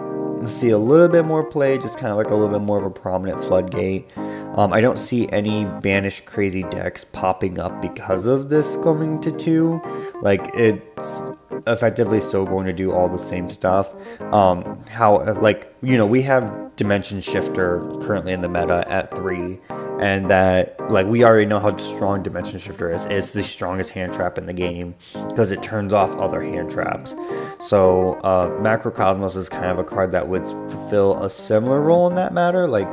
see 0.48 0.70
a 0.70 0.78
little 0.78 1.08
bit 1.08 1.26
more 1.26 1.44
play, 1.44 1.78
just 1.78 1.98
kind 1.98 2.12
of 2.12 2.18
like 2.18 2.30
a 2.30 2.36
little 2.36 2.50
bit 2.50 2.66
more 2.66 2.80
of 2.80 2.86
a 2.86 2.90
prominent 2.90 3.42
floodgate. 3.44 4.10
Um, 4.56 4.74
I 4.74 4.82
don't 4.82 5.00
see 5.00 5.30
any 5.30 5.66
banished 5.66 6.26
crazy 6.26 6.64
decks 6.64 7.04
popping 7.04 7.60
up 7.60 7.82
because 7.82 8.26
of 8.26 8.50
this 8.50 8.76
coming 8.78 9.22
to 9.22 9.32
two. 9.32 9.82
Like 10.22 10.52
it's 10.54 11.22
effectively 11.68 12.20
still 12.20 12.46
going 12.46 12.66
to 12.66 12.74
do 12.74 12.92
all 12.92 13.08
the 13.08 13.20
same 13.20 13.50
stuff. 13.50 13.94
Um, 14.34 14.84
how 14.90 15.34
like 15.36 15.74
you 15.82 15.98
know 15.98 16.06
we 16.06 16.22
have 16.24 16.76
Dimension 16.76 17.22
Shifter 17.22 17.80
currently 18.02 18.34
in 18.34 18.42
the 18.42 18.50
meta 18.50 18.86
at 18.88 19.16
three, 19.16 19.60
and 20.00 20.30
that 20.30 20.80
like 20.92 21.08
we 21.08 21.24
already 21.24 21.46
know 21.46 21.60
how 21.60 21.76
strong 21.78 22.24
Dimension 22.24 22.60
Shifter 22.60 22.92
is. 22.92 23.06
It's 23.06 23.32
the 23.32 23.44
strongest 23.44 23.92
hand 23.92 24.14
trap 24.14 24.38
in 24.38 24.48
the 24.48 24.54
game 24.54 24.96
because 25.28 25.52
it 25.52 25.64
turns 25.64 25.94
off 25.94 26.16
other 26.18 26.42
hand 26.42 26.72
traps. 26.72 27.16
So 27.60 28.14
uh, 28.24 28.50
Macrocosmos 28.60 29.36
is 29.38 29.48
kind 29.48 29.68
of 29.68 29.80
a 29.80 29.84
card 29.84 30.12
that 30.12 30.28
would 30.28 30.44
fulfill 30.46 31.24
a 31.24 31.30
similar 31.30 31.80
role 31.82 32.08
in 32.08 32.16
that 32.16 32.34
matter. 32.34 32.68
Like 32.68 32.90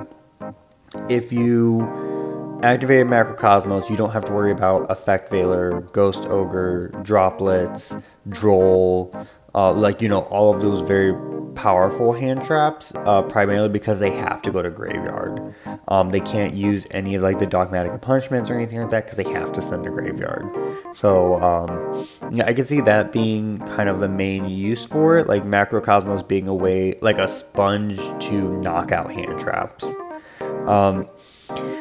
if 1.09 1.33
you 1.33 1.83
activate 2.63 3.07
Macrocosmos, 3.07 3.89
you 3.89 3.97
don't 3.97 4.11
have 4.11 4.25
to 4.27 4.33
worry 4.33 4.53
about 4.53 4.91
Effect 4.91 5.31
Veiler, 5.31 5.91
Ghost 5.93 6.25
Ogre, 6.27 6.89
Droplets, 7.03 7.97
Droll, 8.29 9.15
uh, 9.55 9.73
like, 9.73 10.03
you 10.03 10.09
know, 10.09 10.23
all 10.23 10.55
of 10.55 10.61
those 10.61 10.83
very 10.83 11.15
powerful 11.55 12.13
hand 12.13 12.45
traps, 12.45 12.93
uh, 12.95 13.21
primarily 13.23 13.69
because 13.69 13.99
they 13.99 14.13
have 14.13 14.41
to 14.43 14.51
go 14.53 14.63
to 14.63 14.71
graveyard. 14.71 15.55
Um, 15.89 16.11
they 16.11 16.21
can't 16.21 16.55
use 16.55 16.87
any 16.93 17.17
of 17.17 17.23
like 17.23 17.41
the 17.41 17.47
dogmatic 17.47 18.01
punishments 18.01 18.49
or 18.49 18.55
anything 18.55 18.81
like 18.81 18.91
that 18.91 19.05
because 19.05 19.17
they 19.17 19.31
have 19.33 19.53
to 19.55 19.61
send 19.61 19.83
to 19.85 19.91
graveyard. 19.91 20.49
So 20.93 21.43
um, 21.43 22.07
yeah, 22.33 22.47
I 22.47 22.55
can 22.55 22.65
see 22.65 22.81
that 22.83 23.13
being 23.13 23.59
kind 23.59 23.89
of 23.89 23.99
the 23.99 24.09
main 24.09 24.49
use 24.49 24.85
for 24.85 25.19
it, 25.19 25.27
like 25.27 25.43
Macrocosmos 25.45 26.27
being 26.27 26.47
a 26.47 26.55
way, 26.55 26.97
like 27.01 27.19
a 27.19 27.27
sponge 27.27 27.99
to 28.27 28.57
knock 28.61 28.93
out 28.93 29.13
hand 29.13 29.41
traps. 29.41 29.85
Um, 30.67 31.09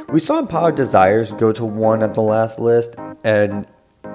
we 0.09 0.19
saw 0.19 0.39
Empowered 0.39 0.75
Desires 0.75 1.31
go 1.33 1.51
to 1.51 1.65
one 1.65 2.03
at 2.03 2.13
the 2.13 2.21
last 2.21 2.59
list, 2.59 2.95
and 3.23 3.67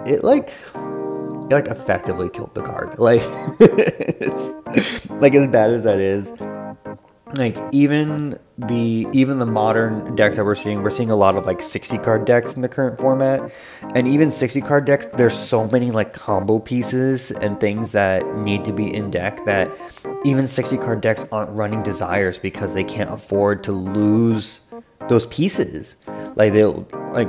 it 0.06 0.24
like 0.24 0.52
it 0.74 1.54
like 1.54 1.66
effectively 1.66 2.30
killed 2.30 2.54
the 2.54 2.62
card. 2.62 2.98
Like 2.98 3.22
it's 3.60 5.06
like 5.10 5.34
as 5.34 5.48
bad 5.48 5.70
as 5.70 5.84
that 5.84 6.00
is. 6.00 6.30
Like 7.34 7.56
even 7.72 8.38
the 8.58 9.06
even 9.12 9.38
the 9.38 9.46
modern 9.46 10.14
decks 10.14 10.36
that 10.36 10.44
we're 10.44 10.54
seeing, 10.54 10.82
we're 10.82 10.90
seeing 10.90 11.10
a 11.10 11.16
lot 11.16 11.36
of 11.36 11.46
like 11.46 11.62
60 11.62 11.98
card 11.98 12.24
decks 12.24 12.54
in 12.54 12.62
the 12.62 12.68
current 12.68 13.00
format. 13.00 13.50
And 13.94 14.06
even 14.06 14.30
60 14.30 14.60
card 14.60 14.84
decks, 14.84 15.06
there's 15.06 15.36
so 15.36 15.66
many 15.68 15.90
like 15.90 16.12
combo 16.12 16.58
pieces 16.58 17.30
and 17.30 17.58
things 17.58 17.92
that 17.92 18.26
need 18.36 18.64
to 18.66 18.72
be 18.72 18.92
in 18.92 19.10
deck 19.10 19.44
that 19.46 19.70
even 20.24 20.46
60 20.46 20.76
card 20.78 21.00
decks 21.00 21.24
aren't 21.32 21.50
running 21.50 21.82
desires 21.82 22.38
because 22.38 22.74
they 22.74 22.84
can't 22.84 23.10
afford 23.10 23.64
to 23.64 23.72
lose 23.72 24.60
those 25.08 25.26
pieces. 25.26 25.96
Like 26.36 26.52
they'll 26.52 26.86
like 27.12 27.28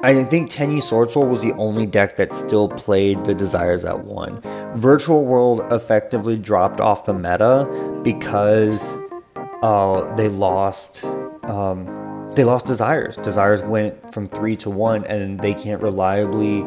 I 0.00 0.22
think 0.22 0.48
Tenyi 0.48 0.80
Sword 0.80 1.10
Soul 1.10 1.26
was 1.26 1.40
the 1.40 1.52
only 1.54 1.84
deck 1.84 2.14
that 2.16 2.32
still 2.32 2.68
played 2.68 3.24
the 3.24 3.34
Desires 3.34 3.84
at 3.84 4.04
one. 4.04 4.40
Virtual 4.76 5.24
World 5.24 5.60
effectively 5.72 6.36
dropped 6.36 6.80
off 6.80 7.04
the 7.04 7.12
meta 7.12 7.66
because 8.04 8.96
uh, 9.62 10.14
they 10.16 10.28
lost 10.28 11.04
um, 11.44 12.08
they 12.34 12.44
lost 12.44 12.66
Desires. 12.66 13.16
Desires 13.16 13.62
went 13.62 14.14
from 14.14 14.26
three 14.26 14.54
to 14.56 14.70
one, 14.70 15.04
and 15.06 15.40
they 15.40 15.54
can't 15.54 15.82
reliably 15.82 16.64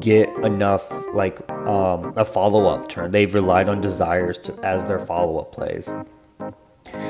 get 0.00 0.30
enough 0.44 0.90
like 1.12 1.48
um, 1.50 2.14
a 2.16 2.24
follow 2.24 2.66
up 2.68 2.88
turn. 2.88 3.10
They've 3.10 3.32
relied 3.32 3.68
on 3.68 3.80
Desires 3.80 4.38
to, 4.38 4.54
as 4.64 4.82
their 4.84 4.98
follow 4.98 5.38
up 5.38 5.52
plays. 5.52 5.90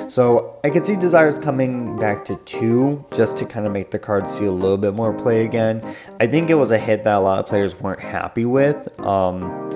So 0.08 0.58
I 0.64 0.70
can 0.70 0.84
see 0.84 0.96
Desires 0.96 1.38
coming 1.38 1.98
back 1.98 2.24
to 2.24 2.36
two 2.44 3.04
just 3.14 3.36
to 3.36 3.46
kind 3.46 3.64
of 3.64 3.72
make 3.72 3.92
the 3.92 3.98
card 3.98 4.28
see 4.28 4.44
a 4.44 4.50
little 4.50 4.76
bit 4.76 4.94
more 4.94 5.12
play 5.12 5.44
again. 5.44 5.80
I 6.18 6.26
think 6.26 6.50
it 6.50 6.56
was 6.56 6.72
a 6.72 6.78
hit 6.78 7.04
that 7.04 7.16
a 7.16 7.20
lot 7.20 7.38
of 7.38 7.46
players 7.46 7.78
weren't 7.78 8.00
happy 8.00 8.44
with. 8.44 8.88
Um, 8.98 9.70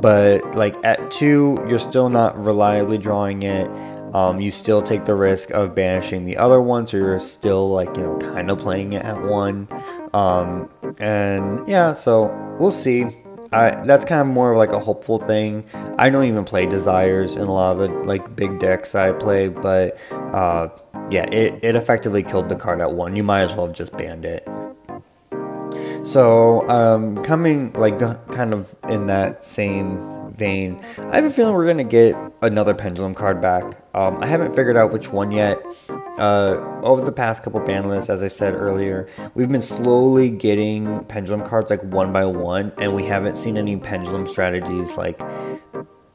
but 0.00 0.54
like 0.54 0.76
at 0.84 1.10
two, 1.10 1.64
you're 1.68 1.78
still 1.78 2.08
not 2.08 2.42
reliably 2.42 2.98
drawing 2.98 3.42
it. 3.42 3.68
Um, 4.14 4.40
you 4.40 4.50
still 4.50 4.82
take 4.82 5.04
the 5.04 5.14
risk 5.14 5.50
of 5.50 5.74
banishing 5.74 6.24
the 6.26 6.36
other 6.36 6.60
one, 6.60 6.86
so 6.86 6.98
you're 6.98 7.20
still 7.20 7.70
like 7.70 7.96
you 7.96 8.02
know 8.02 8.18
kind 8.18 8.50
of 8.50 8.58
playing 8.58 8.92
it 8.92 9.04
at 9.04 9.22
one. 9.22 9.68
Um, 10.12 10.68
and 10.98 11.66
yeah, 11.66 11.92
so 11.92 12.56
we'll 12.58 12.72
see. 12.72 13.06
I, 13.52 13.84
that's 13.84 14.06
kind 14.06 14.22
of 14.22 14.28
more 14.28 14.52
of 14.52 14.58
like 14.58 14.72
a 14.72 14.78
hopeful 14.78 15.18
thing. 15.18 15.64
I 15.98 16.08
don't 16.08 16.24
even 16.24 16.44
play 16.44 16.64
desires 16.66 17.36
in 17.36 17.42
a 17.42 17.52
lot 17.52 17.76
of 17.76 17.78
the 17.78 17.88
like 18.04 18.34
big 18.34 18.58
decks 18.58 18.94
I 18.94 19.12
play, 19.12 19.48
but 19.48 19.98
uh, 20.10 20.68
yeah, 21.10 21.24
it, 21.24 21.62
it 21.62 21.76
effectively 21.76 22.22
killed 22.22 22.48
the 22.48 22.56
card 22.56 22.80
at 22.80 22.92
one. 22.92 23.14
You 23.14 23.22
might 23.22 23.42
as 23.42 23.54
well 23.54 23.66
have 23.66 23.76
just 23.76 23.96
banned 23.98 24.24
it. 24.24 24.48
So 26.04 26.66
um, 26.68 27.22
coming 27.22 27.72
like 27.74 27.98
kind 28.28 28.52
of 28.52 28.74
in 28.88 29.06
that 29.06 29.44
same 29.44 30.21
vein, 30.32 30.82
I 30.98 31.16
have 31.16 31.24
a 31.24 31.30
feeling 31.30 31.54
we're 31.54 31.66
gonna 31.66 31.84
get 31.84 32.16
another 32.40 32.74
pendulum 32.74 33.14
card 33.14 33.40
back. 33.40 33.64
Um, 33.94 34.22
I 34.22 34.26
haven't 34.26 34.54
figured 34.54 34.76
out 34.76 34.92
which 34.92 35.12
one 35.12 35.32
yet. 35.32 35.62
Uh, 36.18 36.80
over 36.82 37.04
the 37.04 37.12
past 37.12 37.42
couple 37.42 37.60
ban 37.60 37.88
lists, 37.88 38.10
as 38.10 38.22
I 38.22 38.28
said 38.28 38.54
earlier, 38.54 39.08
we've 39.34 39.48
been 39.48 39.62
slowly 39.62 40.28
getting 40.28 41.04
pendulum 41.04 41.42
cards 41.42 41.70
like 41.70 41.82
one 41.82 42.12
by 42.12 42.26
one, 42.26 42.72
and 42.78 42.94
we 42.94 43.04
haven't 43.06 43.36
seen 43.36 43.56
any 43.56 43.76
pendulum 43.76 44.26
strategies 44.26 44.96
like 44.96 45.18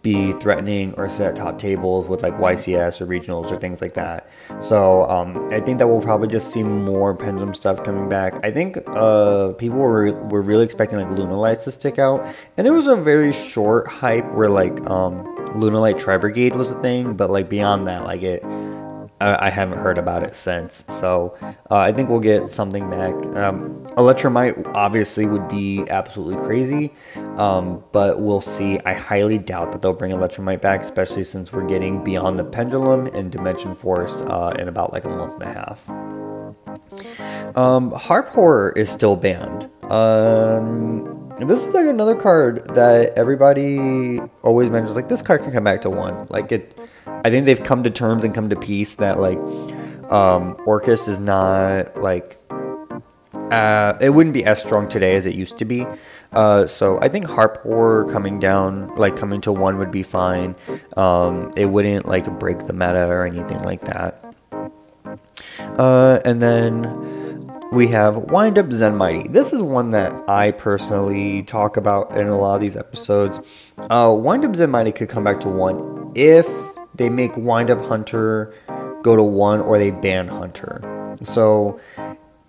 be 0.07 0.31
threatening 0.31 0.93
at 0.97 1.35
top 1.35 1.57
tables 1.57 2.07
with 2.07 2.23
like 2.23 2.33
YCS 2.35 3.01
or 3.01 3.05
regionals 3.05 3.51
or 3.51 3.57
things 3.57 3.81
like 3.81 3.95
that. 3.95 4.29
So 4.61 5.03
um, 5.09 5.49
I 5.51 5.59
think 5.59 5.79
that 5.79 5.87
we'll 5.87 6.01
probably 6.01 6.29
just 6.29 6.53
see 6.53 6.63
more 6.63 7.13
pendulum 7.13 7.53
stuff 7.53 7.83
coming 7.83 8.07
back. 8.07 8.33
I 8.41 8.51
think 8.51 8.77
uh, 8.87 9.51
people 9.53 9.79
were 9.79 10.13
were 10.29 10.41
really 10.41 10.63
expecting 10.63 10.97
like 10.97 11.09
Lunalights 11.09 11.65
to 11.65 11.71
stick 11.71 11.99
out, 11.99 12.25
and 12.55 12.65
there 12.65 12.73
was 12.73 12.87
a 12.87 12.95
very 12.95 13.33
short 13.33 13.87
hype 13.87 14.31
where 14.33 14.49
like 14.49 14.79
um, 14.89 15.25
Lunalight 15.61 15.97
Tri 15.97 16.17
Brigade 16.17 16.55
was 16.55 16.71
a 16.71 16.79
thing, 16.81 17.15
but 17.15 17.29
like 17.29 17.49
beyond 17.49 17.87
that, 17.87 18.05
like 18.05 18.23
it 18.23 18.41
I, 19.19 19.49
haven't 19.49 19.79
heard 19.79 19.97
about 19.97 20.23
it 20.23 20.35
since. 20.35 20.85
So 20.89 21.35
uh, 21.41 21.77
I 21.77 21.91
think 21.91 22.09
we'll 22.09 22.19
get 22.19 22.49
something 22.49 22.89
back. 22.89 23.13
Um, 23.35 23.85
Electrumite 23.97 24.71
obviously 24.75 25.25
would 25.25 25.47
be 25.47 25.85
absolutely 25.89 26.35
crazy, 26.45 26.93
um, 27.37 27.83
but 27.91 28.21
we'll 28.21 28.41
see. 28.41 28.79
I 28.85 28.93
highly 28.93 29.37
doubt 29.39 29.71
that 29.71 29.81
they'll 29.81 29.93
bring 29.93 30.11
Electrumite 30.11 30.61
back, 30.61 30.81
especially 30.81 31.23
since 31.23 31.51
we're 31.51 31.67
getting 31.67 32.03
Beyond 32.03 32.37
the 32.37 32.43
Pendulum 32.43 33.07
and 33.07 33.31
Dimension 33.31 33.73
Force 33.73 34.21
uh, 34.21 34.55
in 34.59 34.67
about 34.67 34.93
like 34.93 35.05
a 35.05 35.09
month 35.09 35.41
and 35.41 35.43
a 35.43 35.53
half. 35.53 35.89
Um, 37.57 37.91
Harp 37.91 38.27
Horror 38.29 38.73
is 38.75 38.89
still 38.89 39.15
banned. 39.15 39.69
Um, 39.91 41.33
this 41.39 41.65
is 41.65 41.73
like 41.73 41.85
another 41.85 42.15
card 42.15 42.65
that 42.75 43.13
everybody 43.17 44.19
always 44.43 44.69
mentions. 44.69 44.95
Like 44.95 45.07
this 45.07 45.21
card 45.21 45.41
can 45.41 45.51
come 45.51 45.63
back 45.63 45.81
to 45.81 45.89
one. 45.89 46.27
Like 46.29 46.51
it 46.51 46.77
I 47.25 47.29
think 47.29 47.45
they've 47.45 47.63
come 47.63 47.83
to 47.83 47.89
terms 47.89 48.23
and 48.23 48.33
come 48.33 48.49
to 48.49 48.55
peace 48.55 48.95
that 48.95 49.19
like 49.19 49.37
um, 50.09 50.55
Orcust 50.65 51.07
is 51.07 51.19
not 51.19 51.97
like 51.97 52.39
uh, 53.51 53.97
it 54.01 54.09
wouldn't 54.09 54.33
be 54.33 54.45
as 54.45 54.61
strong 54.61 54.87
today 54.87 55.15
as 55.15 55.25
it 55.25 55.35
used 55.35 55.57
to 55.57 55.65
be. 55.65 55.85
Uh, 56.33 56.67
so 56.67 56.99
I 57.01 57.07
think 57.07 57.25
Harp 57.25 57.57
Horror 57.57 58.05
coming 58.11 58.39
down, 58.39 58.93
like 58.95 59.15
coming 59.15 59.41
to 59.41 59.51
one, 59.51 59.77
would 59.77 59.91
be 59.91 60.03
fine. 60.03 60.55
Um, 60.97 61.51
it 61.55 61.65
wouldn't 61.65 62.05
like 62.05 62.25
break 62.39 62.67
the 62.67 62.73
meta 62.73 63.07
or 63.07 63.25
anything 63.25 63.59
like 63.59 63.85
that. 63.85 64.35
Uh, 65.59 66.19
and 66.25 66.41
then 66.41 67.49
we 67.71 67.87
have 67.87 68.17
Wind 68.17 68.57
Up 68.57 68.71
Zen 68.71 68.95
Mighty. 68.95 69.27
This 69.27 69.53
is 69.53 69.61
one 69.61 69.91
that 69.91 70.29
I 70.29 70.51
personally 70.51 71.43
talk 71.43 71.77
about 71.77 72.17
in 72.17 72.27
a 72.27 72.37
lot 72.37 72.55
of 72.55 72.61
these 72.61 72.75
episodes. 72.75 73.39
Uh, 73.77 74.13
Wind 74.17 74.43
Up 74.43 74.55
Zen 74.55 74.71
Mighty 74.71 74.91
could 74.91 75.09
come 75.09 75.23
back 75.23 75.39
to 75.41 75.49
one 75.49 76.11
if 76.15 76.47
they 76.97 77.09
make 77.09 77.35
Wind 77.37 77.69
Up 77.69 77.81
Hunter 77.81 78.53
go 79.03 79.15
to 79.15 79.23
one 79.23 79.61
or 79.61 79.77
they 79.77 79.91
ban 79.91 80.27
Hunter. 80.27 81.15
So 81.23 81.79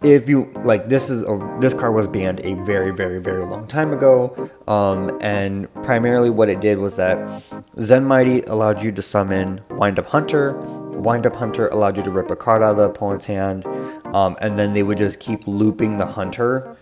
if 0.02 0.28
you 0.28 0.52
like 0.62 0.88
this 0.88 1.10
is 1.10 1.22
a, 1.22 1.58
this 1.60 1.74
card 1.74 1.92
was 1.92 2.06
banned 2.06 2.40
a 2.44 2.54
very 2.62 2.92
very 2.92 3.18
very 3.18 3.44
long 3.44 3.66
time 3.66 3.92
ago 3.92 4.50
um, 4.68 5.18
and 5.20 5.72
primarily 5.82 6.30
what 6.30 6.48
it 6.48 6.60
did 6.60 6.78
was 6.78 6.94
that 6.96 7.42
zen 7.80 8.04
mighty 8.04 8.42
allowed 8.42 8.80
you 8.80 8.92
to 8.92 9.02
summon 9.02 9.60
wind 9.70 9.98
up 9.98 10.06
hunter 10.06 10.52
wind 10.92 11.26
up 11.26 11.34
hunter 11.34 11.66
allowed 11.68 11.96
you 11.96 12.02
to 12.04 12.12
rip 12.12 12.30
a 12.30 12.36
card 12.36 12.62
out 12.62 12.70
of 12.70 12.76
the 12.76 12.84
opponent's 12.84 13.26
hand 13.26 13.66
um, 14.14 14.36
and 14.40 14.56
then 14.56 14.72
they 14.72 14.84
would 14.84 14.98
just 14.98 15.18
keep 15.18 15.44
looping 15.48 15.98
the 15.98 16.06
hunter 16.06 16.76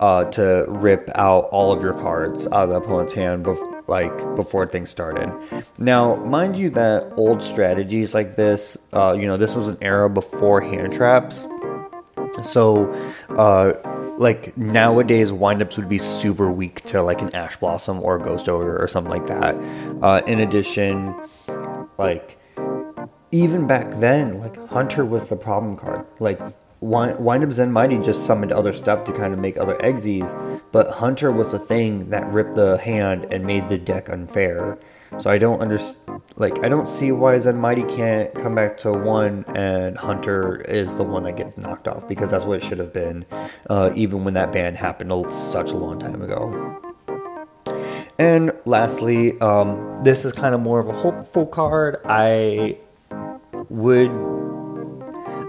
uh, 0.00 0.24
to 0.24 0.64
rip 0.68 1.10
out 1.14 1.44
all 1.52 1.72
of 1.72 1.82
your 1.82 1.92
cards 1.92 2.46
out 2.46 2.64
of 2.64 2.68
the 2.70 2.76
opponent's 2.76 3.12
hand 3.12 3.44
like 3.88 4.16
before 4.36 4.66
things 4.66 4.90
started. 4.90 5.32
Now, 5.78 6.16
mind 6.16 6.56
you, 6.56 6.70
that 6.70 7.12
old 7.16 7.42
strategies 7.42 8.14
like 8.14 8.36
this, 8.36 8.76
uh, 8.92 9.16
you 9.18 9.26
know, 9.26 9.36
this 9.36 9.54
was 9.54 9.68
an 9.68 9.78
era 9.80 10.08
before 10.08 10.60
hand 10.60 10.92
traps. 10.92 11.44
So, 12.42 12.92
uh, 13.30 13.74
like 14.18 14.56
nowadays, 14.56 15.30
windups 15.30 15.76
would 15.76 15.88
be 15.88 15.98
super 15.98 16.50
weak 16.50 16.82
to 16.82 17.02
like 17.02 17.20
an 17.20 17.34
Ash 17.34 17.56
Blossom 17.56 18.00
or 18.00 18.16
a 18.16 18.22
Ghost 18.22 18.48
Ogre 18.48 18.80
or 18.80 18.88
something 18.88 19.10
like 19.10 19.26
that. 19.26 19.54
Uh, 20.02 20.22
in 20.26 20.40
addition, 20.40 21.14
like 21.98 22.38
even 23.30 23.66
back 23.66 23.90
then, 24.00 24.38
like 24.38 24.56
Hunter 24.68 25.04
was 25.04 25.28
the 25.28 25.36
problem 25.36 25.76
card. 25.76 26.06
Like 26.20 26.40
Wind 26.82 27.44
Up 27.44 27.52
Zen 27.52 27.70
Mighty 27.70 27.98
just 27.98 28.26
summoned 28.26 28.50
other 28.50 28.72
stuff 28.72 29.04
to 29.04 29.12
kind 29.12 29.32
of 29.32 29.38
make 29.38 29.56
other 29.56 29.76
Egsies, 29.76 30.60
but 30.72 30.90
Hunter 30.94 31.30
was 31.30 31.52
the 31.52 31.58
thing 31.58 32.10
that 32.10 32.26
ripped 32.32 32.56
the 32.56 32.76
hand 32.76 33.32
and 33.32 33.46
made 33.46 33.68
the 33.68 33.78
deck 33.78 34.08
unfair. 34.08 34.78
So 35.18 35.30
I 35.30 35.38
don't 35.38 35.60
understand, 35.60 36.22
like, 36.36 36.64
I 36.64 36.68
don't 36.68 36.88
see 36.88 37.12
why 37.12 37.38
Zen 37.38 37.56
Mighty 37.56 37.84
can't 37.84 38.34
come 38.34 38.56
back 38.56 38.78
to 38.78 38.92
one 38.92 39.44
and 39.54 39.96
Hunter 39.96 40.62
is 40.62 40.96
the 40.96 41.04
one 41.04 41.22
that 41.22 41.36
gets 41.36 41.56
knocked 41.56 41.86
off 41.86 42.08
because 42.08 42.32
that's 42.32 42.44
what 42.44 42.62
it 42.62 42.66
should 42.66 42.78
have 42.78 42.92
been, 42.92 43.26
uh, 43.70 43.92
even 43.94 44.24
when 44.24 44.34
that 44.34 44.50
ban 44.50 44.74
happened 44.74 45.12
such 45.32 45.70
a 45.70 45.76
long 45.76 46.00
time 46.00 46.20
ago. 46.20 46.80
And 48.18 48.52
lastly, 48.64 49.38
um, 49.40 50.02
this 50.02 50.24
is 50.24 50.32
kind 50.32 50.52
of 50.52 50.60
more 50.60 50.80
of 50.80 50.88
a 50.88 50.92
hopeful 50.92 51.46
card. 51.46 51.98
I 52.04 52.78
would 53.68 54.10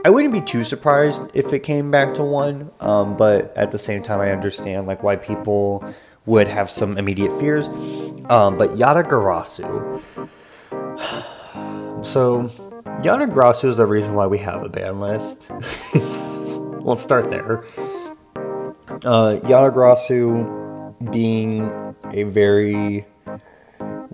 I 0.06 0.10
wouldn't 0.10 0.34
be 0.34 0.42
too 0.42 0.66
surprised 0.66 1.22
if 1.34 1.54
it 1.54 1.60
came 1.60 1.90
back 1.90 2.14
to 2.16 2.26
one, 2.26 2.72
um, 2.82 3.16
but 3.16 3.56
at 3.56 3.72
the 3.72 3.78
same 3.78 4.02
time, 4.02 4.20
I 4.20 4.32
understand 4.32 4.86
like 4.86 5.02
why 5.02 5.16
people 5.16 5.86
would 6.26 6.50
have 6.50 6.70
some 6.70 6.98
immediate 6.98 7.32
fears. 7.40 7.68
Um, 8.30 8.58
but 8.58 8.72
Yata-Garasu. 8.72 10.02
so, 12.06 12.44
Yata-Garasu 13.02 13.70
is 13.70 13.78
the 13.78 13.86
reason 13.86 14.14
why 14.16 14.28
we 14.28 14.40
have 14.40 14.62
a 14.64 14.70
ban 14.70 15.00
list. 15.00 15.50
Let's 15.94 17.02
start 17.02 17.30
there. 17.30 17.64
Uh, 18.36 19.40
Yata-Garasu 19.40 21.12
being 21.12 21.96
a 22.12 22.24
very 22.24 23.06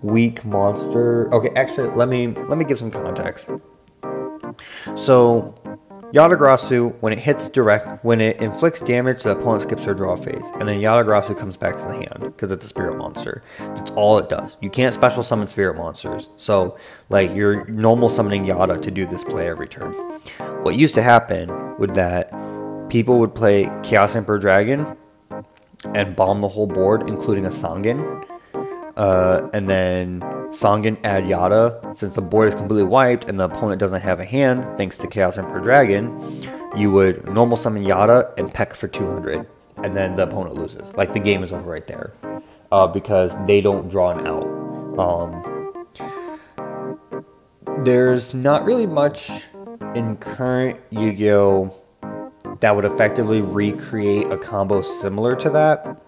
weak 0.01 0.45
monster. 0.45 1.33
Okay, 1.33 1.49
actually, 1.55 1.89
let 1.89 2.09
me 2.09 2.27
let 2.27 2.57
me 2.59 2.65
give 2.65 2.77
some 2.77 2.91
context. 2.91 3.49
So, 4.95 5.53
Yata-Garasu, 6.13 6.95
when 7.01 7.13
it 7.13 7.19
hits 7.19 7.49
direct, 7.49 8.03
when 8.03 8.19
it 8.19 8.41
inflicts 8.41 8.81
damage, 8.81 9.23
the 9.23 9.31
opponent 9.31 9.61
skips 9.63 9.85
their 9.85 9.93
draw 9.93 10.15
phase, 10.15 10.45
and 10.55 10.67
then 10.67 10.79
Yata-Garasu 10.79 11.37
comes 11.37 11.55
back 11.55 11.75
to 11.77 11.83
the 11.83 11.93
hand 11.93 12.23
because 12.23 12.51
it's 12.51 12.65
a 12.65 12.67
spirit 12.67 12.97
monster. 12.97 13.43
That's 13.59 13.91
all 13.91 14.17
it 14.17 14.27
does. 14.27 14.57
You 14.59 14.71
can't 14.71 14.93
special 14.93 15.21
summon 15.21 15.45
spirit 15.45 15.77
monsters, 15.77 16.29
so 16.35 16.77
like 17.09 17.31
you're 17.35 17.65
normal 17.65 18.09
summoning 18.09 18.45
Yata 18.45 18.81
to 18.81 18.89
do 18.89 19.05
this 19.05 19.23
play 19.23 19.47
every 19.47 19.67
turn. 19.67 19.93
What 20.63 20.75
used 20.75 20.95
to 20.95 21.03
happen 21.03 21.77
would 21.77 21.93
that 21.93 22.31
people 22.89 23.19
would 23.19 23.35
play 23.35 23.71
Chaos 23.83 24.15
Emperor 24.15 24.39
Dragon 24.39 24.97
and 25.93 26.15
bomb 26.15 26.41
the 26.41 26.49
whole 26.49 26.67
board, 26.67 27.07
including 27.07 27.45
a 27.45 27.49
Sangan, 27.49 28.25
uh, 28.99 29.49
and 29.53 29.69
then 29.69 30.19
Sangan 30.51 30.99
add 31.05 31.23
Yata. 31.23 31.95
Since 31.95 32.15
the 32.15 32.21
board 32.21 32.49
is 32.49 32.55
completely 32.55 32.83
wiped 32.83 33.29
and 33.29 33.39
the 33.39 33.45
opponent 33.45 33.79
doesn't 33.79 34.01
have 34.01 34.19
a 34.19 34.25
hand, 34.25 34.65
thanks 34.77 34.97
to 34.97 35.07
Chaos 35.07 35.37
Emperor 35.37 35.61
Dragon, 35.61 36.43
you 36.75 36.91
would 36.91 37.25
normal 37.29 37.55
summon 37.55 37.83
Yata 37.83 38.31
and 38.37 38.53
peck 38.53 38.73
for 38.73 38.89
200, 38.89 39.47
and 39.77 39.95
then 39.95 40.15
the 40.15 40.23
opponent 40.23 40.55
loses. 40.55 40.93
Like 40.95 41.13
the 41.13 41.19
game 41.19 41.43
is 41.43 41.53
over 41.53 41.71
right 41.71 41.87
there, 41.87 42.11
uh, 42.73 42.87
because 42.87 43.33
they 43.47 43.61
don't 43.61 43.89
draw 43.89 44.11
an 44.11 44.27
out. 44.27 44.45
Um, 44.99 45.45
there's 47.85 48.33
not 48.33 48.65
really 48.65 48.85
much 48.85 49.31
in 49.95 50.17
current 50.17 50.77
Yu-Gi-Oh 50.89 51.73
that 52.59 52.75
would 52.75 52.83
effectively 52.83 53.41
recreate 53.41 54.27
a 54.27 54.37
combo 54.37 54.81
similar 54.81 55.35
to 55.37 55.49
that. 55.51 56.01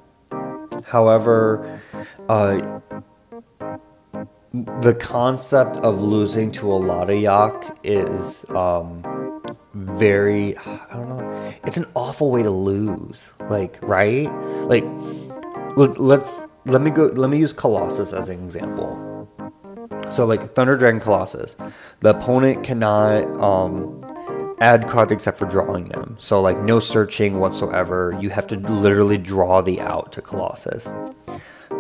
However, 0.86 1.82
uh, 2.30 2.80
the 4.54 4.96
concept 5.00 5.78
of 5.78 6.02
losing 6.02 6.52
to 6.54 6.72
a 6.72 6.76
lot 6.76 7.10
of 7.10 7.20
yak 7.20 7.78
is 7.84 8.46
um, 8.50 9.04
very 9.74 10.58
I 10.58 10.88
don't 10.92 11.10
know. 11.10 11.54
It's 11.64 11.78
an 11.78 11.86
awful 11.96 12.32
way 12.32 12.44
to 12.44 12.52
lose. 12.52 13.34
Like, 13.50 13.80
right? 13.82 14.30
Like 14.68 14.84
look, 15.78 15.98
let's 15.98 16.42
let 16.66 16.82
me 16.82 16.92
go 16.92 17.08
let 17.08 17.30
me 17.30 17.38
use 17.38 17.54
Colossus 17.54 18.14
as 18.14 18.30
an 18.30 18.44
example. 18.44 19.08
So 20.10 20.26
like 20.26 20.54
Thunder 20.54 20.76
Dragon 20.76 21.00
Colossus, 21.00 21.56
the 22.02 22.10
opponent 22.10 22.64
cannot 22.66 23.24
um, 23.40 24.00
add 24.62 24.88
cards 24.88 25.12
except 25.12 25.38
for 25.38 25.46
drawing 25.46 25.90
them. 25.90 26.16
So 26.20 26.40
like 26.40 26.58
no 26.60 26.80
searching 26.80 27.40
whatsoever. 27.40 28.18
You 28.22 28.30
have 28.30 28.48
to 28.48 28.58
literally 28.58 29.18
draw 29.18 29.62
the 29.62 29.82
out 29.82 30.12
to 30.14 30.22
Colossus. 30.22 30.88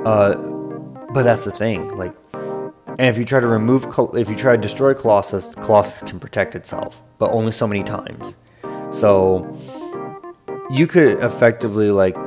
Uh, 0.03 0.35
but 1.13 1.23
that's 1.23 1.45
the 1.45 1.51
thing, 1.51 1.95
like, 1.95 2.13
and 2.33 3.01
if 3.01 3.17
you 3.17 3.23
try 3.23 3.39
to 3.39 3.47
remove, 3.47 3.85
if 4.15 4.29
you 4.29 4.35
try 4.35 4.55
to 4.55 4.61
destroy 4.61 4.93
Colossus, 4.93 5.53
Colossus 5.55 6.09
can 6.09 6.19
protect 6.19 6.55
itself, 6.55 7.01
but 7.19 7.31
only 7.31 7.51
so 7.51 7.67
many 7.67 7.83
times. 7.83 8.35
So 8.89 9.45
you 10.71 10.87
could 10.87 11.19
effectively 11.19 11.91
like 11.91 12.17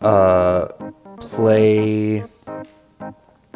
uh, 0.00 0.66
play 1.18 2.24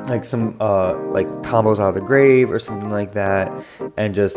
like 0.05 0.25
some 0.25 0.57
uh, 0.61 0.99
like 1.07 1.27
combos 1.43 1.79
out 1.79 1.91
of 1.91 1.95
the 1.95 2.01
grave 2.01 2.51
or 2.51 2.59
something 2.59 2.91
like 2.91 3.13
that, 3.13 3.53
and 3.97 4.15
just 4.15 4.37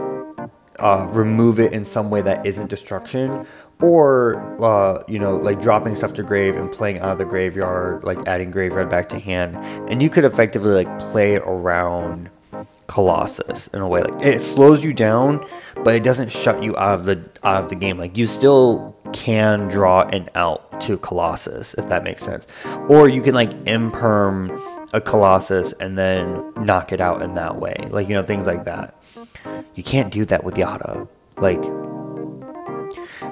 uh, 0.82 1.07
remove 1.11 1.59
it 1.59 1.73
in 1.73 1.84
some 1.84 2.09
way 2.09 2.21
that 2.21 2.45
isn't 2.45 2.69
destruction, 2.69 3.45
or 3.82 4.36
uh, 4.63 5.03
you 5.07 5.19
know 5.19 5.38
like 5.38 5.61
dropping 5.61 5.95
stuff 5.95 6.13
to 6.13 6.23
grave 6.23 6.55
and 6.55 6.71
playing 6.71 6.99
out 6.99 7.11
of 7.11 7.17
the 7.17 7.25
graveyard, 7.25 8.03
like 8.03 8.19
adding 8.27 8.51
graveyard 8.51 8.89
back 8.89 9.07
to 9.09 9.19
hand, 9.19 9.55
and 9.89 10.01
you 10.01 10.09
could 10.09 10.25
effectively 10.25 10.71
like 10.71 10.99
play 10.99 11.36
around 11.36 12.29
Colossus 12.88 13.67
in 13.67 13.82
a 13.82 13.88
way. 13.88 14.01
Like 14.01 14.25
it 14.25 14.39
slows 14.39 14.84
you 14.84 14.93
down, 14.93 15.45
but 15.84 15.95
it 15.95 16.03
doesn't 16.03 16.32
shut 16.32 16.61
you 16.61 16.75
out 16.77 16.99
of 16.99 17.05
the 17.05 17.29
out 17.43 17.61
of 17.63 17.69
the 17.69 17.75
game. 17.75 17.97
Like 17.97 18.17
you 18.17 18.27
still 18.27 18.95
can 19.13 19.67
draw 19.67 20.01
an 20.03 20.29
out 20.36 20.82
to 20.82 20.97
Colossus, 20.97 21.73
if 21.75 21.88
that 21.89 22.03
makes 22.03 22.23
sense. 22.23 22.47
Or 22.89 23.07
you 23.09 23.21
can 23.21 23.34
like 23.34 23.51
imperm 23.61 24.59
a 24.93 25.01
Colossus 25.01 25.73
and 25.73 25.97
then 25.97 26.53
knock 26.57 26.91
it 26.91 27.01
out 27.01 27.21
in 27.21 27.36
that 27.36 27.57
way. 27.57 27.75
Like, 27.89 28.09
you 28.09 28.15
know, 28.15 28.23
things 28.23 28.47
like 28.47 28.65
that. 28.65 28.95
You 29.75 29.83
can't 29.83 30.11
do 30.11 30.25
that 30.25 30.43
with 30.43 30.55
Yata. 30.55 31.07
Like, 31.37 31.63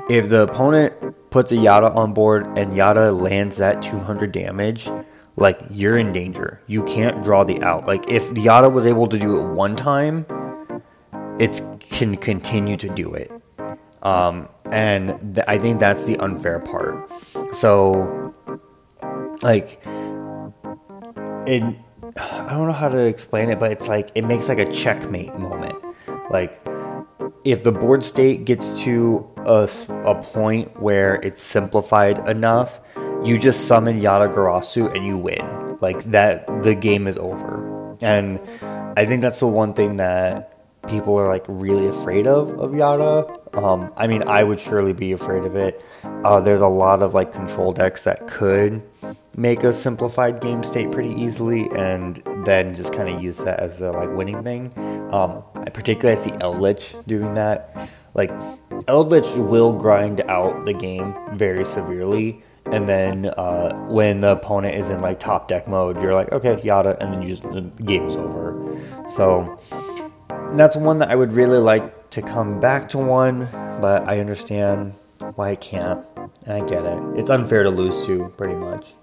if 0.10 0.30
the 0.30 0.44
opponent 0.44 0.94
puts 1.30 1.52
a 1.52 1.56
Yata 1.56 1.96
on 1.96 2.14
board 2.14 2.46
and 2.58 2.74
Yata 2.74 3.20
lands 3.20 3.58
that 3.58 3.82
200 3.82 4.32
damage, 4.32 4.90
like, 5.36 5.60
you're 5.70 5.98
in 5.98 6.12
danger. 6.12 6.62
You 6.68 6.84
can't 6.84 7.24
draw 7.24 7.44
the 7.44 7.62
out. 7.62 7.86
Like, 7.86 8.10
if 8.10 8.30
Yata 8.32 8.72
was 8.72 8.86
able 8.86 9.08
to 9.08 9.18
do 9.18 9.40
it 9.40 9.54
one 9.54 9.76
time, 9.76 10.26
it 11.40 11.62
can 11.80 12.16
continue 12.16 12.76
to 12.78 12.90
do 12.90 13.14
it. 13.14 13.32
Um, 14.02 14.50
and 14.72 15.36
th- 15.36 15.46
I 15.48 15.58
think 15.58 15.80
that's 15.80 16.06
the 16.06 16.18
unfair 16.18 16.60
part. 16.60 17.10
So, 17.54 18.34
like, 19.42 19.82
it, 21.46 21.64
I 22.18 22.48
don't 22.50 22.68
know 22.68 22.74
how 22.74 22.90
to 22.90 23.00
explain 23.00 23.50
it, 23.50 23.60
but 23.60 23.72
it's 23.72 23.88
like 23.88 24.12
it 24.16 24.24
makes 24.26 24.50
like 24.50 24.60
a 24.60 24.72
checkmate 24.72 25.36
moment. 25.36 25.76
Like, 26.30 26.60
if 27.44 27.64
the 27.64 27.72
board 27.72 28.04
state 28.04 28.46
gets 28.46 28.82
to 28.84 29.30
a, 29.38 29.70
a 30.06 30.16
point 30.22 30.80
where 30.80 31.16
it's 31.16 31.42
simplified 31.42 32.28
enough, 32.28 32.80
you 33.24 33.38
just 33.38 33.68
summon 33.68 34.02
Yata-Garasu 34.02 34.96
and 34.96 35.06
you 35.06 35.18
win. 35.18 35.78
Like 35.82 36.04
that, 36.06 36.46
the 36.64 36.76
game 36.76 37.08
is 37.08 37.18
over. 37.18 37.98
And 38.02 38.40
I 38.98 39.06
think 39.06 39.22
that's 39.22 39.40
the 39.40 39.48
one 39.48 39.74
thing 39.74 39.98
that 39.98 40.49
people 40.90 41.16
are 41.18 41.28
like 41.28 41.46
really 41.48 41.88
afraid 41.88 42.28
of 42.28 42.52
of 42.60 42.72
Yata. 42.72 43.56
Um, 43.56 43.94
I 43.96 44.08
mean, 44.08 44.24
I 44.24 44.44
would 44.44 44.60
surely 44.60 44.94
be 44.94 45.12
afraid 45.12 45.46
of 45.46 45.56
it. 45.56 45.84
Uh, 46.04 46.40
there's 46.40 46.62
a 46.62 46.68
lot 46.68 47.02
of 47.02 47.14
like 47.14 47.32
control 47.32 47.72
decks 47.72 48.04
that 48.04 48.28
could 48.28 48.82
make 49.36 49.64
a 49.64 49.72
simplified 49.72 50.42
game 50.42 50.64
state 50.64 50.92
pretty 50.92 51.14
easily, 51.14 51.70
and 51.76 52.22
then 52.46 52.76
just 52.76 52.94
kind 52.94 53.10
of 53.10 53.22
use 53.22 53.38
that 53.38 53.60
as 53.60 53.82
a 53.82 53.92
like 53.92 54.10
winning 54.10 54.44
thing. 54.44 54.74
Um, 55.14 55.44
I 55.56 55.70
particularly 55.70 56.18
see 56.18 56.32
Eldlich 56.32 57.06
doing 57.08 57.34
that. 57.36 57.90
Like 58.14 58.32
Eldlich 58.88 59.38
will 59.50 59.74
grind 59.74 60.22
out 60.22 60.66
the 60.66 60.74
game 60.74 61.16
very 61.34 61.66
severely. 61.66 62.44
And 62.72 62.88
then 62.88 63.26
uh, 63.26 63.74
when 63.88 64.22
the 64.22 64.34
opponent 64.34 64.76
is 64.76 64.90
in 64.90 65.02
like 65.02 65.20
top 65.20 65.48
deck 65.48 65.68
mode, 65.68 66.00
you're 66.02 66.14
like, 66.14 66.32
okay, 66.32 66.56
yata, 66.58 66.98
and 67.00 67.12
then 67.12 67.22
you 67.24 67.30
just 67.30 67.42
the 67.42 67.62
game 67.84 68.08
is 68.08 68.16
over. 68.16 68.80
So 69.10 69.60
that's 70.58 70.76
one 70.76 71.00
that 71.00 71.10
I 71.10 71.16
would 71.16 71.34
really 71.34 71.58
like 71.58 72.10
to 72.12 72.22
come 72.22 72.60
back 72.60 72.90
to 72.90 72.98
one, 72.98 73.48
but 73.82 74.08
I 74.08 74.20
understand 74.20 74.94
why 75.36 75.52
I 75.52 75.56
can't, 75.56 76.06
and 76.46 76.64
I 76.64 76.68
get 76.68 76.86
it. 76.86 77.00
It's 77.20 77.30
unfair 77.30 77.64
to 77.64 77.70
lose 77.70 78.06
to, 78.08 78.34
pretty 78.38 78.56
much. 78.56 78.94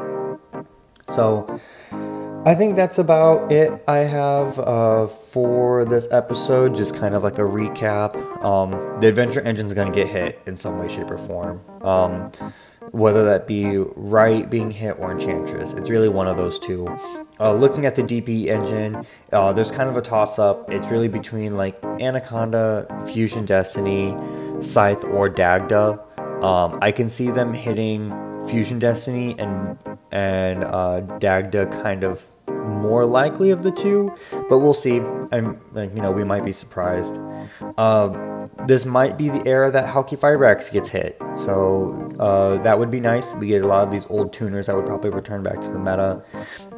So, 1.09 1.61
I 2.45 2.55
think 2.55 2.77
that's 2.77 2.99
about 2.99 3.51
it 3.51 3.83
I 3.89 3.99
have 3.99 4.59
uh, 4.59 5.07
for 5.07 5.85
this 5.85 6.09
episode. 6.11 6.75
Just 6.75 6.95
kind 6.95 7.15
of 7.15 7.23
like 7.23 7.39
a 7.39 7.43
recap. 7.43 8.15
Um, 8.45 9.01
the 9.01 9.09
adventure 9.09 9.41
engine 9.41 9.67
is 9.67 9.75
going 9.75 9.93
to 9.93 9.95
get 9.95 10.09
hit 10.09 10.41
in 10.47 10.57
some 10.57 10.79
way, 10.79 10.89
shape, 10.89 11.11
or 11.11 11.19
form. 11.19 11.61
Um, 11.83 12.31
whether 12.93 13.25
that 13.25 13.47
be 13.47 13.79
Rite 13.79 14.51
being 14.51 14.71
hit 14.71 14.97
or 14.99 15.11
enchantress 15.11 15.73
it's 15.73 15.91
really 15.91 16.09
one 16.09 16.29
of 16.29 16.37
those 16.37 16.59
two 16.59 16.87
uh, 17.41 17.53
looking 17.53 17.87
at 17.87 17.95
the 17.95 18.03
dp 18.03 18.47
engine 18.47 19.05
uh, 19.33 19.53
there's 19.53 19.71
kind 19.71 19.89
of 19.89 19.97
a 19.97 20.03
toss 20.03 20.39
up 20.39 20.71
it's 20.71 20.89
really 20.89 21.09
between 21.09 21.57
like 21.57 21.83
anaconda 22.01 22.87
fusion 23.13 23.45
destiny 23.45 24.17
scythe 24.61 25.05
or 25.05 25.29
dagda. 25.29 26.01
Um, 26.43 26.79
i 26.83 26.93
can 26.93 27.09
see 27.09 27.31
them 27.31 27.53
hitting 27.53 28.11
fusion 28.47 28.79
destiny 28.79 29.39
and 29.39 29.79
and 30.13 30.65
uh, 30.65 31.01
dagda 31.19 31.67
kind 31.83 32.05
of 32.05 32.25
more 32.67 33.05
likely 33.05 33.51
of 33.51 33.63
the 33.63 33.71
two, 33.71 34.15
but 34.49 34.59
we'll 34.59 34.75
see. 34.75 34.99
And 35.33 35.59
you 35.75 36.03
know, 36.03 36.11
we 36.11 36.25
might 36.25 36.45
be 36.45 36.53
surprised. 36.53 37.19
Uh, 37.79 38.49
this 38.67 38.85
might 38.85 39.17
be 39.17 39.29
the 39.29 39.47
era 39.47 39.71
that 39.71 39.89
Halqifibrax 39.89 40.73
gets 40.73 40.89
hit, 40.89 41.21
so 41.37 42.15
uh, 42.19 42.63
that 42.63 42.79
would 42.79 42.91
be 42.91 43.01
nice. 43.01 43.33
We 43.35 43.49
get 43.49 43.63
a 43.63 43.67
lot 43.67 43.85
of 43.85 43.91
these 43.91 44.07
old 44.07 44.33
tuners 44.33 44.67
that 44.67 44.77
would 44.77 44.87
probably 44.87 45.11
return 45.11 45.43
back 45.43 45.61
to 45.61 45.69
the 45.69 45.79
meta. 45.79 46.23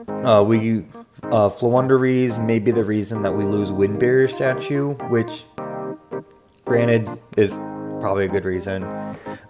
Uh, 0.08 0.42
we 0.42 0.84
uh, 1.24 1.48
Floowandereeze 1.48 2.44
may 2.44 2.58
be 2.58 2.70
the 2.70 2.84
reason 2.84 3.22
that 3.22 3.32
we 3.32 3.44
lose 3.44 3.72
Wind 3.72 3.98
Barrier 4.00 4.28
statue, 4.28 4.94
which, 5.08 5.44
granted, 6.64 7.08
is 7.36 7.54
probably 8.00 8.24
a 8.24 8.28
good 8.28 8.44
reason. 8.44 8.84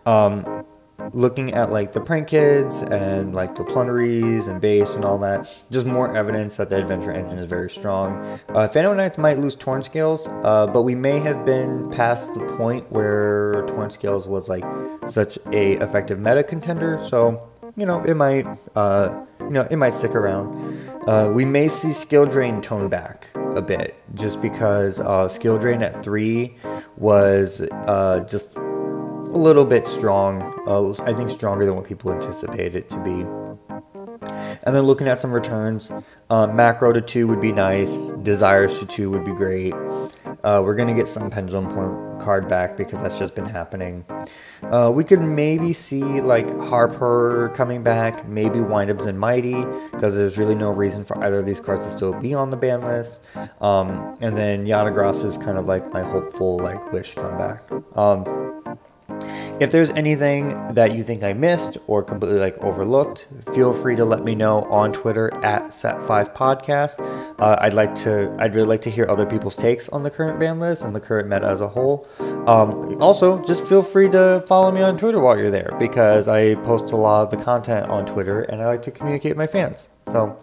Um, 0.06 0.64
looking 1.12 1.54
at 1.54 1.70
like 1.70 1.92
the 1.92 2.00
prank 2.00 2.28
kids 2.28 2.82
and 2.82 3.34
like 3.34 3.54
the 3.54 3.64
Plundereeze 3.64 4.48
and 4.48 4.60
base 4.60 4.94
and 4.94 5.04
all 5.04 5.18
that, 5.18 5.48
just 5.70 5.86
more 5.86 6.14
evidence 6.16 6.56
that 6.56 6.70
the 6.70 6.76
adventure 6.76 7.12
engine 7.12 7.38
is 7.38 7.48
very 7.48 7.70
strong. 7.70 8.40
Uh, 8.48 8.68
Phantom 8.68 8.96
Knights 8.96 9.18
might 9.18 9.38
lose 9.38 9.54
Torn 9.54 9.82
Scales, 9.82 10.26
uh, 10.28 10.66
but 10.66 10.82
we 10.82 10.94
may 10.94 11.18
have 11.20 11.44
been 11.44 11.90
past 11.90 12.34
the 12.34 12.40
point 12.56 12.90
where 12.90 13.64
Torn 13.68 13.90
Scales 13.90 14.26
was 14.26 14.48
like 14.48 14.64
such 15.08 15.38
a 15.52 15.74
effective 15.82 16.18
meta 16.18 16.42
contender. 16.42 17.04
So 17.08 17.48
you 17.76 17.86
know 17.86 18.02
it 18.02 18.14
might 18.14 18.46
uh, 18.74 19.24
you 19.40 19.50
know 19.50 19.66
it 19.70 19.76
might 19.76 19.94
stick 19.94 20.14
around. 20.14 20.88
Uh, 21.08 21.30
we 21.32 21.44
may 21.44 21.68
see 21.68 21.92
skill 21.92 22.26
drain 22.26 22.60
tone 22.60 22.88
back 22.88 23.28
a 23.34 23.62
bit 23.62 23.94
just 24.14 24.42
because 24.42 25.00
uh, 25.00 25.26
skill 25.28 25.58
drain 25.58 25.82
at 25.82 26.02
three 26.02 26.56
was 26.96 27.62
uh, 27.62 28.20
just 28.28 28.58
a 29.28 29.38
little 29.38 29.64
bit 29.64 29.86
strong. 29.86 30.42
Uh, 30.66 31.02
I 31.02 31.12
think 31.12 31.30
stronger 31.30 31.64
than 31.64 31.76
what 31.76 31.86
people 31.86 32.12
anticipate 32.12 32.74
it 32.74 32.88
to 32.90 32.98
be. 32.98 33.26
And 34.62 34.74
then 34.74 34.82
looking 34.82 35.06
at 35.06 35.20
some 35.20 35.32
returns, 35.32 35.90
uh, 36.30 36.46
macro 36.46 36.92
to 36.92 37.00
two 37.00 37.28
would 37.28 37.40
be 37.40 37.52
nice. 37.52 37.96
Desires 38.22 38.78
to 38.80 38.86
two 38.86 39.10
would 39.10 39.24
be 39.24 39.32
great. 39.32 39.72
Uh, 40.44 40.62
we're 40.64 40.74
gonna 40.74 40.94
get 40.94 41.08
some 41.08 41.30
pendulum 41.30 41.68
point 41.68 42.20
card 42.20 42.48
back 42.48 42.76
because 42.76 43.00
that's 43.02 43.18
just 43.18 43.34
been 43.34 43.46
happening. 43.46 44.04
Uh, 44.62 44.90
we 44.94 45.04
could 45.04 45.20
maybe 45.20 45.72
see 45.72 46.20
like 46.20 46.48
Harper 46.58 47.50
coming 47.54 47.82
back, 47.82 48.26
maybe 48.28 48.58
Windups 48.58 49.06
and 49.06 49.18
Mighty 49.18 49.64
because 49.92 50.14
there's 50.14 50.38
really 50.38 50.54
no 50.54 50.70
reason 50.70 51.04
for 51.04 51.22
either 51.24 51.38
of 51.38 51.46
these 51.46 51.60
cards 51.60 51.84
to 51.84 51.90
still 51.90 52.12
be 52.12 52.34
on 52.34 52.50
the 52.50 52.56
ban 52.56 52.80
list. 52.82 53.20
Um, 53.60 54.16
and 54.20 54.36
then 54.36 54.66
Yata-Garasu 54.66 55.26
is 55.26 55.38
kind 55.38 55.58
of 55.58 55.66
like 55.66 55.92
my 55.92 56.02
hopeful 56.02 56.58
like 56.58 56.92
wish 56.92 57.14
comeback. 57.14 57.62
Um, 57.96 58.78
if 59.60 59.72
there's 59.72 59.90
anything 59.90 60.74
that 60.74 60.94
you 60.94 61.02
think 61.02 61.24
I 61.24 61.32
missed 61.32 61.78
or 61.86 62.02
completely 62.02 62.38
like 62.38 62.56
overlooked, 62.58 63.26
feel 63.54 63.72
free 63.72 63.96
to 63.96 64.04
let 64.04 64.22
me 64.22 64.34
know 64.34 64.62
on 64.64 64.92
Twitter 64.92 65.34
at 65.44 65.66
Set5Podcast. 65.66 67.00
Uh, 67.40 67.56
I'd 67.60 67.74
like 67.74 67.94
to, 67.96 68.34
I'd 68.38 68.54
really 68.54 68.68
like 68.68 68.82
to 68.82 68.90
hear 68.90 69.06
other 69.08 69.26
people's 69.26 69.56
takes 69.56 69.88
on 69.88 70.04
the 70.04 70.10
current 70.10 70.38
ban 70.38 70.60
list 70.60 70.84
and 70.84 70.94
the 70.94 71.00
current 71.00 71.28
meta 71.28 71.46
as 71.46 71.60
a 71.60 71.68
whole. 71.68 72.06
Um, 72.46 73.02
also, 73.02 73.44
just 73.44 73.64
feel 73.66 73.82
free 73.82 74.08
to 74.10 74.44
follow 74.46 74.70
me 74.70 74.82
on 74.82 74.96
Twitter 74.96 75.20
while 75.20 75.36
you're 75.36 75.50
there 75.50 75.74
because 75.78 76.28
I 76.28 76.54
post 76.56 76.92
a 76.92 76.96
lot 76.96 77.22
of 77.22 77.30
the 77.30 77.44
content 77.44 77.90
on 77.90 78.06
Twitter 78.06 78.42
and 78.42 78.60
I 78.60 78.66
like 78.66 78.82
to 78.82 78.90
communicate 78.90 79.30
with 79.30 79.38
my 79.38 79.46
fans. 79.46 79.88
So, 80.12 80.38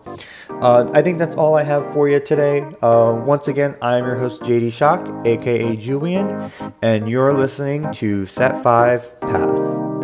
uh, 0.62 0.90
I 0.94 1.02
think 1.02 1.18
that's 1.18 1.36
all 1.36 1.56
I 1.56 1.64
have 1.64 1.92
for 1.94 2.08
you 2.08 2.20
today. 2.20 2.62
Uh, 2.82 3.22
once 3.26 3.48
again, 3.48 3.76
I'm 3.82 4.06
your 4.06 4.16
host, 4.16 4.42
JD 4.42 4.72
Shock, 4.72 5.08
aka 5.26 5.76
Julian, 5.76 6.52
and 6.82 7.10
you're 7.10 7.34
listening 7.34 7.92
to 7.94 8.26
Set 8.26 8.62
5 8.62 9.22
Pass. 9.22 9.95